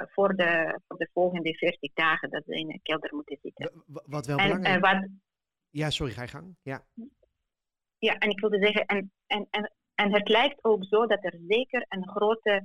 voor, 0.08 0.36
de, 0.36 0.80
voor 0.88 0.98
de 0.98 1.08
volgende 1.12 1.54
40 1.54 1.92
dagen 1.94 2.30
dat 2.30 2.42
ze 2.46 2.54
in 2.54 2.70
een 2.70 2.80
kelder 2.82 3.14
moeten 3.14 3.38
zitten. 3.42 3.72
Wat 3.86 4.26
wel 4.26 4.36
belangrijk 4.36 4.84
wat, 4.84 5.08
ja, 5.72 5.90
sorry, 5.90 6.12
ga 6.12 6.22
je 6.22 6.28
gang. 6.28 6.56
Ja, 6.62 6.86
ja 7.98 8.18
en 8.18 8.30
ik 8.30 8.40
wilde 8.40 8.58
zeggen, 8.58 8.86
en, 8.86 9.12
en, 9.26 9.46
en, 9.50 9.72
en 9.94 10.12
het 10.12 10.28
lijkt 10.28 10.64
ook 10.64 10.84
zo 10.84 11.06
dat 11.06 11.24
er 11.24 11.38
zeker 11.48 11.84
een 11.88 12.08
grote, 12.08 12.64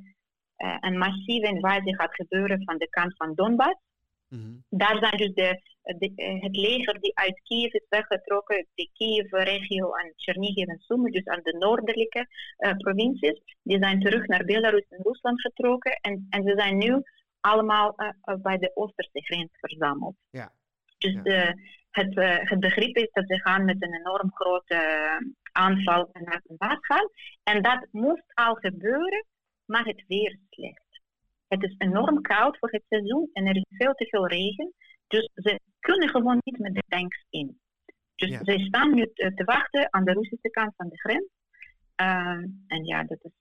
uh, 0.57 0.77
een 0.79 0.97
massieve 0.97 1.47
invasie 1.47 1.95
gaat 1.95 2.15
gebeuren 2.15 2.63
van 2.63 2.77
de 2.77 2.89
kant 2.89 3.15
van 3.15 3.33
Donbass. 3.33 3.79
Mm 4.27 4.39
-hmm. 4.39 4.63
Daar 4.69 4.97
zijn 4.97 5.17
dus 5.17 5.33
de, 5.33 5.61
de, 5.81 6.11
het 6.39 6.55
leger 6.55 6.99
die 6.99 7.17
uit 7.17 7.41
Kiev 7.43 7.73
is 7.73 7.85
weggetrokken, 7.89 8.67
de 8.73 8.89
Kiev-regio 8.93 9.93
en 9.93 10.13
Chernihiv 10.15 10.67
en 10.67 10.79
Sumy, 10.79 11.11
dus 11.11 11.25
aan 11.25 11.43
de 11.43 11.57
noordelijke 11.57 12.27
uh, 12.57 12.71
provincies, 12.77 13.41
die 13.61 13.77
zijn 13.77 13.99
terug 13.99 14.27
naar 14.27 14.45
Belarus 14.45 14.85
en 14.89 15.01
Rusland 15.01 15.41
getrokken 15.41 15.99
en, 16.01 16.27
en 16.29 16.43
ze 16.43 16.53
zijn 16.55 16.77
nu 16.77 17.03
allemaal 17.39 17.95
uh, 17.97 18.35
bij 18.41 18.57
de 18.57 18.71
Oosterse 18.73 19.21
grens 19.23 19.49
verzameld. 19.51 20.15
Ja. 20.29 20.51
Dus 20.97 21.13
ja. 21.13 21.21
de, 21.21 21.61
het, 21.91 22.17
uh, 22.17 22.49
het 22.49 22.59
begrip 22.59 22.95
is 22.95 23.09
dat 23.11 23.27
ze 23.27 23.41
gaan 23.41 23.65
met 23.65 23.83
een 23.83 23.93
enorm 23.93 24.31
grote 24.33 24.75
uh, 24.75 25.31
aanval 25.51 26.09
naar 26.13 26.41
de 26.43 26.55
baas 26.57 26.77
gaan. 26.79 27.09
En 27.43 27.61
dat 27.61 27.87
moest 27.91 28.33
al 28.33 28.53
gebeuren, 28.53 29.25
maar 29.65 29.85
het 29.85 30.03
weer 30.07 30.31
is 30.31 30.45
slecht. 30.49 31.01
Het 31.47 31.63
is 31.63 31.75
enorm 31.77 32.21
koud 32.21 32.57
voor 32.57 32.69
het 32.71 32.83
seizoen 32.89 33.29
en 33.33 33.45
er 33.45 33.55
is 33.55 33.65
veel 33.67 33.93
te 33.93 34.05
veel 34.05 34.27
regen. 34.27 34.73
Dus 35.07 35.29
ze 35.33 35.59
kunnen 35.79 36.09
gewoon 36.09 36.41
niet 36.43 36.59
met 36.59 36.73
de 36.73 36.83
tanks 36.87 37.25
in. 37.29 37.59
Dus 38.15 38.29
ja. 38.29 38.43
ze 38.43 38.59
staan 38.59 38.93
nu 38.93 39.11
te, 39.13 39.33
te, 39.33 39.43
wachten 39.43 39.93
aan 39.93 40.05
de 40.05 40.13
Russische 40.13 40.49
kant 40.49 40.73
van 40.75 40.89
de 40.89 40.99
grens. 40.99 41.27
Uh, 42.01 42.43
en 42.67 42.85
ja, 42.85 43.03
dat 43.03 43.19
is, 43.21 43.31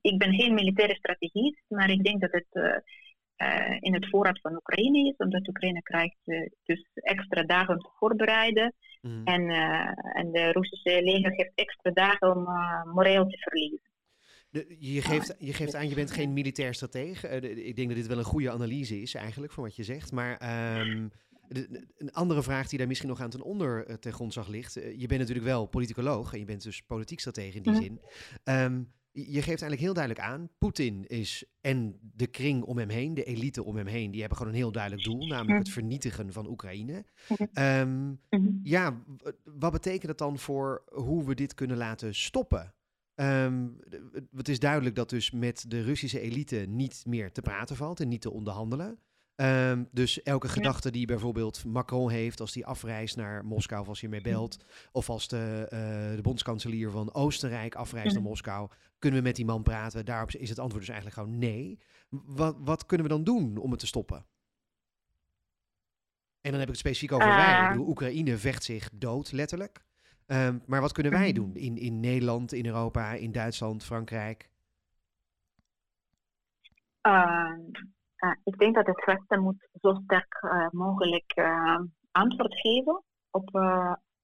ik 0.00 0.18
ben 0.18 0.34
geen 0.34 0.54
militaire 0.54 0.94
strategist, 0.94 1.62
maar 1.68 1.90
ik 1.90 2.04
denk 2.04 2.20
dat 2.20 2.32
het 2.32 2.46
uh, 2.52 2.76
in 3.80 3.94
het 3.94 4.08
voorraad 4.08 4.40
van 4.40 4.54
Oekraïne 4.54 5.08
is, 5.08 5.16
omdat 5.16 5.48
Oekraïne 5.48 5.82
krijgt 5.82 6.18
uh, 6.24 6.48
dus 6.64 6.88
extra 6.94 7.42
dagen 7.42 7.74
om 7.74 7.80
te 7.80 7.90
voorbereiden. 7.98 8.74
Mm. 9.00 9.24
En, 9.24 9.42
uh, 9.42 9.90
en 10.12 10.32
de 10.32 10.52
Russische 10.52 11.02
leger 11.02 11.32
heeft 11.32 11.52
extra 11.54 11.90
dagen 11.90 12.36
om 12.36 12.42
moreel 12.92 13.26
te 13.26 13.38
verliezen. 13.38 13.80
De, 14.50 14.76
je, 14.78 15.02
geeft, 15.02 15.34
je 15.38 15.52
geeft 15.52 15.74
aan, 15.74 15.88
je 15.88 15.94
bent 15.94 16.10
geen 16.10 16.32
militair 16.32 16.74
stratege. 16.74 17.28
ik 17.66 17.76
denk 17.76 17.88
dat 17.88 17.96
dit 17.96 18.06
wel 18.06 18.18
een 18.18 18.24
goede 18.24 18.50
analyse 18.50 19.00
is 19.00 19.14
eigenlijk, 19.14 19.52
van 19.52 19.62
wat 19.62 19.76
je 19.76 19.84
zegt. 19.84 20.12
Maar 20.12 20.32
um, 20.80 21.10
de, 21.48 21.86
een 21.96 22.12
andere 22.12 22.42
vraag 22.42 22.68
die 22.68 22.78
daar 22.78 22.86
misschien 22.86 23.08
nog 23.08 23.20
aan 23.20 23.30
ten 23.30 23.42
onder 23.42 24.00
ten 24.00 24.12
grondslag 24.12 24.48
ligt. 24.48 24.74
je 24.74 25.06
bent 25.06 25.20
natuurlijk 25.20 25.46
wel 25.46 25.66
politicoloog 25.66 26.32
en 26.32 26.38
je 26.38 26.44
bent 26.44 26.62
dus 26.62 26.82
politiek 26.82 27.20
stratege 27.20 27.56
in 27.56 27.62
die 27.62 27.72
mm. 27.72 27.82
zin. 27.82 28.00
Um, 28.44 28.92
je 29.26 29.42
geeft 29.42 29.46
eigenlijk 29.46 29.80
heel 29.80 29.94
duidelijk 29.94 30.26
aan, 30.26 30.48
Poetin 30.58 31.06
is 31.06 31.44
en 31.60 31.98
de 32.00 32.26
kring 32.26 32.62
om 32.62 32.78
hem 32.78 32.88
heen, 32.88 33.14
de 33.14 33.24
elite 33.24 33.64
om 33.64 33.76
hem 33.76 33.86
heen, 33.86 34.10
die 34.10 34.20
hebben 34.20 34.38
gewoon 34.38 34.52
een 34.52 34.58
heel 34.58 34.72
duidelijk 34.72 35.04
doel, 35.04 35.26
namelijk 35.26 35.58
het 35.58 35.70
vernietigen 35.70 36.32
van 36.32 36.48
Oekraïne. 36.48 37.04
Um, 37.52 38.20
ja, 38.62 39.02
wat 39.44 39.72
betekent 39.72 40.06
dat 40.06 40.18
dan 40.18 40.38
voor 40.38 40.82
hoe 40.92 41.24
we 41.24 41.34
dit 41.34 41.54
kunnen 41.54 41.76
laten 41.76 42.14
stoppen? 42.14 42.74
Um, 43.14 43.78
het 44.36 44.48
is 44.48 44.58
duidelijk 44.58 44.94
dat 44.94 45.10
dus 45.10 45.30
met 45.30 45.64
de 45.68 45.82
Russische 45.82 46.20
elite 46.20 46.56
niet 46.56 47.02
meer 47.06 47.32
te 47.32 47.42
praten 47.42 47.76
valt 47.76 48.00
en 48.00 48.08
niet 48.08 48.20
te 48.20 48.30
onderhandelen. 48.30 48.98
Um, 49.40 49.88
dus 49.92 50.22
elke 50.22 50.48
gedachte 50.48 50.90
die 50.90 51.06
bijvoorbeeld 51.06 51.64
Macron 51.64 52.10
heeft 52.10 52.40
als 52.40 52.54
hij 52.54 52.64
afreist 52.64 53.16
naar 53.16 53.44
Moskou 53.44 53.80
of 53.80 53.88
als 53.88 54.00
je 54.00 54.08
mee 54.08 54.20
belt, 54.20 54.64
of 54.92 55.10
als 55.10 55.28
de, 55.28 55.68
uh, 55.72 56.16
de 56.16 56.22
bondskanselier 56.22 56.90
van 56.90 57.14
Oostenrijk 57.14 57.74
afreist 57.74 58.14
naar 58.14 58.22
Moskou, 58.22 58.70
kunnen 58.98 59.20
we 59.20 59.26
met 59.26 59.36
die 59.36 59.44
man 59.44 59.62
praten? 59.62 60.04
Daarop 60.04 60.30
is 60.30 60.48
het 60.48 60.58
antwoord 60.58 60.86
dus 60.86 60.94
eigenlijk 60.94 61.20
gewoon 61.20 61.38
nee. 61.38 61.78
Wat, 62.08 62.56
wat 62.58 62.86
kunnen 62.86 63.06
we 63.06 63.12
dan 63.12 63.24
doen 63.24 63.56
om 63.56 63.70
het 63.70 63.80
te 63.80 63.86
stoppen? 63.86 64.26
En 66.40 66.50
dan 66.50 66.60
heb 66.60 66.68
ik 66.68 66.68
het 66.68 66.78
specifiek 66.78 67.12
over 67.12 67.28
uh, 67.28 67.36
wij. 67.36 67.72
De 67.72 67.78
Oekraïne 67.78 68.38
vecht 68.38 68.64
zich 68.64 68.90
dood, 68.92 69.32
letterlijk. 69.32 69.84
Um, 70.26 70.62
maar 70.66 70.80
wat 70.80 70.92
kunnen 70.92 71.12
wij 71.12 71.32
doen 71.32 71.56
in, 71.56 71.76
in 71.76 72.00
Nederland, 72.00 72.52
in 72.52 72.66
Europa, 72.66 73.12
in 73.12 73.32
Duitsland, 73.32 73.84
Frankrijk? 73.84 74.50
Uh, 77.02 77.52
ik 78.44 78.58
denk 78.58 78.74
dat 78.74 78.86
het 78.86 79.04
Westen 79.04 79.42
moet 79.42 79.68
zo 79.80 79.94
sterk 80.04 80.42
uh, 80.42 80.68
mogelijk 80.70 81.32
uh, 81.36 81.80
antwoord 82.10 82.60
geven 82.60 83.02
op 83.30 83.56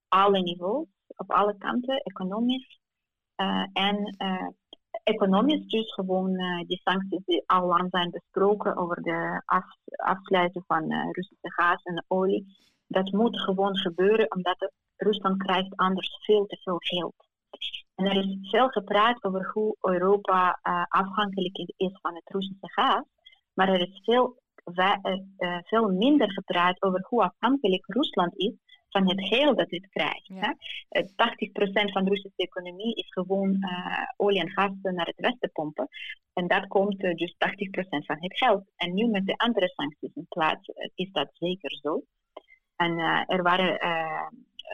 alle 0.08 0.40
niveaus, 0.40 0.86
op 1.16 1.30
alle 1.30 1.56
kanten, 1.58 1.96
economisch 1.96 2.80
en 3.72 4.16
economisch 5.02 5.66
dus 5.66 5.94
gewoon 5.94 6.36
die 6.66 6.80
sancties 6.84 7.24
die 7.24 7.42
al 7.46 7.66
lang 7.66 7.86
zijn 7.90 8.10
besproken 8.10 8.76
over 8.76 9.02
de 9.02 9.42
af, 9.44 9.64
afsluiten 9.96 10.64
van 10.66 10.92
Russische 10.92 11.52
gas 11.52 11.82
en 11.82 12.04
olie. 12.08 12.56
Dat 12.86 13.12
moet 13.12 13.40
gewoon 13.40 13.76
gebeuren 13.76 14.34
omdat 14.34 14.72
Rusland 14.96 15.42
krijgt 15.42 15.76
anders 15.76 16.18
veel 16.22 16.46
te 16.46 16.56
veel 16.56 16.78
geld. 16.78 17.14
En 17.94 18.04
er 18.04 18.16
is 18.16 18.50
veel 18.50 18.68
gepraat 18.68 19.24
over 19.24 19.50
hoe 19.52 19.76
Europa 19.80 20.58
afhankelijk 20.88 21.56
is 21.76 21.98
van 22.00 22.14
het 22.14 22.28
Russische 22.28 22.72
gas. 22.72 23.04
Maar 23.54 23.68
er 23.68 23.80
is 23.80 24.00
veel, 24.02 24.36
uh, 25.38 25.58
veel 25.62 25.88
minder 25.88 26.32
gepraat 26.32 26.82
over 26.82 27.06
hoe 27.08 27.22
afhankelijk 27.22 27.84
Rusland 27.86 28.36
is 28.36 28.52
van 28.88 29.08
het 29.08 29.28
geld 29.28 29.56
dat 29.56 29.70
het 29.70 29.88
krijgt. 29.90 30.26
Ja. 30.26 30.56
80% 30.88 31.92
van 31.92 32.04
de 32.04 32.10
Russische 32.10 32.42
economie 32.42 32.94
is 32.94 33.06
gewoon 33.08 33.56
uh, 33.60 34.02
olie 34.16 34.40
en 34.40 34.50
gas 34.50 34.70
naar 34.80 35.06
het 35.06 35.20
westen 35.20 35.50
pompen. 35.52 35.88
En 36.32 36.46
dat 36.46 36.66
komt 36.66 37.02
uh, 37.02 37.14
dus 37.14 37.34
80% 37.34 37.38
van 37.88 38.16
het 38.18 38.38
geld. 38.38 38.64
En 38.76 38.94
nu 38.94 39.06
met 39.06 39.26
de 39.26 39.36
andere 39.36 39.68
sancties 39.68 40.14
in 40.14 40.26
plaats 40.28 40.70
is 40.94 41.12
dat 41.12 41.28
zeker 41.32 41.78
zo. 41.82 42.02
En 42.76 42.98
er 43.26 43.42
waren 43.42 43.78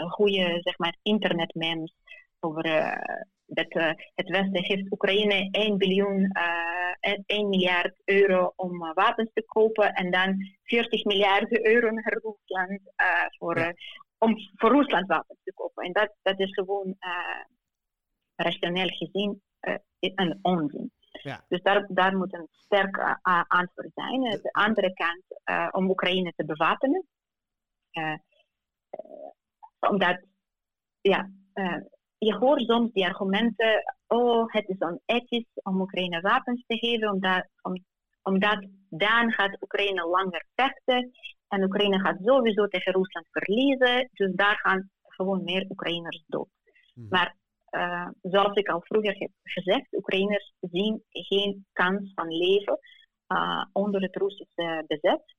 goede 0.08 0.58
zeg 0.60 0.78
maar, 0.78 0.96
internetmemes 1.02 1.94
over 2.41 2.62
dat 3.47 3.72
het 4.14 4.28
Westen 4.28 4.64
geeft 4.64 4.93
Oekraïne 4.93 5.49
1 5.51 5.78
biljoen, 5.78 6.32
1 7.26 7.49
miljard 7.49 7.95
euro 8.05 8.53
om 8.57 8.78
wapens 8.95 9.30
te 9.32 9.45
kopen 9.47 9.93
en 9.95 10.11
dan 10.11 10.36
40 10.62 11.05
miljard 11.05 11.66
euro 11.66 11.91
naar 11.91 12.18
Rusland 12.22 12.80
voor, 13.38 13.74
om 14.18 14.34
voor 14.55 14.70
Rusland 14.70 15.07
wapens 15.07 15.38
te 15.45 15.53
kopen. 15.55 15.84
En 15.84 15.93
dat, 15.93 16.14
dat 16.22 16.38
is 16.41 16.53
gewoon 16.53 16.97
rationeel 18.36 18.88
gezien 18.88 19.43
een 20.01 20.38
onzin. 20.43 20.93
Ja. 21.11 21.45
Dus 21.49 21.62
daar, 21.62 21.86
daar 21.88 22.16
moet 22.16 22.34
een 22.34 22.49
sterk 22.51 22.97
uh, 22.97 23.43
antwoord 23.47 23.91
zijn. 23.95 24.20
De, 24.20 24.41
de 24.43 24.53
andere 24.53 24.93
kant, 24.93 25.22
uh, 25.45 25.68
om 25.70 25.91
Oekraïne 25.91 26.32
te 26.36 26.45
bewapenen. 26.45 27.07
Uh, 27.93 28.14
omdat, 29.78 30.24
ja, 31.01 31.30
je 32.26 32.34
hoort 32.34 32.62
soms 32.62 32.92
die 32.92 33.06
argumenten, 33.06 33.94
oh, 34.06 34.52
het 34.52 34.68
is 34.68 34.78
onethisch 34.78 35.50
om 35.62 35.80
Oekraïne 35.80 36.20
wapens 36.20 36.64
te 36.66 36.76
geven, 36.76 37.10
omdat, 37.10 37.46
om, 37.62 37.84
omdat 38.22 38.66
dan 38.88 39.32
gaat 39.32 39.62
Oekraïne 39.62 40.06
langer 40.06 40.46
vechten 40.54 41.10
en 41.48 41.62
Oekraïne 41.62 42.00
gaat 42.00 42.18
sowieso 42.24 42.66
tegen 42.66 42.92
Rusland 42.92 43.26
verliezen, 43.30 44.08
dus 44.12 44.32
daar 44.34 44.58
gaan 44.58 44.90
gewoon 45.02 45.44
meer 45.44 45.66
Oekraïners 45.68 46.24
dood. 46.26 46.48
Mm. 46.94 47.06
Maar 47.08 47.36
uh, 47.70 48.08
zoals 48.22 48.54
ik 48.54 48.68
al 48.68 48.80
vroeger 48.80 49.14
heb 49.18 49.30
gezegd, 49.42 49.96
Oekraïners 49.96 50.52
zien 50.60 51.02
geen 51.10 51.66
kans 51.72 52.12
van 52.14 52.28
leven 52.28 52.78
uh, 53.28 53.64
onder 53.72 54.02
het 54.02 54.16
Russische 54.16 54.84
bezet. 54.86 55.34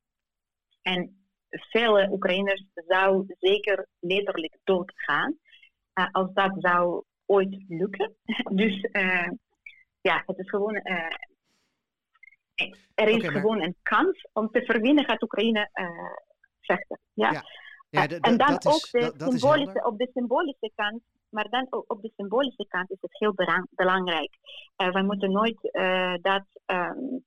En 0.82 1.26
vele 1.50 2.10
Oekraïners 2.12 2.66
zouden 2.74 3.36
zeker 3.40 3.88
letterlijk 4.00 4.58
doodgaan 4.64 5.38
als 6.12 6.34
dat 6.34 6.52
zou 6.58 7.04
ooit 7.26 7.64
lukken. 7.68 8.16
dus 8.62 8.88
ja, 10.02 10.24
het 10.26 10.38
is 10.38 10.50
gewoon. 10.50 10.76
er 12.96 13.08
is 13.08 13.28
gewoon 13.28 13.62
een 13.62 13.76
kans 13.82 14.28
om 14.34 14.50
te 14.52 14.62
verwinnen 14.62 15.06
gaat 15.06 15.22
Oekraïne 15.22 15.70
vechten. 16.60 17.00
Ja. 17.14 17.32
ja. 17.32 17.44
ja 17.90 18.08
en 18.08 18.38
dan 18.38 18.54
ook 18.54 18.92
de 18.92 19.14
symbolische, 19.18 19.84
op 19.86 19.98
de 19.98 20.10
symbolische 20.14 20.72
kant 20.76 21.02
maar 21.32 21.50
dan 21.50 21.68
op 21.70 22.02
de 22.02 22.12
symbolische 22.16 22.66
kant 22.68 22.92
is 22.92 22.98
het 23.02 23.20
heel 23.20 23.34
belangrijk. 23.70 24.38
Uh, 24.78 24.92
we 24.92 25.02
moeten 25.02 25.32
nooit 25.32 25.70
uh, 25.72 26.14
dat 26.22 26.46
um, 26.66 27.26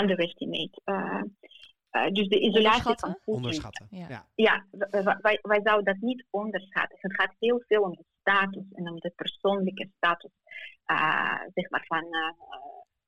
underestimate. 0.00 0.80
Uh, 0.84 1.22
dus 1.90 2.28
de 2.28 2.40
isolatie 2.40 2.94
van 2.96 3.18
Onderschatten. 3.24 3.86
Ja, 3.90 4.26
ja 4.34 4.66
wij, 5.20 5.38
wij 5.42 5.60
zouden 5.62 5.84
dat 5.84 6.02
niet 6.02 6.26
onderschatten. 6.30 6.98
Het 7.00 7.14
gaat 7.14 7.34
heel 7.38 7.62
veel 7.66 7.82
om 7.82 7.92
de 7.92 8.04
status 8.20 8.64
en 8.72 8.90
om 8.90 9.00
de 9.00 9.12
persoonlijke 9.16 9.90
status 9.96 10.30
zeg 11.54 11.70
maar 11.70 11.84
van, 11.86 12.04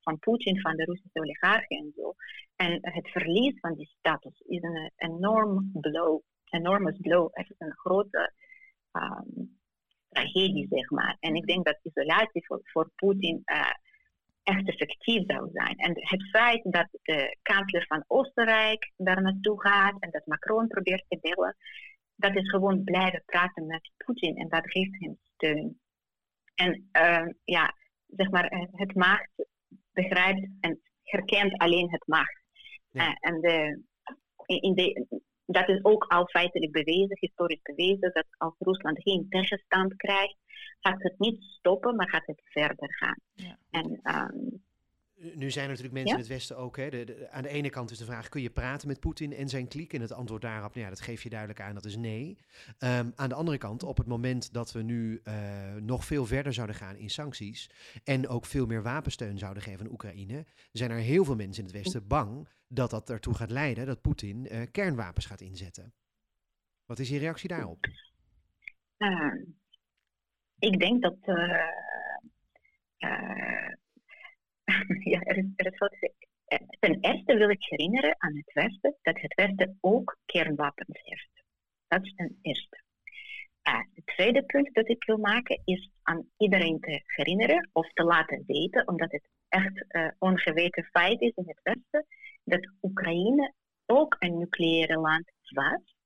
van 0.00 0.18
Poetin, 0.18 0.60
van 0.60 0.76
de 0.76 0.84
Russische 0.84 1.20
oligarchen 1.20 1.76
en 1.76 1.92
zo. 1.96 2.14
En 2.56 2.78
het 2.80 3.08
verlies 3.08 3.60
van 3.60 3.74
die 3.74 3.94
status 3.98 4.42
is 4.46 4.62
een 4.62 4.90
enorm 4.96 5.70
blow. 5.72 6.20
Enormous 6.50 6.96
blow. 7.00 7.28
Het 7.32 7.50
is 7.50 7.56
een 7.58 7.76
grote 7.76 8.32
um, 8.92 9.58
tragedie, 10.08 10.66
zeg 10.70 10.90
maar. 10.90 11.16
En 11.20 11.34
ik 11.34 11.46
denk 11.46 11.64
dat 11.64 11.78
isolatie 11.82 12.46
voor, 12.46 12.60
voor 12.62 12.90
Poetin 12.96 13.42
uh, 13.44 13.70
echt 14.48 14.68
effectief 14.68 15.22
zou 15.26 15.50
zijn. 15.52 15.76
En 15.76 15.92
het 15.94 16.28
feit 16.30 16.62
dat 16.72 16.88
de 17.02 17.36
kanselier 17.42 17.86
van 17.86 18.04
Oostenrijk 18.06 18.92
daar 18.96 19.22
naartoe 19.22 19.60
gaat 19.60 19.96
en 20.00 20.10
dat 20.10 20.26
Macron 20.26 20.66
probeert 20.66 21.04
te 21.08 21.18
bellen, 21.20 21.56
dat 22.14 22.36
is 22.36 22.50
gewoon 22.50 22.84
blijven 22.84 23.22
praten 23.26 23.66
met 23.66 23.90
Poetin 23.96 24.36
en 24.36 24.48
dat 24.48 24.70
geeft 24.70 25.00
hem 25.00 25.18
steun. 25.34 25.80
En 26.54 26.88
uh, 26.92 27.32
ja, 27.44 27.74
zeg 28.06 28.30
maar, 28.30 28.44
eh, 28.44 28.66
het 28.70 28.94
macht 28.94 29.30
begrijpt 29.92 30.48
en 30.60 30.80
herkent 31.02 31.58
alleen 31.58 31.90
het 31.90 32.06
macht. 32.06 32.42
Ja. 32.90 33.08
Uh, 33.08 33.14
en 33.20 33.40
de, 33.40 33.82
in 34.46 34.74
de, 34.74 35.06
dat 35.50 35.68
is 35.68 35.84
ook 35.84 36.04
al 36.04 36.26
feitelijk 36.26 36.72
bewezen, 36.72 37.16
historisch 37.20 37.62
bewezen, 37.62 38.10
dat 38.12 38.26
als 38.36 38.54
Rusland 38.58 39.02
geen 39.02 39.26
tegenstand 39.28 39.96
krijgt, 39.96 40.36
gaat 40.80 41.02
het 41.02 41.18
niet 41.18 41.42
stoppen, 41.42 41.96
maar 41.96 42.08
gaat 42.08 42.26
het 42.26 42.40
verder 42.44 42.94
gaan. 42.94 43.18
Ja. 43.34 43.58
En, 43.70 44.00
um, 44.02 44.62
nu 45.18 45.50
zijn 45.50 45.64
er 45.64 45.70
natuurlijk 45.70 45.94
mensen 45.94 46.14
in 46.14 46.20
het 46.20 46.28
Westen 46.28 46.56
ook. 46.56 46.76
Hè, 46.76 46.88
de, 46.88 47.28
aan 47.30 47.42
de 47.42 47.48
ene 47.48 47.70
kant 47.70 47.90
is 47.90 47.98
de 47.98 48.04
vraag: 48.04 48.28
kun 48.28 48.42
je 48.42 48.50
praten 48.50 48.88
met 48.88 49.00
Poetin 49.00 49.32
en 49.32 49.48
zijn 49.48 49.68
kliek? 49.68 49.92
En 49.92 50.00
het 50.00 50.12
antwoord 50.12 50.42
daarop, 50.42 50.74
nou 50.74 50.84
ja, 50.84 50.90
dat 50.90 51.00
geef 51.00 51.22
je 51.22 51.28
duidelijk 51.28 51.60
aan, 51.60 51.74
dat 51.74 51.84
is 51.84 51.96
nee. 51.96 52.38
Um, 52.78 53.12
aan 53.16 53.28
de 53.28 53.34
andere 53.34 53.58
kant, 53.58 53.82
op 53.82 53.96
het 53.96 54.06
moment 54.06 54.52
dat 54.52 54.72
we 54.72 54.82
nu 54.82 55.20
uh, 55.24 55.74
nog 55.74 56.04
veel 56.04 56.26
verder 56.26 56.52
zouden 56.52 56.76
gaan 56.76 56.96
in 56.96 57.10
sancties. 57.10 57.70
en 58.04 58.28
ook 58.28 58.44
veel 58.44 58.66
meer 58.66 58.82
wapensteun 58.82 59.38
zouden 59.38 59.62
geven 59.62 59.86
aan 59.86 59.92
Oekraïne. 59.92 60.46
zijn 60.72 60.90
er 60.90 60.98
heel 60.98 61.24
veel 61.24 61.36
mensen 61.36 61.64
in 61.64 61.68
het 61.68 61.82
Westen 61.82 62.06
bang 62.06 62.48
dat 62.68 62.90
dat 62.90 63.10
ertoe 63.10 63.34
gaat 63.34 63.50
leiden 63.50 63.86
dat 63.86 64.00
Poetin 64.00 64.46
uh, 64.50 64.62
kernwapens 64.70 65.26
gaat 65.26 65.40
inzetten. 65.40 65.94
Wat 66.84 66.98
is 66.98 67.08
je 67.08 67.18
reactie 67.18 67.48
daarop? 67.48 67.86
Uh, 68.98 69.34
ik 70.58 70.78
denk 70.78 71.02
dat. 71.02 71.16
Uh, 71.24 71.76
ja, 75.12 75.20
er 75.20 75.36
er 75.56 75.72
is 75.72 75.78
wat 75.78 75.96
Ten 76.80 76.98
eerste 77.00 77.36
wil 77.36 77.50
ik 77.50 77.64
herinneren 77.64 78.14
aan 78.18 78.36
het 78.36 78.52
Westen 78.52 78.96
dat 79.02 79.20
het 79.20 79.34
Westen 79.34 79.78
ook 79.80 80.18
kernwapens 80.24 81.00
heeft. 81.02 81.44
Dat 81.88 82.04
is 82.04 82.14
ten 82.14 82.38
eerste. 82.42 82.82
het 83.62 84.06
tweede 84.06 84.42
punt 84.42 84.74
dat 84.74 84.88
ik 84.88 85.04
wil 85.04 85.16
maken 85.16 85.60
is 85.64 85.90
aan 86.02 86.28
iedereen 86.36 86.80
te 86.80 87.02
herinneren 87.04 87.68
of 87.72 87.92
te 87.92 88.04
laten 88.04 88.44
weten, 88.46 88.88
omdat 88.88 89.12
het 89.12 89.28
echt 89.48 89.84
uh, 89.88 90.08
ongeweten 90.18 90.84
feit 90.84 91.20
is 91.20 91.32
in 91.34 91.44
het 91.46 91.60
Westen, 91.62 92.06
dat 92.44 92.70
Oekraïne 92.82 93.52
ook 93.86 94.16
een 94.18 94.38
nucleaire 94.38 94.98
land 94.98 95.32
was. 95.48 95.96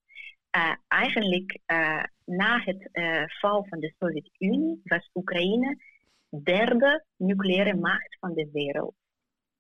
Uh, 0.57 0.75
eigenlijk 0.89 1.59
uh, 1.67 2.05
na 2.25 2.61
het 2.61 2.89
uh, 2.93 3.23
val 3.27 3.67
van 3.69 3.81
de 3.81 3.95
Sovjet-Unie 3.99 4.81
was 4.85 5.11
Oekraïne 5.15 5.77
derde 6.43 7.05
nucleaire 7.17 7.75
macht 7.77 8.17
van 8.21 8.35
de 8.35 8.49
wereld. 8.53 8.95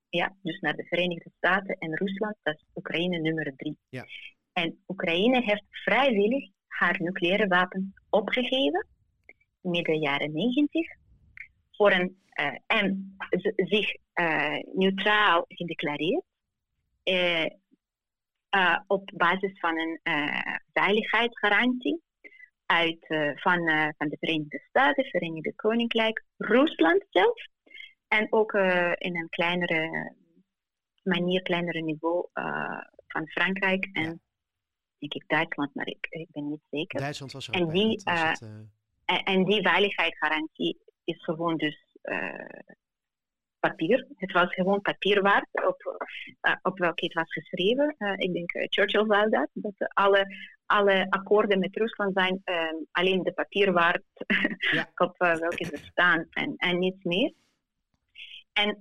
Ja, 0.09 0.37
dus 0.43 0.61
naar 0.61 0.77
de 0.77 0.85
Verenigde 0.85 1.31
Staten 1.37 1.77
en 1.79 1.97
Rusland, 1.97 2.37
dat 2.43 2.55
is 2.55 2.64
Oekraïne 2.75 3.18
nummer 3.18 3.53
drie. 3.57 3.77
Ja. 3.89 4.05
En 4.53 4.83
Oekraïne 4.87 5.43
heeft 5.43 5.64
vrijwillig 5.68 6.51
haar 6.66 6.97
nucleaire 7.03 7.47
wapens 7.47 8.01
opgegeven 8.11 8.87
midden 9.61 9.99
jaren 9.99 10.33
negentig 10.33 10.87
voor 11.70 11.93
een 11.93 12.20
en 12.66 13.16
zich 13.57 13.95
neutraal 14.73 15.45
gedeclareerd 15.49 16.25
uh, 17.05 17.47
uh, 18.57 18.79
op 18.87 19.11
basis 19.14 19.59
van 19.59 19.79
een 19.79 20.01
uh, 20.03 20.57
veiligheidsgarantie 20.73 22.03
uit, 22.73 23.07
van, 23.41 23.59
van 23.97 24.09
de 24.09 24.16
Verenigde 24.20 24.62
Staten, 24.68 25.05
Verenigde 25.05 25.55
Koninkrijk, 25.55 26.25
Rusland 26.37 27.05
zelf. 27.11 27.47
En 28.09 28.27
ook 28.31 28.53
in 28.99 29.16
een 29.16 29.29
kleinere 29.29 30.14
manier, 31.03 31.43
kleinere 31.43 31.83
niveau 31.83 32.27
van 33.07 33.27
Frankrijk 33.29 33.89
en 33.93 34.03
ja. 34.03 34.16
denk 34.99 35.14
ik 35.14 35.25
Duitsland, 35.27 35.75
maar 35.75 35.87
ik, 35.87 36.07
ik 36.11 36.29
ben 36.31 36.49
niet 36.49 36.62
zeker. 36.70 37.01
Duitsland 37.01 37.33
was 37.33 37.49
ook 37.49 37.55
en 37.55 37.68
die, 37.68 38.01
het, 38.05 38.41
en, 39.05 39.23
en, 39.23 39.45
die 39.45 39.62
veiligheidsgarantie 39.62 40.79
is 41.05 41.25
gewoon 41.25 41.57
dus 41.57 41.87
papier. 43.68 44.07
Het 44.16 44.33
was 44.33 44.55
gewoon 44.55 44.81
papier 44.81 45.23
waard 45.23 45.49
op, 45.53 45.81
uh, 46.43 46.57
op 46.62 46.79
welke 46.79 47.05
het 47.05 47.14
was 47.14 47.33
geschreven. 47.33 47.95
Uh, 47.99 48.12
ik 48.16 48.33
denk 48.33 48.55
uh, 48.55 48.64
Churchill 48.68 49.05
zei 49.09 49.31
dat, 49.31 49.49
dat 49.53 49.95
alle, 49.95 50.27
alle 50.73 51.07
akkoorden 51.11 51.59
met 51.59 51.77
Rusland 51.77 52.12
zijn 52.14 52.41
ehm, 52.45 52.75
alleen 52.91 53.23
de 53.23 53.33
papier 53.33 53.73
waard 53.73 54.03
ja. 54.73 54.91
op 55.07 55.14
welke 55.16 55.64
ze 55.64 55.77
staan 55.77 56.27
en, 56.31 56.55
en 56.57 56.79
niets 56.79 57.05
meer. 57.05 57.33
En 58.53 58.79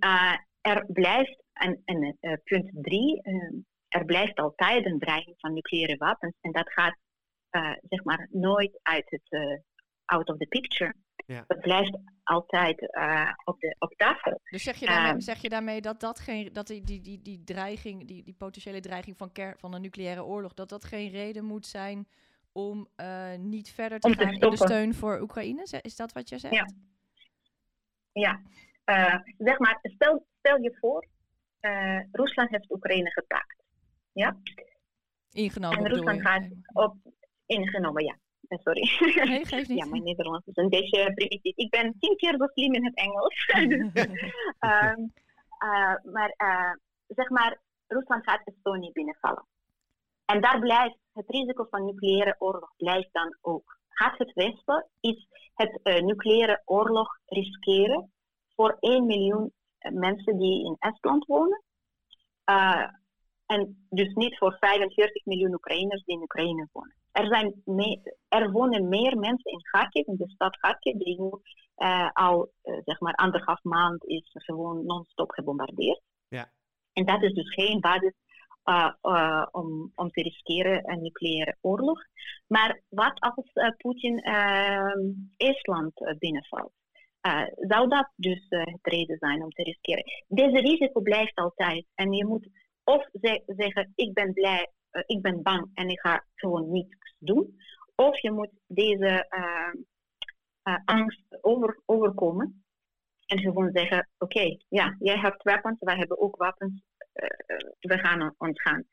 er 0.61 0.85
blijft, 0.87 1.43
en, 1.53 1.81
en 1.85 2.17
punt 2.43 2.69
drie, 2.73 3.21
ehm, 3.21 3.55
er 3.87 4.05
blijft 4.05 4.39
altijd 4.39 4.85
een 4.85 4.99
dreiging 4.99 5.35
van 5.39 5.53
nucleaire 5.53 5.97
wapens 5.97 6.35
en 6.41 6.51
dat 6.51 6.71
gaat 6.71 6.97
zeg 7.89 8.03
maar 8.03 8.27
nooit 8.31 8.79
uit 8.81 9.09
het 9.09 9.61
out 10.05 10.29
of 10.29 10.37
the 10.37 10.45
picture. 10.45 10.93
Ja. 11.25 11.43
Dat 11.47 11.59
blijft 11.59 11.97
altijd 12.31 12.81
uh, 12.81 13.31
op, 13.43 13.59
de, 13.59 13.75
op 13.79 13.93
tafel. 13.93 14.41
Dus 14.43 14.63
zeg 14.63 14.77
je 14.77 14.85
daarmee, 14.85 15.13
uh, 15.13 15.19
zeg 15.19 15.41
je 15.41 15.49
daarmee 15.49 15.81
dat, 15.81 15.99
dat, 15.99 16.19
geen, 16.19 16.53
dat 16.53 16.67
die, 16.67 16.83
die, 16.83 17.01
die, 17.01 17.21
die 17.21 17.43
dreiging, 17.43 18.07
die, 18.07 18.23
die 18.23 18.33
potentiële 18.33 18.79
dreiging 18.79 19.17
van, 19.17 19.31
ker, 19.31 19.53
van 19.57 19.73
een 19.73 19.81
nucleaire 19.81 20.23
oorlog, 20.23 20.53
dat 20.53 20.69
dat 20.69 20.83
geen 20.83 21.09
reden 21.09 21.45
moet 21.45 21.65
zijn 21.65 22.07
om 22.51 22.87
uh, 22.97 23.35
niet 23.37 23.69
verder 23.69 23.99
te 23.99 24.13
gaan 24.13 24.39
te 24.39 24.45
in 24.45 24.49
de 24.49 24.55
steun 24.55 24.93
voor 24.93 25.21
Oekraïne? 25.21 25.67
Is 25.81 25.95
dat 25.95 26.13
wat 26.13 26.29
je 26.29 26.37
zegt? 26.37 26.53
Ja. 26.53 26.65
ja. 28.11 28.41
zeg 29.37 29.59
maar, 29.59 29.79
stel, 29.81 30.25
stel 30.37 30.61
je 30.61 30.77
voor, 30.79 31.07
Rusland 32.11 32.49
heeft 32.49 32.71
Oekraïne 32.71 33.11
gepakt. 33.11 33.63
Ja? 34.11 34.37
Ingenomen. 35.31 35.77
En 35.77 35.87
Rusland 35.87 36.21
gaat 36.21 36.47
op, 36.73 36.95
ingenomen, 37.45 38.03
ja. 38.03 38.17
Sorry. 38.59 38.81
Nee, 39.27 39.45
geeft 39.51 39.69
niet. 39.69 39.77
Ja, 39.77 39.85
mijn 39.85 40.03
Nederlands 40.03 40.47
is 40.47 40.55
een 40.55 40.69
beetje 40.69 41.13
primitief. 41.13 41.55
Ik 41.55 41.69
ben 41.69 41.95
tien 41.99 42.15
keer 42.17 42.35
zo 42.37 42.45
slim 42.53 42.73
in 42.73 42.85
het 42.85 42.95
Engels. 42.95 43.49
um, 44.59 45.13
maar 46.13 46.33
zeg 47.07 47.29
maar, 47.29 47.61
Rusland 47.87 48.23
gaat 48.23 48.41
Estonië 48.43 48.91
binnenvallen. 48.91 49.45
En 50.25 50.41
daar 50.41 50.59
blijft 50.59 50.97
het 51.13 51.29
risico 51.29 51.67
van 51.69 51.85
nucleaire 51.85 52.35
oorlog 52.39 52.73
blijft 52.77 53.09
dan 53.11 53.37
ook. 53.41 53.79
Gaat 53.89 54.17
het 54.17 54.33
Westen 54.33 54.87
is 54.99 55.27
het 55.53 55.79
uh, 55.83 56.01
nucleaire 56.01 56.61
oorlog 56.65 57.19
riskeren 57.25 58.11
voor 58.55 58.77
1 58.79 59.05
miljoen 59.05 59.53
mensen 59.79 60.37
die 60.37 60.65
in 60.65 60.75
Estland 60.79 61.25
wonen. 61.25 61.63
En 63.45 63.87
dus 63.89 64.13
niet 64.13 64.37
voor 64.37 64.57
45 64.59 65.25
miljoen 65.25 65.53
Oekraïners 65.53 66.03
die 66.03 66.15
in 66.15 66.21
Oekraïne 66.21 66.67
wonen. 66.71 66.95
Er, 67.11 67.27
zijn 67.27 67.61
er 68.27 68.51
wonen 68.51 68.89
meer 68.89 69.17
mensen 69.17 69.51
in 69.51 69.61
Kharkiv, 69.61 70.07
in 70.07 70.15
de 70.15 70.29
stad 70.29 70.57
Kharkiv, 70.57 70.97
die 70.97 71.21
nu 71.21 71.29
uh, 71.77 72.09
al 72.11 72.51
uh, 72.63 72.77
zeg 72.85 72.99
maar 72.99 73.13
anderhalf 73.13 73.63
maand 73.63 74.05
is 74.05 74.29
gewoon 74.33 74.85
non-stop 74.85 75.31
gebombardeerd. 75.31 76.01
Ja. 76.27 76.51
En 76.93 77.05
dat 77.05 77.23
is 77.23 77.33
dus 77.33 77.53
geen 77.53 77.79
basis 77.79 78.13
uh, 78.65 79.45
om, 79.51 79.91
om 79.95 80.09
te 80.09 80.21
riskeren 80.21 80.91
een 80.91 81.01
nucleaire 81.01 81.57
oorlog. 81.61 81.99
Maar 82.47 82.81
wat 82.89 83.19
als 83.19 83.51
Poetin 83.77 84.17
Estland 85.37 86.15
binnenvalt? 86.19 86.71
zou 87.55 87.87
dat 87.87 88.11
dus 88.15 88.45
het 88.49 88.79
reden 88.81 89.17
zijn 89.17 89.43
om 89.43 89.49
te 89.49 89.63
riskeren? 89.63 90.03
Deze 90.27 90.59
risico 90.59 91.01
blijft 91.01 91.35
altijd. 91.35 91.85
En 91.95 92.13
je 92.13 92.25
moet 92.25 92.47
of 92.83 93.07
zeggen, 93.45 93.91
ik 93.95 94.13
ben 94.13 94.33
blij, 94.33 94.71
ik 95.05 95.21
ben 95.21 95.41
bang 95.41 95.71
en 95.73 95.89
ik 95.89 95.99
ga 95.99 96.25
gewoon 96.35 96.71
niets 96.71 97.15
doen. 97.17 97.59
Of 97.95 98.21
je 98.21 98.31
moet 98.31 98.51
deze 98.67 99.25
ehm, 99.29 99.75
angst 100.85 101.23
over, 101.41 101.81
overkomen 101.85 102.63
en 103.25 103.39
gewoon 103.39 103.71
zeggen, 103.73 104.09
oké, 104.17 104.57
ja, 104.69 104.95
jij 104.99 105.17
hebt 105.17 105.43
wapens, 105.43 105.79
wij 105.79 105.97
hebben 105.97 106.19
ook 106.19 106.35
wapens, 106.35 106.83
uh, 107.13 107.27
we 107.79 107.97
gaan 107.97 108.35
ontgaan. 108.37 108.83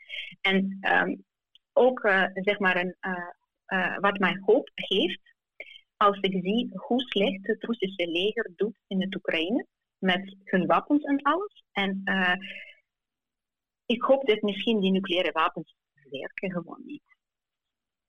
En 0.41 0.79
um, 0.81 1.25
ook 1.73 2.01
zeg 2.35 2.59
maar 2.59 2.77
een, 2.77 2.97
wat 4.01 4.19
mij 4.19 4.39
hoop 4.41 4.71
geeft, 4.75 5.35
als 5.97 6.19
ik 6.21 6.33
zie 6.43 6.71
hoe 6.75 7.01
slecht 7.01 7.47
het 7.47 7.65
Russische 7.65 8.07
leger 8.07 8.53
doet 8.57 8.79
in 8.87 9.01
het 9.01 9.15
Oekraïne, 9.15 9.67
met 9.99 10.37
hun 10.45 10.67
wapens 10.67 11.05
en 11.05 11.23
alles. 11.23 11.65
En 11.73 12.03
ik 13.87 14.03
hoop 14.03 14.27
dat 14.27 14.43
misschien 14.43 14.81
die 14.81 14.93
nucleaire 14.93 15.33
wapens 15.33 15.75
werken 16.11 16.51
gewoon 16.51 16.83
niet. 16.85 17.03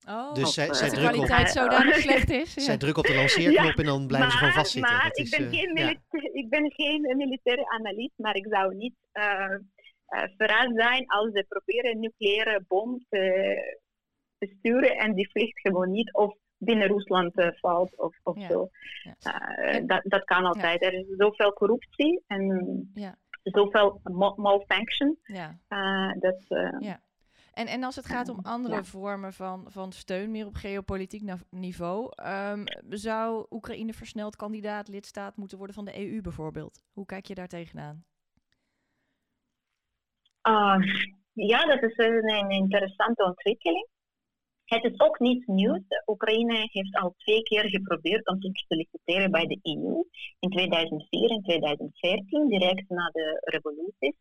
Oh, 0.08 0.34
dus 0.34 0.54
zij, 0.54 0.74
zij 0.74 0.88
de 0.88 0.96
kwaliteit 0.96 1.48
op, 1.48 1.52
zodanig 1.52 1.96
slecht 1.96 2.30
is. 2.30 2.54
Ja. 2.54 2.62
Zij 2.62 2.76
drukken 2.76 3.02
op 3.02 3.08
de 3.08 3.14
lanceerknop 3.22 3.78
en 3.78 3.84
dan 3.84 4.06
blijven 4.06 4.28
maar, 4.28 4.30
ze 4.30 4.36
gewoon 4.36 4.52
vastzitten. 4.52 4.92
Maar 4.92 5.02
dat 5.02 5.18
ik, 5.18 5.24
is, 5.24 5.30
ben 5.30 5.54
geen 5.54 5.72
milita- 5.72 6.28
ik 6.32 6.48
ben 6.48 6.72
geen 6.72 7.16
militaire 7.16 7.68
analist, 7.68 8.18
maar 8.18 8.36
ik 8.36 8.46
zou 8.50 8.74
niet 8.74 8.94
uh, 9.12 9.56
uh, 10.08 10.22
verrast 10.36 10.74
zijn 10.74 11.06
als 11.06 11.30
ze 11.32 11.44
proberen 11.48 11.90
een 11.90 12.00
nucleaire 12.00 12.64
bom 12.68 13.04
te, 13.08 13.78
te, 14.38 14.54
sturen 14.58 14.96
en 14.96 15.14
die 15.14 15.30
vliegt 15.30 15.60
gewoon 15.60 15.90
niet 15.90 16.12
of 16.12 16.36
binnen 16.56 16.88
Rusland 16.88 17.38
uh, 17.38 17.48
valt 17.52 17.98
of, 17.98 18.16
of 18.22 18.38
ja. 18.38 18.48
zo. 18.48 18.68
Ja. 19.18 19.80
dat, 19.80 20.00
dat 20.04 20.24
kan 20.24 20.44
altijd. 20.44 20.82
Er 20.82 20.92
is 20.92 21.04
zoveel 21.16 21.52
corruptie 21.52 22.22
en 22.26 22.92
zoveel 23.42 24.00
malfunction. 24.36 25.18
dat, 26.18 26.44
ja. 26.78 27.00
En, 27.60 27.66
en 27.66 27.82
als 27.82 27.96
het 27.96 28.06
gaat 28.06 28.28
om 28.28 28.38
andere 28.42 28.74
ja. 28.74 28.84
vormen 28.84 29.32
van, 29.32 29.64
van 29.68 29.92
steun, 29.92 30.30
meer 30.30 30.46
op 30.46 30.54
geopolitiek 30.54 31.22
niveau, 31.50 32.12
um, 32.52 32.64
zou 32.88 33.46
Oekraïne 33.50 33.92
versneld 33.92 34.36
kandidaat 34.36 34.88
lidstaat 34.88 35.36
moeten 35.36 35.58
worden 35.58 35.74
van 35.74 35.84
de 35.84 35.98
EU 35.98 36.20
bijvoorbeeld? 36.20 36.82
Hoe 36.92 37.06
kijk 37.06 37.26
je 37.26 37.34
daar 37.34 37.48
tegenaan? 37.48 38.04
Uh, 40.48 40.76
ja, 41.32 41.66
dat 41.66 41.82
is 41.82 41.96
een, 41.96 42.50
interessante 42.50 43.24
ontwikkeling. 43.24 43.88
Het 44.64 44.84
is 44.84 45.00
ook 45.00 45.18
niet 45.18 45.46
nieuws. 45.46 45.82
Oekraïne 46.06 46.68
heeft 46.70 46.96
al 46.96 47.14
twee 47.16 47.42
keer 47.42 47.68
geprobeerd 47.68 48.28
om 48.28 48.40
te 48.40 48.50
solliciteren 48.52 49.30
bij 49.30 49.46
de 49.46 49.58
EU. 49.62 50.04
In 50.38 50.50
2004 50.50 51.30
en 51.30 51.42
2014, 51.42 52.48
direct 52.48 52.88
na 52.88 53.10
de 53.12 53.40
revoluties. 53.44 54.14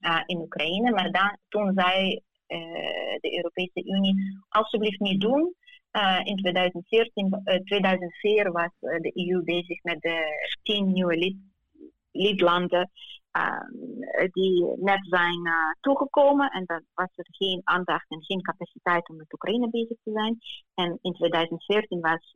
Uh, 0.00 0.22
in 0.26 0.40
Oekraïne. 0.40 0.90
Maar 0.90 1.10
dan, 1.10 1.38
toen 1.48 1.72
zei 1.74 2.12
uh, 2.12 2.20
de 3.20 3.36
Europese 3.36 3.88
Unie 3.96 4.14
alsjeblieft 4.48 5.00
niet 5.00 5.20
doen. 5.20 5.54
Uh, 5.92 6.20
in 6.24 6.36
2014, 6.36 7.42
2004 7.64 8.52
was 8.52 8.70
de 8.80 9.12
EU 9.14 9.42
bezig 9.42 9.82
met 9.82 10.00
de 10.00 10.48
tien 10.62 10.92
nieuwe 10.92 11.16
lid, 11.16 11.36
lidlanden 12.12 12.90
die 14.30 14.66
net 14.76 15.06
zijn 15.08 15.48
toegekomen. 15.80 16.50
En 16.50 16.64
dan 16.64 16.84
was 16.94 17.08
er 17.14 17.26
geen 17.30 17.60
aandacht 17.64 18.10
en 18.10 18.24
geen 18.24 18.42
capaciteit 18.42 19.08
om 19.08 19.16
met 19.16 19.32
Oekraïne 19.32 19.70
bezig 19.70 19.96
te 20.02 20.10
zijn. 20.10 20.38
En 20.74 20.98
in 21.02 21.12
2014 21.12 22.00
was 22.00 22.32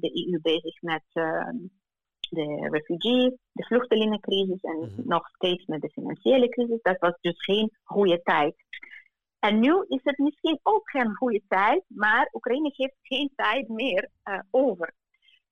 de 0.00 0.28
EU 0.30 0.40
bezig 0.40 0.82
met 0.82 1.02
de 2.34 2.68
refugee, 2.70 3.38
de 3.52 3.64
vluchtelingencrisis 3.64 4.60
en 4.60 4.76
mm 4.76 4.82
-hmm. 4.82 5.08
nog 5.08 5.28
steeds 5.28 5.66
met 5.66 5.80
de 5.80 5.90
financiële 5.90 6.48
crisis. 6.48 6.82
Dat 6.82 6.98
was 6.98 7.14
dus 7.20 7.44
geen 7.44 7.70
goede 7.82 8.22
tijd. 8.22 8.54
En 9.42 9.60
nu 9.60 9.84
is 9.88 10.00
het 10.02 10.18
misschien 10.18 10.60
ook 10.62 10.90
geen 10.90 11.14
goede 11.14 11.42
tijd, 11.48 11.84
maar 11.86 12.28
Oekraïne 12.32 12.72
heeft 12.76 12.96
geen 13.02 13.32
tijd 13.36 13.68
meer 13.68 14.08
uh, 14.24 14.38
over. 14.50 14.92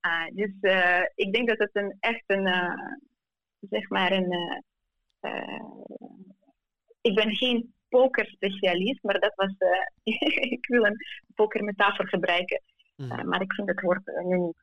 Uh, 0.07 0.27
dus 0.33 0.53
uh, 0.61 1.03
ik 1.15 1.33
denk 1.33 1.49
dat 1.49 1.59
het 1.59 1.71
een, 1.73 1.97
echt 2.01 2.23
een, 2.27 2.47
zeg 3.61 3.89
maar 3.89 4.13
een, 4.13 4.63
ik 7.01 7.15
ben 7.15 7.37
geen 7.37 7.75
pokerspecialist, 7.89 9.03
maar 9.03 9.21
dat 9.21 9.33
was, 9.35 9.55
ik 10.57 10.67
wil 10.67 10.85
een 10.85 10.97
pokermetafoor 11.35 12.09
gebruiken. 12.09 12.63
Mm. 12.97 13.29
maar 13.29 13.41
ik 13.41 13.53
vind 13.53 13.69
het 13.69 13.81
woord 13.81 14.07
nu 14.25 14.37
niet. 14.37 14.57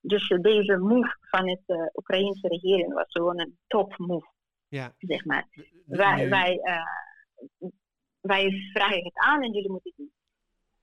dus 0.00 0.28
deze 0.40 0.76
move 0.76 1.16
van 1.20 1.48
het 1.48 1.90
Oekraïnse 1.94 2.48
regering 2.48 2.92
was 2.92 3.06
gewoon 3.08 3.40
een 3.40 3.58
top 3.66 3.98
move. 3.98 4.30
Ja. 4.68 4.94
Zeg 4.98 5.24
maar. 5.24 5.46
Wij, 5.86 6.28
wij, 6.28 6.60
wij 8.22 8.70
vragen 8.72 9.04
het 9.04 9.18
aan 9.18 9.42
en 9.42 9.52
jullie 9.52 9.70
moeten 9.70 9.92
zien. 9.96 10.12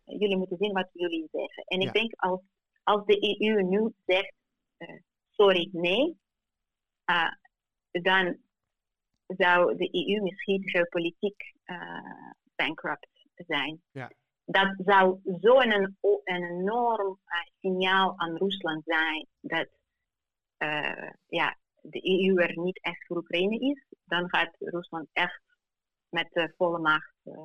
Jullie 0.04 0.38
moeten 0.38 0.58
zien 0.58 0.74
wat 0.74 0.90
jullie 0.94 1.28
zeggen. 1.32 1.64
En 1.64 1.80
ik 1.80 1.94
denk 1.94 2.14
als, 2.16 2.42
als 2.84 3.06
de 3.06 3.40
EU 3.40 3.64
nu 3.64 3.94
zegt 4.06 4.34
uh, 4.78 5.00
sorry, 5.30 5.70
nee, 5.72 6.18
dan 7.92 8.38
zou 9.28 9.78
de 9.78 9.90
EU 9.92 10.24
misschien 10.24 10.70
geopolitiek 10.70 11.54
bankrupt 12.56 13.08
zijn. 13.36 13.82
Ja 13.92 14.12
dat 14.52 14.74
zou 14.78 15.20
zo'n 15.24 15.72
een, 15.74 15.98
een 16.24 16.44
enorm 16.44 17.20
uh, 17.26 17.40
signaal 17.60 18.14
aan 18.18 18.38
Rusland 18.38 18.84
zijn 18.86 19.28
dat 19.40 19.68
ja, 21.28 21.58
de 21.82 22.10
EU 22.10 22.36
er 22.36 22.60
niet 22.60 22.82
echt 22.82 23.06
voor 23.06 23.18
Oekraïne 23.18 23.60
is. 23.60 23.86
Dan 24.04 24.30
gaat 24.30 24.56
Rusland 24.60 25.08
echt 25.14 25.42
met 26.10 26.30
de 26.32 26.54
volle 26.58 26.80
macht 26.80 27.14
uh, 27.24 27.36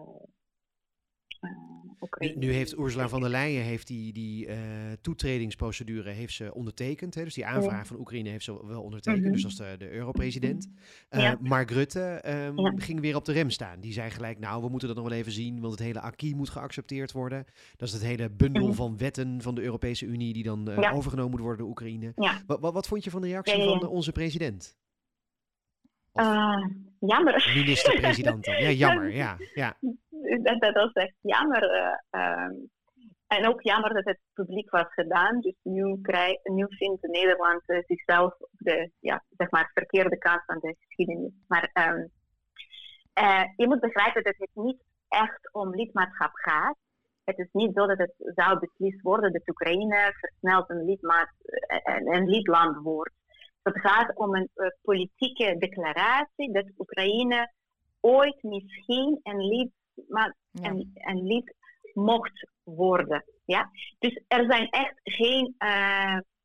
nu, 2.19 2.35
nu, 2.37 2.53
heeft 2.53 2.79
Ursula 2.79 3.09
von 3.09 3.21
der 3.21 3.31
Leyen 3.31 3.63
heeft 3.63 3.87
die, 3.87 4.13
die 4.13 4.47
uh, 4.47 4.55
toetredingsprocedure 5.01 6.11
heeft 6.11 6.35
ze 6.35 6.55
ondertekend. 6.55 7.15
Hè? 7.15 7.25
Dus 7.25 7.35
die 7.35 7.47
aanvraag 7.47 7.79
ja. 7.79 7.85
van 7.85 7.99
Oekraïne 7.99 8.29
heeft 8.29 8.45
ze 8.45 8.67
wel 8.67 8.83
ondertekend. 8.83 9.21
Mm 9.21 9.25
-hmm. 9.25 9.35
Dus 9.35 9.45
als 9.45 9.57
de, 9.57 9.75
de 9.79 9.91
europresident. 9.91 10.69
Uh, 11.11 11.21
ja. 11.21 11.39
Mark 11.41 11.71
Rutte 11.71 12.23
um, 12.27 12.61
ja. 12.61 12.73
ging 12.77 13.01
weer 13.01 13.17
op 13.17 13.25
de 13.25 13.33
rem 13.33 13.51
staan. 13.51 13.81
Die 13.81 13.93
zei 13.93 14.11
gelijk, 14.11 14.39
nou, 14.39 14.63
we 14.63 14.69
moeten 14.69 14.89
dat 14.89 14.97
nog 14.97 15.09
wel 15.09 15.19
even 15.19 15.33
zien. 15.33 15.61
Want 15.61 15.73
het 15.73 15.83
hele 15.83 16.01
acquis 16.01 16.35
moet 16.35 16.51
geaccepteerd 16.51 17.13
worden. 17.13 17.45
Dat 17.77 17.89
is 17.89 17.95
het 17.95 18.03
hele 18.03 18.31
bundel 18.31 18.63
mm 18.63 18.69
-hmm. 18.69 18.77
van 18.77 18.97
wetten 18.97 19.43
van 19.43 19.55
de 19.55 19.63
Europese 19.63 20.07
Unie... 20.07 20.33
die 20.33 20.43
dan 20.43 20.69
overgenomen 20.93 21.31
moet 21.31 21.41
worden 21.41 21.59
door 21.59 21.69
Oekraïne. 21.69 22.13
Wat, 22.47 22.61
wat, 22.61 22.73
wat, 22.73 22.87
vond 22.87 23.05
je 23.05 23.11
van 23.11 23.21
de 23.21 23.29
reactie 23.29 23.63
van 23.63 23.87
onze 23.89 24.13
president? 24.13 24.77
Uh, 26.15 26.67
jammer. 26.99 27.53
Minister-president. 27.55 28.47
ja, 28.47 28.71
jammer. 28.71 29.15
Ja, 29.15 29.37
ja. 29.55 29.77
Dat, 30.43 30.61
dat 30.61 30.75
was 30.75 30.93
echt 30.93 31.15
jammer. 31.21 31.63
Uh, 32.13 32.21
um, 32.21 32.71
en 33.27 33.49
ook 33.49 33.63
jammer 33.63 33.95
dat 33.95 34.05
het 34.05 34.19
publiek 34.35 34.71
was 34.71 34.87
gedaan. 34.89 35.41
Dus 35.41 35.55
nu, 35.63 36.01
krijg, 36.03 36.39
nu 36.43 36.67
vindt 36.69 37.03
Nederland 37.03 37.63
uh, 37.67 37.79
zichzelf 37.87 38.35
op 38.39 38.51
de 38.53 38.91
ja, 39.01 39.25
zeg 39.37 39.51
maar, 39.51 39.71
verkeerde 39.75 40.19
kant 40.19 40.43
van 40.47 40.59
de 40.61 40.77
geschiedenis. 40.81 41.33
Maar 41.49 41.71
um, 41.75 42.11
je 43.57 43.67
moet 43.67 43.81
begrijpen 43.81 44.23
dat 44.23 44.35
het 44.39 44.51
niet 44.53 44.83
echt 45.09 45.53
om 45.53 45.75
lidmaatschap 45.75 46.31
gaat. 46.33 46.77
Het 47.25 47.39
is 47.39 47.49
niet 47.53 47.75
zo 47.75 47.87
dat 47.87 47.99
het 47.99 48.15
zou 48.17 48.59
beslist 48.59 49.01
worden 49.01 49.33
dat 49.33 49.49
Oekraïne 49.49 50.15
versneld 50.19 50.71
een, 50.71 50.85
lidmaat, 50.85 51.31
een 52.05 52.29
lidland 52.29 52.77
wordt. 52.77 53.15
Het 53.65 53.81
gaat 53.81 54.17
om 54.17 54.35
een 54.35 54.51
uh, 54.55 54.67
politieke 54.83 55.57
declaratie 55.59 56.53
dat 56.53 56.71
Oekraïne 56.79 57.53
ooit 58.01 58.43
misschien 58.43 59.21
een 59.23 59.47
lid, 59.47 59.71
maar, 60.09 60.37
ja. 60.51 60.69
een, 60.69 60.91
een 60.95 61.27
lid 61.27 61.55
mocht 61.93 62.49
worden. 62.63 63.25
Ja? 63.45 63.71
Dus 63.99 64.23
er 64.29 64.45
zijn 64.49 64.69
echt 64.69 65.01
geen 65.03 65.55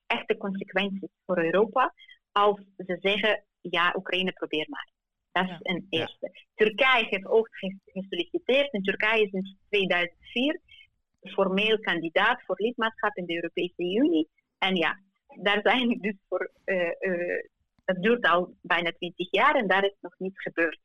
echte 0.07 0.37
consequenties 0.37 1.09
voor 1.25 1.43
Europa 1.43 1.93
als 2.31 2.61
ze 2.77 2.97
zeggen, 3.01 3.43
ja, 3.61 3.93
Oekraïne 3.97 4.31
probeer 4.31 4.65
maar. 4.69 4.89
Dat 5.31 5.49
is 5.49 5.57
een 5.61 5.85
eerste. 5.89 6.45
Turkije 6.55 7.07
heeft 7.09 7.25
ook 7.25 7.49
gesolliciteerd 7.85 8.71
en 8.71 8.81
Turkije 8.81 9.25
is 9.25 9.31
in 9.31 9.57
2004 9.69 10.61
formeel 11.21 11.79
kandidaat 11.79 12.41
voor 12.45 12.55
lidmaatschap 12.59 13.15
in 13.15 13.25
de 13.25 13.35
Europese 13.35 13.83
Unie. 13.83 14.29
En 14.57 14.75
ja, 14.75 14.99
daar 15.35 15.59
zijn 15.63 15.97
dus 16.01 16.15
voor, 16.27 16.51
dat 17.85 18.01
duurt 18.01 18.25
al 18.25 18.53
bijna 18.61 18.91
20 18.91 19.31
jaar 19.31 19.55
en 19.55 19.67
daar 19.67 19.83
is 19.83 19.95
nog 20.01 20.13
niets 20.17 20.41
gebeurd. 20.41 20.79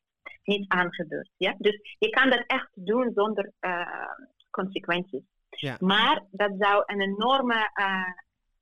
Niet 0.44 0.68
aangebeurd. 0.68 1.30
Ja? 1.36 1.54
Dus 1.58 1.96
je 1.98 2.08
kan 2.08 2.30
dat 2.30 2.44
echt 2.46 2.68
doen 2.74 3.12
zonder 3.14 3.52
uh, 3.60 4.10
consequenties. 4.50 5.22
Ja. 5.50 5.76
Maar 5.80 6.24
dat 6.30 6.52
zou 6.58 6.82
een 6.86 7.00
enorme 7.00 7.70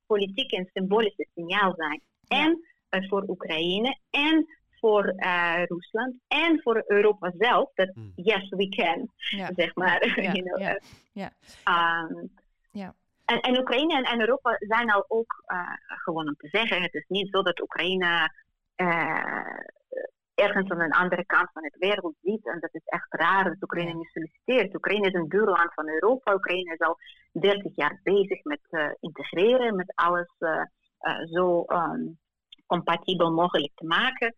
politieke 0.05 0.55
en 0.55 0.69
symbolische 0.73 1.27
signaal 1.33 1.73
zijn. 1.75 2.01
En 2.27 2.59
voor 3.07 3.23
Oekraïne 3.27 3.97
en 4.09 4.47
voor 4.83 5.13
uh, 5.17 5.63
Rusland 5.65 6.15
en 6.27 6.61
voor 6.61 6.83
Europa 6.87 7.33
zelf. 7.37 7.71
Dat 7.73 7.89
hmm. 7.93 8.11
yes, 8.15 8.49
we 8.49 8.69
can, 8.69 9.11
zeg 9.55 9.75
maar. 9.75 10.07
Ja, 10.23 10.31
you 10.31 10.43
know, 10.43 10.59
ja, 10.59 10.79
ja. 11.11 11.31
Um, 12.09 12.31
ja. 12.71 12.95
En, 13.33 13.41
en, 13.41 13.59
Oekraïne 13.59 13.95
en, 13.95 14.03
en, 14.03 14.19
Europa 14.19 14.55
zijn 14.59 14.91
al 14.91 15.05
ook 15.07 15.43
uh, 15.47 15.73
gewoon 15.85 16.27
om 16.27 16.35
te 16.35 16.47
zeggen. 16.47 16.81
Het 16.81 16.93
is 16.93 17.05
niet 17.07 17.29
zo 17.31 17.41
dat 17.41 17.61
Oekraïne 17.61 18.31
uh, 18.75 19.59
ergens 20.33 20.69
aan 20.69 20.81
een 20.81 20.91
andere 20.91 21.25
kant 21.25 21.49
van 21.53 21.63
het 21.63 21.75
wereld 21.77 22.15
ziet. 22.21 22.47
En 22.47 22.59
dat 22.59 22.73
is 22.73 22.85
echt 22.85 23.07
raar 23.09 23.43
dat 23.43 23.61
Oekraïne 23.61 23.93
niet 23.93 24.11
solliciteert. 24.13 24.75
Oekraïne 24.75 25.07
is 25.07 25.13
een 25.13 25.27
buurland 25.27 25.73
van 25.73 25.89
Europa. 25.89 26.33
Oekraïne 26.33 26.73
is 26.73 26.79
al 26.79 26.97
30 27.31 27.75
jaar 27.75 27.99
bezig 28.03 28.43
met 28.43 28.95
integreren, 28.99 29.75
met 29.75 29.91
alles 29.95 30.35
zo 31.31 31.63
um, 31.67 32.19
compatibel 32.65 33.31
mogelijk 33.31 33.71
te 33.75 33.85
maken. 33.85 34.33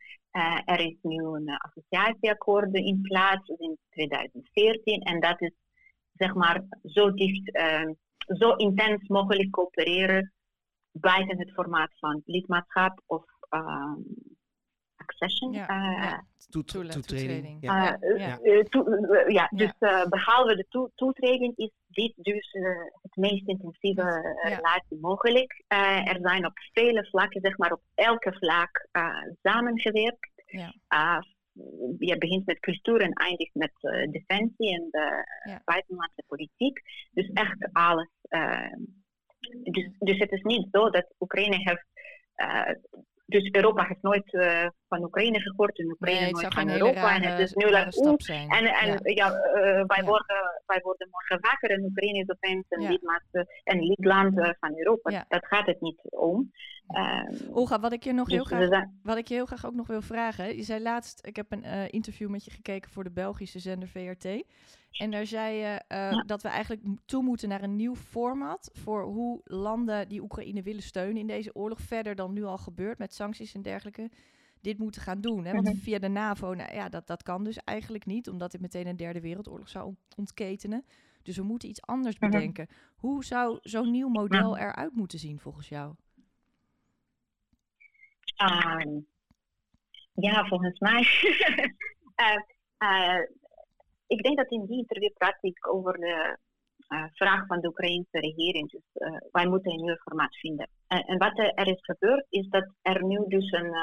Er 0.65 0.79
is 0.79 0.97
nu 1.01 1.23
een 1.23 1.57
associatieakkoord 1.57 2.73
in 2.73 3.01
plaats 3.01 3.47
in 3.57 3.77
2014 3.89 5.01
en 5.01 5.19
dat 5.19 5.41
is 5.41 5.53
zeg 6.17 6.33
maar 6.33 6.63
zo 6.83 7.13
dicht, 7.13 7.55
uh, 7.55 7.91
zo 8.27 8.51
intens 8.51 9.07
mogelijk 9.07 9.51
coöpereren 9.51 10.33
buiten 10.91 11.39
het 11.39 11.51
formaat 11.51 11.91
van 11.99 12.21
lidmaatschap 12.25 13.01
of 13.05 13.23
uh, 13.49 13.93
accession. 14.95 15.51
Ja, 15.51 15.65
ja. 15.67 16.23
toetreding. 17.01 17.57
Ja, 17.61 17.99
ja. 19.27 19.47
dus 19.51 19.73
behalve 20.09 20.55
de 20.55 20.65
to 20.69 20.89
toetreding 20.95 21.57
is 21.57 21.71
dit 21.87 22.13
dus 22.15 22.51
het 23.01 23.15
meest 23.15 23.47
intensieve 23.47 24.37
relatie 24.43 24.97
mogelijk. 25.01 25.63
er 25.67 26.17
zijn 26.21 26.45
op 26.45 26.59
vele 26.73 27.05
vlakken, 27.05 27.41
zeg 27.41 27.57
maar 27.57 27.71
op 27.71 27.81
elke 27.95 28.33
vlak, 28.33 28.87
samengewerkt. 29.41 30.33
Ja. 31.55 31.95
je 31.97 32.17
begint 32.17 32.45
met 32.45 32.59
cultuur 32.59 33.01
en 33.01 33.13
eindigt 33.13 33.53
met 33.53 33.71
defensie 34.11 34.73
en 34.73 34.87
de 34.91 35.61
buitenlandse 35.65 36.23
politiek. 36.27 36.81
Dus 37.11 37.29
echt 37.33 37.69
alles. 37.73 38.09
dus, 39.63 39.89
dus 39.99 40.17
het 40.17 40.31
is 40.31 40.41
niet 40.41 40.67
zo 40.71 40.89
dat 40.89 41.13
Oekraïne 41.19 41.57
heeft 41.57 41.87
dus 43.25 43.49
Europa 43.51 43.83
heeft 43.83 44.01
nooit 44.01 44.33
uh, 44.33 44.67
van 44.87 45.03
Oekraïne 45.03 45.39
gehoord 45.39 45.79
en 45.79 45.91
Oekraïne 45.91 46.19
nee, 46.19 46.31
nooit 46.31 46.53
van 46.53 46.69
Europa. 46.69 47.15
en 47.15 47.21
het 47.21 47.39
is 47.39 47.53
nu 47.53 47.69
lang 47.69 47.95
like, 47.95 48.33
En, 48.33 48.65
en 48.65 48.99
ja, 49.13 49.29
uh, 49.29 49.83
wij, 49.85 49.97
ja. 49.97 50.03
Worden, 50.03 50.61
wij 50.65 50.79
worden 50.83 51.07
morgen 51.11 51.39
wakker 51.41 51.69
en 51.69 51.83
Oekraïne 51.83 52.19
is 52.19 52.29
opeens 52.29 52.65
een, 52.69 52.81
ja. 52.81 52.89
lidmaat, 52.89 53.23
een 53.63 53.79
lidland 53.79 54.33
van 54.59 54.77
Europa. 54.77 55.11
Ja. 55.11 55.25
Dat 55.27 55.45
gaat 55.45 55.65
het 55.65 55.81
niet 55.81 56.01
om. 56.03 56.51
Um, 56.87 57.53
Olga, 57.53 57.79
wat 57.79 57.93
ik 57.93 58.03
je 58.03 58.13
nog 58.13 58.27
dus 58.27 58.35
heel 58.35 58.43
graag, 58.43 58.85
wat 59.03 59.17
ik 59.17 59.27
je 59.27 59.33
heel 59.33 59.45
graag 59.45 59.65
ook 59.65 59.73
nog 59.73 59.87
wil 59.87 60.01
vragen. 60.01 60.55
Je 60.55 60.63
zei 60.63 60.81
laatst, 60.81 61.27
ik 61.27 61.35
heb 61.35 61.51
een 61.51 61.89
interview 61.89 62.29
met 62.29 62.45
je 62.45 62.51
gekeken 62.51 62.91
voor 62.91 63.03
de 63.03 63.11
Belgische 63.11 63.59
zender 63.59 63.87
VRT. 63.87 64.43
En 64.97 65.11
daar 65.11 65.25
zei 65.25 65.55
je 65.55 65.81
uh, 65.89 66.21
dat 66.25 66.41
we 66.41 66.47
eigenlijk 66.47 66.81
toe 67.05 67.23
moeten 67.23 67.49
naar 67.49 67.63
een 67.63 67.75
nieuw 67.75 67.95
format 67.95 68.69
voor 68.73 69.03
hoe 69.03 69.41
landen 69.43 70.07
die 70.09 70.21
Oekraïne 70.21 70.61
willen 70.61 70.83
steunen 70.83 71.17
in 71.17 71.27
deze 71.27 71.55
oorlog, 71.55 71.81
verder 71.81 72.15
dan 72.15 72.33
nu 72.33 72.43
al 72.43 72.57
gebeurt 72.57 72.97
met 72.97 73.13
sancties 73.13 73.53
en 73.53 73.61
dergelijke, 73.61 74.09
dit 74.61 74.77
moeten 74.77 75.01
gaan 75.01 75.21
doen. 75.21 75.45
Hè? 75.45 75.51
Want 75.51 75.67
mhm. 75.67 75.77
via 75.77 75.99
de 75.99 76.07
NAVO, 76.07 76.53
nou, 76.53 76.73
ja, 76.73 76.89
dat, 76.89 77.07
dat 77.07 77.23
kan 77.23 77.43
dus 77.43 77.57
eigenlijk 77.57 78.05
niet, 78.05 78.29
omdat 78.29 78.51
dit 78.51 78.61
meteen 78.61 78.87
een 78.87 78.95
derde 78.95 79.21
wereldoorlog 79.21 79.69
zou 79.69 79.95
ontketenen. 80.15 80.85
Dus 81.23 81.37
we 81.37 81.43
moeten 81.43 81.69
iets 81.69 81.81
anders 81.81 82.19
mhm. 82.19 82.31
bedenken. 82.31 82.67
Hoe 82.95 83.23
zou 83.25 83.59
zo'n 83.61 83.91
nieuw 83.91 84.09
model 84.09 84.57
eruit 84.57 84.95
moeten 84.95 85.19
zien 85.19 85.39
volgens 85.39 85.69
jou? 85.69 85.95
Um, 88.43 89.07
ja, 90.13 90.45
volgens 90.45 90.79
mij. 90.79 91.07
uh, 92.15 92.37
uh, 92.89 93.19
ik 94.07 94.23
denk 94.23 94.37
dat 94.37 94.51
in 94.51 94.65
die 94.65 94.77
interview 94.77 95.13
praat 95.13 95.37
ik 95.41 95.73
over 95.73 95.93
de 95.93 96.37
uh, 96.89 97.05
vraag 97.13 97.45
van 97.45 97.59
de 97.59 97.67
Oekraïnse 97.67 98.19
regering. 98.19 98.71
Dus 98.71 98.81
uh, 98.93 99.17
wij 99.31 99.47
moeten 99.47 99.71
een 99.71 99.81
nieuw 99.81 99.95
formaat 99.95 100.35
vinden. 100.35 100.69
En 100.87 101.17
wat 101.17 101.37
er 101.37 101.67
is 101.67 101.81
gebeurd, 101.81 102.25
is 102.29 102.49
dat 102.49 102.67
er 102.81 103.05
nu 103.05 103.23
dus 103.27 103.51
een, 103.51 103.75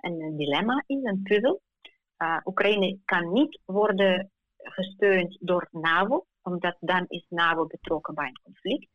een 0.00 0.36
dilemma 0.36 0.84
is, 0.86 1.02
een 1.02 1.22
puzzel. 1.22 1.60
Oekraïne 2.44 2.98
kan 3.04 3.32
niet 3.32 3.60
worden 3.64 4.30
gesteund 4.56 5.36
door 5.40 5.68
NAVO, 5.70 6.26
omdat 6.42 6.76
dan 6.80 7.04
is 7.08 7.26
NAVO 7.28 7.66
betrokken 7.66 8.14
bij 8.14 8.26
een 8.26 8.40
conflict. 8.42 8.88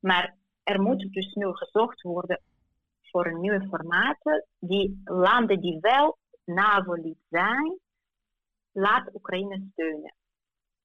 Maar 0.00 0.36
er 0.62 0.80
moet 0.80 1.12
dus 1.12 1.34
nu 1.34 1.54
gezocht 1.54 2.02
worden 2.02 2.40
voor 3.02 3.26
een 3.26 3.40
nieuwe 3.40 3.66
formaat 3.68 4.42
die 4.58 5.02
landen 5.04 5.60
die 5.60 5.78
wel 5.80 6.18
NAVO-lid 6.44 7.18
zijn, 7.28 7.78
laat 8.72 9.14
Oekraïne 9.14 9.68
steunen. 9.72 10.14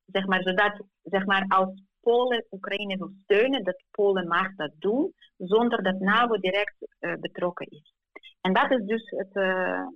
Zeg 0.06 0.26
maar, 0.26 0.42
zodat 0.44 0.82
zeg 1.04 1.26
maar, 1.26 1.46
als 1.48 1.82
Polen 2.00 2.46
Oekraïne 2.52 2.98
wil 2.98 3.14
steunen, 3.24 3.64
dat 3.64 3.84
Polen 3.92 4.28
mag 4.28 4.56
dat 4.56 4.72
doen, 4.80 5.14
zonder 5.38 5.84
dat 5.84 6.00
NAVO 6.00 6.38
direct 6.38 6.76
uh, 7.00 7.14
betrokken 7.20 7.68
is. 7.70 7.94
En 8.42 8.54
dat 8.54 8.72
is 8.72 8.86
dus 8.86 9.10
het 9.10 9.36
uh, 9.36 9.88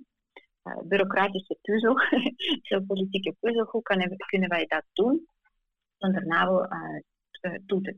uh, 0.62 0.78
bureaucratische 0.84 1.58
puzzel, 1.62 1.94
de 2.68 2.84
politieke 2.86 3.36
puzzel. 3.40 3.66
Hoe 3.70 3.82
kunnen, 3.82 4.16
kunnen 4.16 4.48
wij 4.48 4.66
dat 4.66 4.84
doen 4.92 5.26
zonder 5.98 6.26
NAVO 6.26 6.66
toe 7.66 7.80
te, 7.80 7.96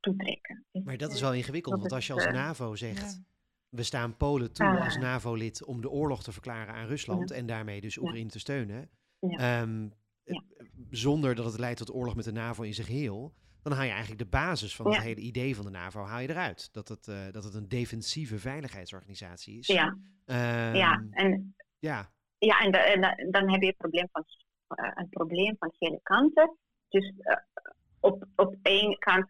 toetrekken? 0.00 0.64
Maar 0.84 0.96
dat 0.96 1.12
is 1.12 1.20
wel 1.20 1.34
ingewikkeld, 1.34 1.78
want 1.78 1.92
als 1.92 2.06
je 2.06 2.12
als 2.12 2.26
NAVO 2.26 2.74
zegt... 2.74 3.12
Ja 3.12 3.31
we 3.72 3.82
staan 3.82 4.16
Polen 4.16 4.52
toe 4.52 4.80
als 4.80 4.96
NAVO-lid 4.96 5.64
om 5.64 5.80
de 5.80 5.90
oorlog 5.90 6.22
te 6.22 6.32
verklaren 6.32 6.74
aan 6.74 6.86
Rusland 6.86 7.30
en 7.30 7.46
daarmee 7.46 7.80
dus 7.80 7.98
Oekraïne 7.98 8.30
te 8.30 8.38
steunen. 8.38 8.90
Um, 9.20 9.92
zonder 10.90 11.34
dat 11.34 11.44
het 11.44 11.58
leidt 11.58 11.78
tot 11.78 11.94
oorlog 11.94 12.14
met 12.14 12.24
de 12.24 12.32
NAVO 12.32 12.62
in 12.62 12.74
zijn 12.74 12.86
geheel. 12.86 13.34
Dan 13.62 13.72
haal 13.72 13.84
je 13.84 13.90
eigenlijk 13.90 14.20
de 14.20 14.28
basis 14.28 14.76
van 14.76 14.86
het 14.86 15.02
hele 15.02 15.20
idee 15.20 15.56
van 15.56 15.64
de 15.64 15.70
NAVO 15.70 16.04
haal 16.04 16.20
je 16.20 16.28
eruit. 16.28 16.72
Dat 16.72 16.88
het, 16.88 17.06
uh, 17.06 17.30
dat 17.30 17.44
het 17.44 17.54
een 17.54 17.68
defensieve 17.68 18.38
veiligheidsorganisatie 18.38 19.58
is. 19.58 19.66
Ja, 19.66 19.86
um, 19.86 20.74
ja. 20.74 21.04
en, 21.10 21.54
ja. 21.78 22.12
Ja, 22.38 22.60
en, 22.60 22.72
de, 22.72 22.78
en 22.78 23.30
dan 23.30 23.50
heb 23.50 23.60
je 23.60 23.66
een 23.66 23.76
probleem 23.76 24.08
van, 24.12 24.24
uh, 24.84 24.90
een 24.94 25.08
probleem 25.08 25.56
van 25.58 25.72
vele 25.78 26.00
kanten. 26.02 26.56
Dus 26.88 27.12
uh, 27.18 27.36
op, 28.00 28.26
op 28.36 28.56
één 28.62 28.98
kant 28.98 29.26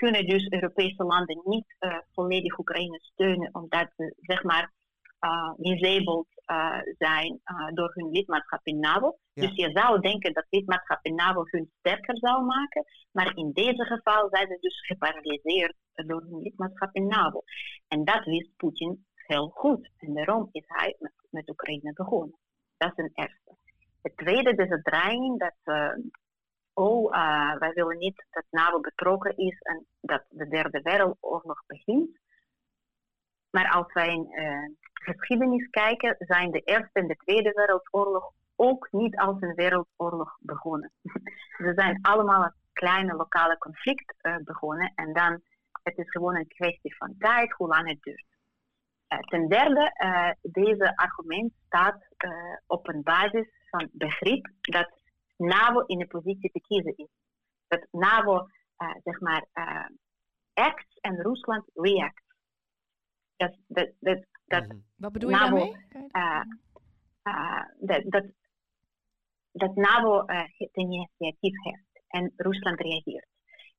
kunnen 0.00 0.26
dus 0.26 0.48
Europese 0.48 1.04
landen 1.04 1.40
niet 1.44 1.76
uh, 1.80 1.98
volledig 2.12 2.58
Oekraïne 2.58 2.98
steunen, 3.00 3.54
omdat 3.54 3.88
ze 3.96 4.14
zeg 4.20 4.42
maar 4.42 4.72
uh, 5.20 5.52
disabled 5.56 6.26
uh, 6.46 6.78
zijn 6.98 7.40
door 7.74 7.90
hun 7.94 8.10
lidmaatschap 8.10 8.60
in 8.62 8.78
NAVO. 8.78 9.16
Dus 9.34 9.54
je 9.54 9.70
zou 9.72 10.00
denken 10.00 10.32
dat 10.32 10.46
lidmaatschap 10.50 10.98
in 11.02 11.14
NAVO 11.14 11.42
hun 11.44 11.70
sterker 11.78 12.18
zou 12.18 12.44
maken, 12.44 12.84
maar 13.12 13.36
in 13.36 13.50
deze 13.52 13.84
geval 13.84 14.28
zijn 14.30 14.48
ze 14.48 14.58
dus 14.60 14.86
geparalyseerd 14.86 15.74
door 15.94 16.20
hun 16.20 16.40
lidmaatschap 16.42 16.94
in 16.94 17.06
NAVO. 17.06 17.42
En 17.88 18.04
dat 18.04 18.24
wist 18.24 18.56
Poetin 18.56 19.06
heel 19.14 19.48
goed. 19.48 19.90
En 19.98 20.14
daarom 20.14 20.48
is 20.52 20.64
hij 20.66 20.96
met, 20.98 21.12
met 21.30 21.48
Oekraïne 21.50 21.92
begonnen. 21.92 22.38
Dat 22.76 22.92
is 22.96 23.04
een 23.04 23.10
eerste. 23.14 23.56
Het 24.02 24.16
tweede 24.16 24.50
is 24.50 24.68
de 24.68 24.82
dreiging 24.82 25.38
dat 25.38 25.54
oh, 26.76 27.14
uh, 27.14 27.56
wij 27.58 27.72
willen 27.72 27.98
niet 27.98 28.24
dat 28.30 28.44
NAVO 28.50 28.80
betrokken 28.80 29.36
is 29.36 29.60
en 29.60 29.86
dat 30.00 30.24
de 30.28 30.48
derde 30.48 30.80
wereldoorlog 30.82 31.62
begint. 31.66 32.18
Maar 33.50 33.70
als 33.70 33.92
wij 33.92 34.08
in 34.08 34.28
uh, 34.30 34.68
geschiedenis 34.92 35.70
kijken, 35.70 36.16
zijn 36.18 36.50
de 36.50 36.60
Eerste 36.60 36.90
en 36.92 37.06
de 37.06 37.16
Tweede 37.16 37.52
Wereldoorlog 37.52 38.32
ook 38.56 38.88
niet 38.90 39.16
als 39.16 39.36
een 39.40 39.54
wereldoorlog 39.54 40.36
begonnen. 40.40 40.92
Ze 41.62 41.72
zijn 41.74 41.98
allemaal 42.02 42.42
een 42.44 42.54
kleine 42.72 43.14
lokale 43.14 43.58
conflict 43.58 44.14
uh, 44.22 44.36
begonnen 44.44 44.92
en 44.94 45.12
dan 45.12 45.42
het 45.82 45.98
is 45.98 46.10
gewoon 46.10 46.36
een 46.36 46.48
kwestie 46.48 46.96
van 46.96 47.14
tijd, 47.18 47.52
hoe 47.52 47.68
lang 47.68 47.88
het 47.88 48.02
duurt. 48.02 48.24
Ten 49.28 49.48
derde, 49.48 49.92
deze 50.42 50.96
argument 50.96 51.52
staat 51.66 52.06
op 52.66 52.88
een 52.88 53.02
basis 53.02 53.48
van 53.70 53.88
begrip 53.92 54.48
dat 54.60 54.90
NAVO 55.36 55.80
in 55.80 56.00
een 56.00 56.06
positie 56.06 56.50
te 56.50 56.60
kiezen 56.60 56.96
is. 56.96 57.08
dat 57.68 57.86
NAVO, 57.90 58.46
zeg 59.04 59.20
maar, 59.20 59.46
acts 60.52 60.96
en 61.00 61.22
Rusland 61.22 61.64
reacts. 61.74 62.24
Dat, 63.36 63.56
dat, 63.66 63.90
dat, 64.00 64.24
dat 64.44 64.66
mhm. 64.66 64.78
Wat 64.96 65.12
bedoel 65.12 65.30
je 65.30 65.36
NAVO, 65.36 65.74
daarmee? 65.88 66.10
dat, 67.78 68.02
dat, 68.10 68.24
dat 69.52 69.74
NAVO 69.74 70.24
het 70.26 70.70
initiatief 70.72 71.62
heeft 71.62 72.02
en 72.08 72.32
Rusland 72.36 72.80
reageert. 72.80 73.26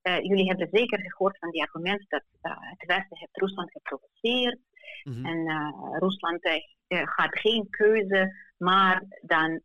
Uh, 0.03 0.19
jullie 0.21 0.47
hebben 0.47 0.69
zeker 0.71 1.11
gehoord 1.11 1.37
van 1.37 1.51
die 1.51 1.61
argument 1.61 2.05
dat 2.09 2.23
uh, 2.41 2.51
het 2.59 2.85
Westen 2.85 3.17
heeft 3.17 3.37
Rusland 3.37 3.71
geprovoceerd. 3.71 4.59
Mm 5.03 5.25
En 5.25 5.37
uh, 5.37 5.97
Rusland 5.99 6.39
gaat 6.87 7.39
geen 7.39 7.69
keuze, 7.69 8.35
maar 8.57 9.03
dan 9.21 9.61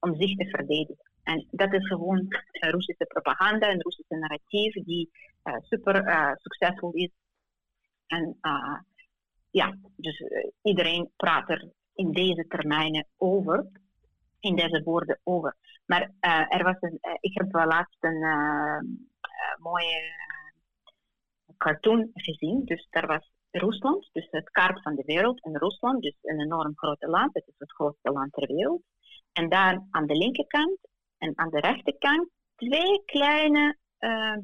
om 0.00 0.16
zich 0.16 0.36
te 0.36 0.48
verdedigen. 0.48 1.10
En 1.22 1.46
dat 1.50 1.72
is 1.72 1.86
gewoon 1.86 2.26
Russische 2.50 3.04
propaganda 3.04 3.68
en 3.68 3.82
Russische 3.82 4.16
narratief 4.16 4.72
die 4.84 5.10
super 5.60 6.36
succesvol 6.40 6.92
is. 6.92 7.10
En 8.06 8.38
ja, 9.50 9.76
dus 9.96 10.22
iedereen 10.62 11.10
praat 11.16 11.50
er 11.50 11.70
in 11.94 12.12
deze 12.12 12.46
termijnen 12.48 13.06
over, 13.16 13.66
in 14.40 14.56
deze 14.56 14.82
woorden 14.82 15.20
over. 15.22 15.56
Maar 15.86 16.12
er 16.48 16.64
was 16.64 16.76
een, 16.80 16.98
ik 17.20 17.38
heb 17.38 17.52
wel 17.52 17.66
laatst 17.66 17.96
een 18.00 19.08
mooie 19.58 20.12
cartoon 21.56 22.10
gezien. 22.14 22.64
Dus 22.64 22.86
daar 22.90 23.06
was 23.06 23.30
Rusland, 23.50 24.08
dus 24.12 24.28
het 24.30 24.50
kaart 24.50 24.82
van 24.82 24.94
de 24.94 25.02
wereld. 25.06 25.42
En 25.42 25.58
Rusland, 25.58 26.02
dus 26.02 26.16
een 26.22 26.40
enorm 26.40 26.72
groot 26.76 27.02
land. 27.02 27.34
Het 27.34 27.46
is 27.46 27.54
het 27.58 27.72
grootste 27.72 28.10
land 28.10 28.32
ter 28.32 28.46
wereld. 28.46 28.82
En 29.32 29.48
daar 29.48 29.86
aan 29.90 30.06
de 30.06 30.16
linkerkant 30.16 30.78
en 31.18 31.32
aan 31.38 31.50
de 31.50 31.60
rechterkant 31.60 32.28
twee 32.56 33.02
kleine 33.04 33.76
uh, 33.98 34.36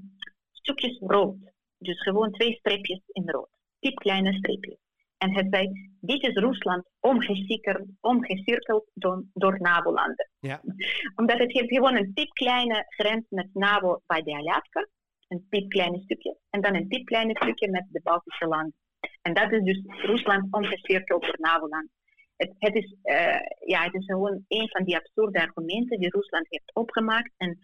stukjes 0.50 0.98
rood. 0.98 1.36
Dus 1.78 2.02
gewoon 2.02 2.32
twee 2.32 2.54
streepjes 2.54 3.00
in 3.12 3.30
rood. 3.30 3.48
Piepkleine 3.78 4.32
streepjes. 4.32 4.78
En 5.18 5.32
hij 5.32 5.46
zei, 5.50 5.68
dit 6.00 6.22
is 6.22 6.34
Rusland 6.34 6.84
omgecirkeld, 7.00 7.88
omgecirkeld 8.00 8.90
door, 8.94 9.24
door 9.32 9.60
NAVO-landen. 9.60 10.30
Ja. 10.40 10.60
Omdat 11.16 11.38
het 11.38 11.52
heeft 11.52 11.74
gewoon 11.74 11.96
een 11.96 12.12
piepkleine 12.12 12.84
grens 12.88 13.24
met 13.28 13.48
NAVO 13.52 14.00
bij 14.06 14.22
de 14.22 14.36
Alaska. 14.36 14.88
Een 15.28 15.46
piepkleine 15.48 16.00
stukje. 16.00 16.36
En 16.50 16.60
dan 16.60 16.74
een 16.74 16.88
piepkleine 16.88 17.36
stukje 17.36 17.70
met 17.70 17.86
de 17.90 18.00
Baltische 18.02 18.46
landen. 18.46 18.74
En 19.22 19.34
dat 19.34 19.52
is 19.52 19.62
dus 19.62 19.82
Rusland 19.86 20.52
omgecirkeld 20.52 21.22
door 21.22 21.36
NAVO-landen. 21.38 21.90
Het, 22.36 22.52
het, 22.58 22.74
is, 22.74 22.94
uh, 23.02 23.40
ja, 23.66 23.82
het 23.82 23.94
is 23.94 24.04
gewoon 24.04 24.44
een 24.48 24.68
van 24.68 24.84
die 24.84 24.96
absurde 24.96 25.40
argumenten 25.40 25.98
die 25.98 26.10
Rusland 26.10 26.46
heeft 26.48 26.74
opgemaakt. 26.74 27.32
En 27.36 27.58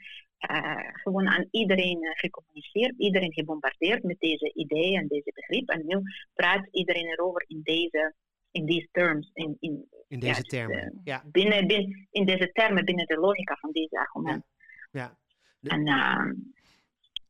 uh, 0.50 0.88
gewoon 0.92 1.28
aan 1.28 1.46
iedereen 1.50 2.02
uh, 2.02 2.10
gecommuniceerd, 2.12 2.94
iedereen 2.98 3.32
gebombardeerd 3.32 4.02
met 4.02 4.18
deze 4.18 4.52
ideeën 4.54 5.00
en 5.00 5.06
deze 5.06 5.32
begrip. 5.34 5.68
En 5.68 5.82
nu 5.86 6.02
praat 6.34 6.68
iedereen 6.70 7.06
erover 7.06 7.44
in 7.46 7.60
deze, 7.62 8.14
in 8.50 8.66
deze 8.66 8.88
terms. 8.92 9.30
In, 9.32 9.56
in, 9.60 9.88
in 10.08 10.18
deze 10.18 10.42
termen, 10.42 11.00
ja. 11.04 11.22
Binnen, 11.26 11.66
binnen, 11.66 12.08
in 12.10 12.24
deze 12.24 12.52
termen, 12.52 12.84
binnen 12.84 13.06
de 13.06 13.18
logica 13.18 13.56
van 13.60 13.70
deze 13.72 13.98
argument. 13.98 14.44
Ja. 14.90 15.18
ja. 15.60 15.70
En 15.70 15.86
ehm, 15.86 16.32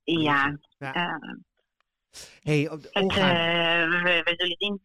ja. 0.02 0.58
ja. 0.78 1.20
hey, 2.42 2.70
Olga. 2.92 3.32
we, 3.88 4.20
we 4.24 4.34
zullen 4.36 4.56
zien. 4.58 4.80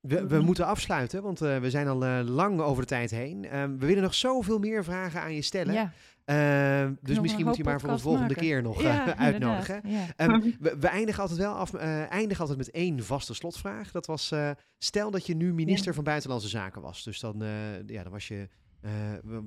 We, 0.00 0.26
we, 0.26 0.40
moeten 0.40 0.66
afsluiten, 0.66 1.22
want 1.22 1.42
uh, 1.42 1.58
we 1.58 1.70
zijn 1.70 1.88
al 1.88 2.04
uh, 2.04 2.20
lang 2.24 2.60
over 2.60 2.82
de 2.82 2.88
tijd 2.88 3.10
heen. 3.10 3.44
Uh, 3.44 3.50
we 3.62 3.86
willen 3.86 4.02
nog 4.02 4.14
zoveel 4.14 4.58
meer 4.58 4.84
vragen 4.84 5.20
aan 5.20 5.34
je 5.34 5.42
stellen. 5.42 5.74
Ja. 5.74 5.92
Uh, 6.26 6.90
dus 7.00 7.20
misschien 7.20 7.44
moet 7.44 7.56
je 7.56 7.64
maar 7.64 7.80
voor 7.80 7.90
de 7.90 7.98
volgende 7.98 8.28
maken. 8.28 8.42
keer 8.42 8.62
nog 8.62 8.82
ja, 8.82 9.06
uh, 9.06 9.20
uitnodigen. 9.20 9.80
Ja. 9.84 10.06
Um, 10.16 10.40
we, 10.60 10.76
we, 10.80 10.86
eindigen 10.86 11.20
altijd 11.20 11.38
wel 11.38 11.54
af, 11.54 11.74
eindigen 11.74 12.40
altijd 12.40 12.58
met 12.58 12.70
één 12.70 13.04
vaste 13.04 13.34
slotvraag. 13.34 13.90
Dat 13.90 14.06
was: 14.06 14.32
stel 14.78 15.10
dat 15.10 15.26
je 15.26 15.34
nu 15.34 15.54
minister 15.54 15.94
van 15.94 16.04
Buitenlandse 16.04 16.48
Zaken 16.48 16.82
was. 16.82 17.04
Dus 17.04 17.20
dan, 17.20 17.42
ja, 17.86 18.02
dan 18.02 18.12
was 18.12 18.28
je 18.28 18.48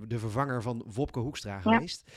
de 0.07 0.19
vervanger 0.19 0.61
van 0.61 0.85
Wopke 0.93 1.19
Hoekstra 1.19 1.61
geweest. 1.61 2.11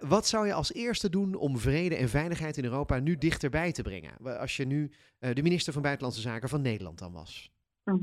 wat 0.00 0.26
zou 0.26 0.46
je 0.46 0.52
als 0.52 0.72
eerste 0.72 1.08
doen 1.08 1.34
om 1.34 1.58
vrede 1.58 1.96
en 1.96 2.08
veiligheid 2.08 2.56
in 2.56 2.64
Europa 2.64 2.98
nu 2.98 3.16
dichterbij 3.16 3.72
te 3.72 3.82
brengen? 3.82 4.38
Als 4.38 4.56
je 4.56 4.66
nu 4.66 4.92
de 5.18 5.42
minister 5.42 5.72
van 5.72 5.82
Buitenlandse 5.82 6.20
Zaken 6.20 6.48
van 6.48 6.62
Nederland 6.62 6.98
dan 6.98 7.12
was. 7.12 7.51
Hm. 7.84 7.96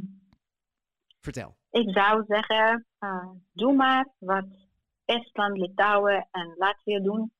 Vertel. 1.20 1.56
Ik 1.72 1.90
zou 1.90 2.24
zeggen: 2.28 2.86
doe 3.52 3.74
maar 3.74 4.08
wat 4.18 4.46
Estland, 5.06 5.58
Litouwen 5.58 6.28
en 6.32 6.54
Latvië 6.58 7.00
doen. 7.02 7.32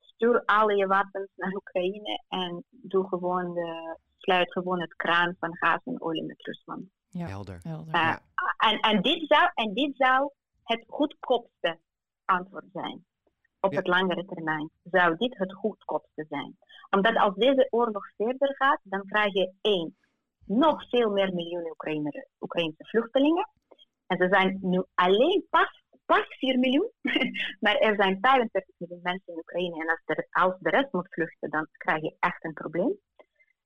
Stuur 0.00 0.42
alle 0.44 0.76
je 0.76 0.86
wapens 0.86 1.28
naar 1.36 1.54
Oekraïne 1.54 2.22
en 2.28 2.64
doe 2.70 3.08
gewoon 3.08 3.54
de, 3.54 3.98
sluit 4.18 4.52
gewoon 4.52 4.80
het 4.80 4.94
kraan 4.94 5.36
van 5.38 5.56
gas 5.56 5.80
en 5.84 6.02
olie 6.02 6.24
met 6.24 6.42
Rusland. 6.42 6.88
Ja, 7.08 7.26
helder. 7.26 7.58
helder. 7.62 7.94
Uh, 7.94 8.16
en, 8.56 8.80
en, 8.80 9.02
dit 9.02 9.24
zou, 9.26 9.50
en 9.54 9.74
dit 9.74 9.96
zou 9.96 10.30
het 10.62 10.84
goedkoopste 10.88 11.78
antwoord 12.24 12.64
zijn. 12.72 13.04
Op 13.60 13.72
het 13.72 13.86
langere 13.86 14.24
termijn 14.24 14.70
zou 14.82 15.16
dit 15.16 15.38
het 15.38 15.54
goedkoopste 15.54 16.26
zijn. 16.28 16.56
Omdat 16.90 17.16
als 17.16 17.34
deze 17.34 17.66
oorlog 17.70 18.04
verder 18.16 18.54
gaat, 18.56 18.80
dan 18.82 19.06
krijg 19.06 19.32
je 19.32 19.52
één, 19.60 19.96
nog 20.46 20.88
veel 20.88 21.10
meer 21.10 21.34
miljoenen 21.34 21.76
Oekraïnse 22.40 22.84
vluchtelingen. 22.84 23.48
En 24.06 24.16
ze 24.16 24.28
zijn 24.28 24.58
nu 24.60 24.82
alleen 24.94 25.46
pas 25.50 25.82
pas 26.06 26.26
4 26.38 26.58
miljoen. 26.58 26.90
maar 27.60 27.76
er 27.76 27.94
zijn 27.94 28.18
35 28.20 28.74
miljoen 28.76 29.00
mensen 29.02 29.32
in 29.32 29.38
Oekraïne. 29.38 29.80
En 29.80 29.88
als, 29.88 30.02
er, 30.04 30.26
als 30.30 30.54
de 30.58 30.70
rest 30.70 30.92
moet 30.92 31.08
vluchten, 31.10 31.50
dan 31.50 31.68
krijg 31.72 32.02
je 32.02 32.16
echt 32.18 32.44
een 32.44 32.52
probleem. 32.52 32.98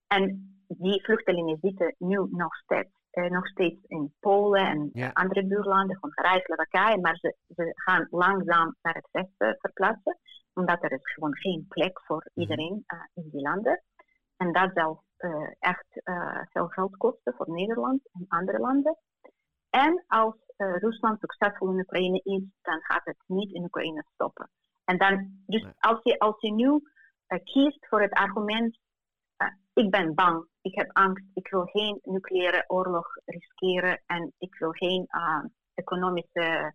En 0.07 0.53
die 0.67 1.05
vluchtelingen 1.05 1.59
zitten 1.61 1.95
nu 1.99 2.27
nog 2.31 2.57
steeds, 2.57 2.91
eh, 3.11 3.31
nog 3.31 3.47
steeds 3.47 3.85
in 3.87 4.15
Polen 4.21 4.67
en 4.67 5.13
andere 5.13 5.47
buurlanden, 5.47 5.99
Hongarije, 6.01 6.41
Slowakije. 6.41 7.01
Maar 7.01 7.17
ze, 7.17 7.35
ze 7.55 7.73
gaan 7.75 8.07
langzaam 8.11 8.77
naar 8.83 8.95
het 8.95 9.09
westen 9.11 9.57
verplaatsen. 9.61 10.19
Omdat 10.55 10.83
er 10.83 10.93
is 10.93 11.13
gewoon 11.13 11.37
geen 11.37 11.67
plek 11.69 12.01
voor 12.01 12.27
mhm. 12.33 12.41
iedereen 12.41 12.85
uh, 12.87 13.01
in 13.15 13.29
die 13.31 13.41
landen. 13.41 13.83
En 14.37 14.53
dat 14.53 14.71
zal 14.75 15.03
uh, 15.19 15.51
echt 15.59 16.01
uh, 16.05 16.41
veel 16.51 16.67
geld 16.67 16.97
kosten 16.97 17.35
voor 17.35 17.51
Nederland 17.51 18.09
en 18.13 18.25
andere 18.29 18.59
landen. 18.59 18.99
En 19.71 20.05
als 20.07 20.35
uh, 20.57 20.77
Rusland 20.77 21.21
succesvol 21.21 21.71
in 21.71 21.79
Oekraïne 21.79 22.21
is, 22.23 22.43
dan 22.63 22.81
gaat 22.83 23.05
het 23.05 23.23
niet 23.27 23.53
in 23.53 23.63
Oekraïne 23.63 24.05
stoppen. 24.15 24.51
En 24.85 24.99
dan, 24.99 25.43
dus 25.47 25.67
als, 25.79 26.01
je, 26.03 26.19
als 26.19 26.41
je 26.41 26.53
nu 26.53 26.83
kiest 27.45 27.87
voor 27.89 28.01
het 28.01 28.13
argument, 28.13 28.79
ik 29.75 29.91
ben 29.91 30.15
bang, 30.15 30.49
ik 30.61 30.75
heb 30.75 30.91
angst, 30.93 31.25
ik 31.35 31.49
wil 31.49 31.65
geen 31.65 31.99
nucleaire 32.03 32.65
oorlog 32.67 33.07
riskeren 33.25 34.03
en 34.07 34.33
ik 34.39 34.55
wil 34.59 34.71
geen 34.71 35.07
economische 35.75 36.75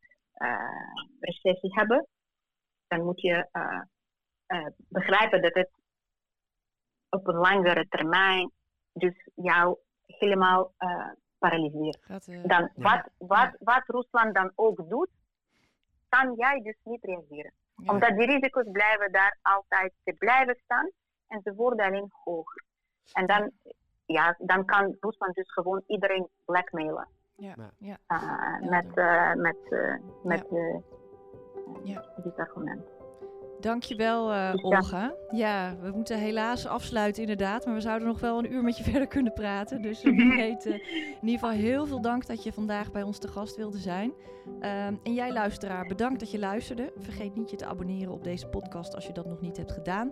recessie 1.20 1.74
hebben, 1.74 2.08
dan 2.88 3.04
moet 3.04 3.22
je 3.22 3.48
begrijpen 4.88 5.42
dat 5.42 5.54
het 5.54 5.83
op 7.14 7.28
een 7.28 7.36
langere 7.36 7.88
termijn 7.90 8.52
dus 8.94 9.30
jou 9.36 9.78
helemaal 10.06 10.72
paralyseert. 11.44 12.00
Eh, 12.08 12.44
dan 12.44 12.70
wat, 12.76 13.04
wat, 13.18 13.52
wat 13.60 13.84
Rusland 13.86 14.36
dan 14.36 14.52
ook 14.56 14.90
doet, 14.90 15.10
kan 16.10 16.34
jij 16.36 16.62
dus 16.62 16.78
niet 16.84 17.04
reageren. 17.04 17.54
Omdat 17.86 18.18
die 18.18 18.26
risico's 18.26 18.72
blijven 18.72 19.12
daar 19.12 19.38
altijd 19.42 19.94
te 20.04 20.14
blijven 20.14 20.56
staan 20.64 20.90
en 21.28 21.42
ze 21.44 21.54
worden 21.54 21.86
alleen 21.86 22.12
hoger. 22.24 22.64
En 23.14 23.26
dan, 23.28 23.52
ja, 24.06 24.36
dan 24.40 24.66
kan 24.66 24.98
Rusland 25.00 25.36
dus 25.36 25.52
gewoon 25.52 25.84
iedereen 25.88 26.28
blackmailen. 26.46 27.08
Ja. 27.36 27.56
Ja. 27.78 27.98
Uh, 28.08 28.70
met, 28.70 28.98
uh, 28.98 29.34
met, 29.34 29.58
uh, 29.70 29.96
met 30.24 30.46
ja. 31.84 32.06
dit 32.24 32.38
argument. 32.38 32.93
Dankjewel, 33.64 34.34
uh, 34.34 34.54
Olga. 34.62 35.16
Ja, 35.32 35.76
we 35.82 35.92
moeten 35.92 36.20
helaas 36.20 36.68
afsluiten 36.68 37.22
inderdaad. 37.22 37.66
Maar 37.66 37.74
we 37.74 37.82
zouden 37.82 38.08
nog 38.08 38.20
wel 38.20 38.40
een 38.40 38.54
uur 38.54 38.64
met 38.64 38.78
je 38.78 38.84
verder 38.92 39.08
kunnen 39.08 39.34
praten. 39.34 39.82
Dus 39.82 40.04
wie 40.04 40.36
weet, 40.36 40.66
uh, 40.66 40.74
in 40.74 41.28
ieder 41.28 41.40
geval 41.40 41.50
heel 41.50 41.86
veel 41.86 42.02
dank 42.02 42.26
dat 42.26 42.44
je 42.44 42.54
vandaag 42.54 42.92
bij 42.92 43.04
ons 43.04 43.18
te 43.18 43.28
gast 43.28 43.56
wilde 43.56 43.78
zijn. 43.78 44.14
Uh, 44.62 44.86
en 44.86 45.14
jij 45.14 45.32
luisteraar, 45.32 45.88
bedankt 45.88 46.20
dat 46.20 46.32
je 46.32 46.40
luisterde. 46.40 46.94
Vergeet 46.98 47.36
niet 47.36 47.50
je 47.50 47.56
te 47.56 47.66
abonneren 47.66 48.14
op 48.14 48.24
deze 48.24 48.48
podcast 48.48 48.96
als 48.96 49.06
je 49.08 49.14
dat 49.14 49.26
nog 49.26 49.42
niet 49.42 49.58
hebt 49.58 49.72
gedaan. 49.72 50.12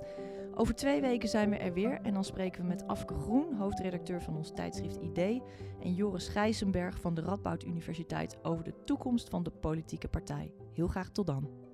Over 0.55 0.75
twee 0.75 1.01
weken 1.01 1.29
zijn 1.29 1.49
we 1.49 1.55
er 1.55 1.73
weer. 1.73 1.99
En 2.03 2.13
dan 2.13 2.23
spreken 2.23 2.61
we 2.61 2.67
met 2.67 2.87
Afke 2.87 3.13
Groen, 3.13 3.53
hoofdredacteur 3.53 4.21
van 4.21 4.35
ons 4.35 4.51
tijdschrift 4.51 4.99
ID. 5.01 5.41
En 5.81 5.93
Joris 5.93 6.27
Gijzenberg 6.27 6.99
van 6.99 7.13
de 7.13 7.21
Radboud 7.21 7.63
Universiteit 7.63 8.37
over 8.41 8.63
de 8.63 8.73
toekomst 8.85 9.29
van 9.29 9.43
de 9.43 9.51
politieke 9.51 10.07
partij. 10.07 10.51
Heel 10.73 10.87
graag 10.87 11.09
tot 11.09 11.27
dan. 11.27 11.70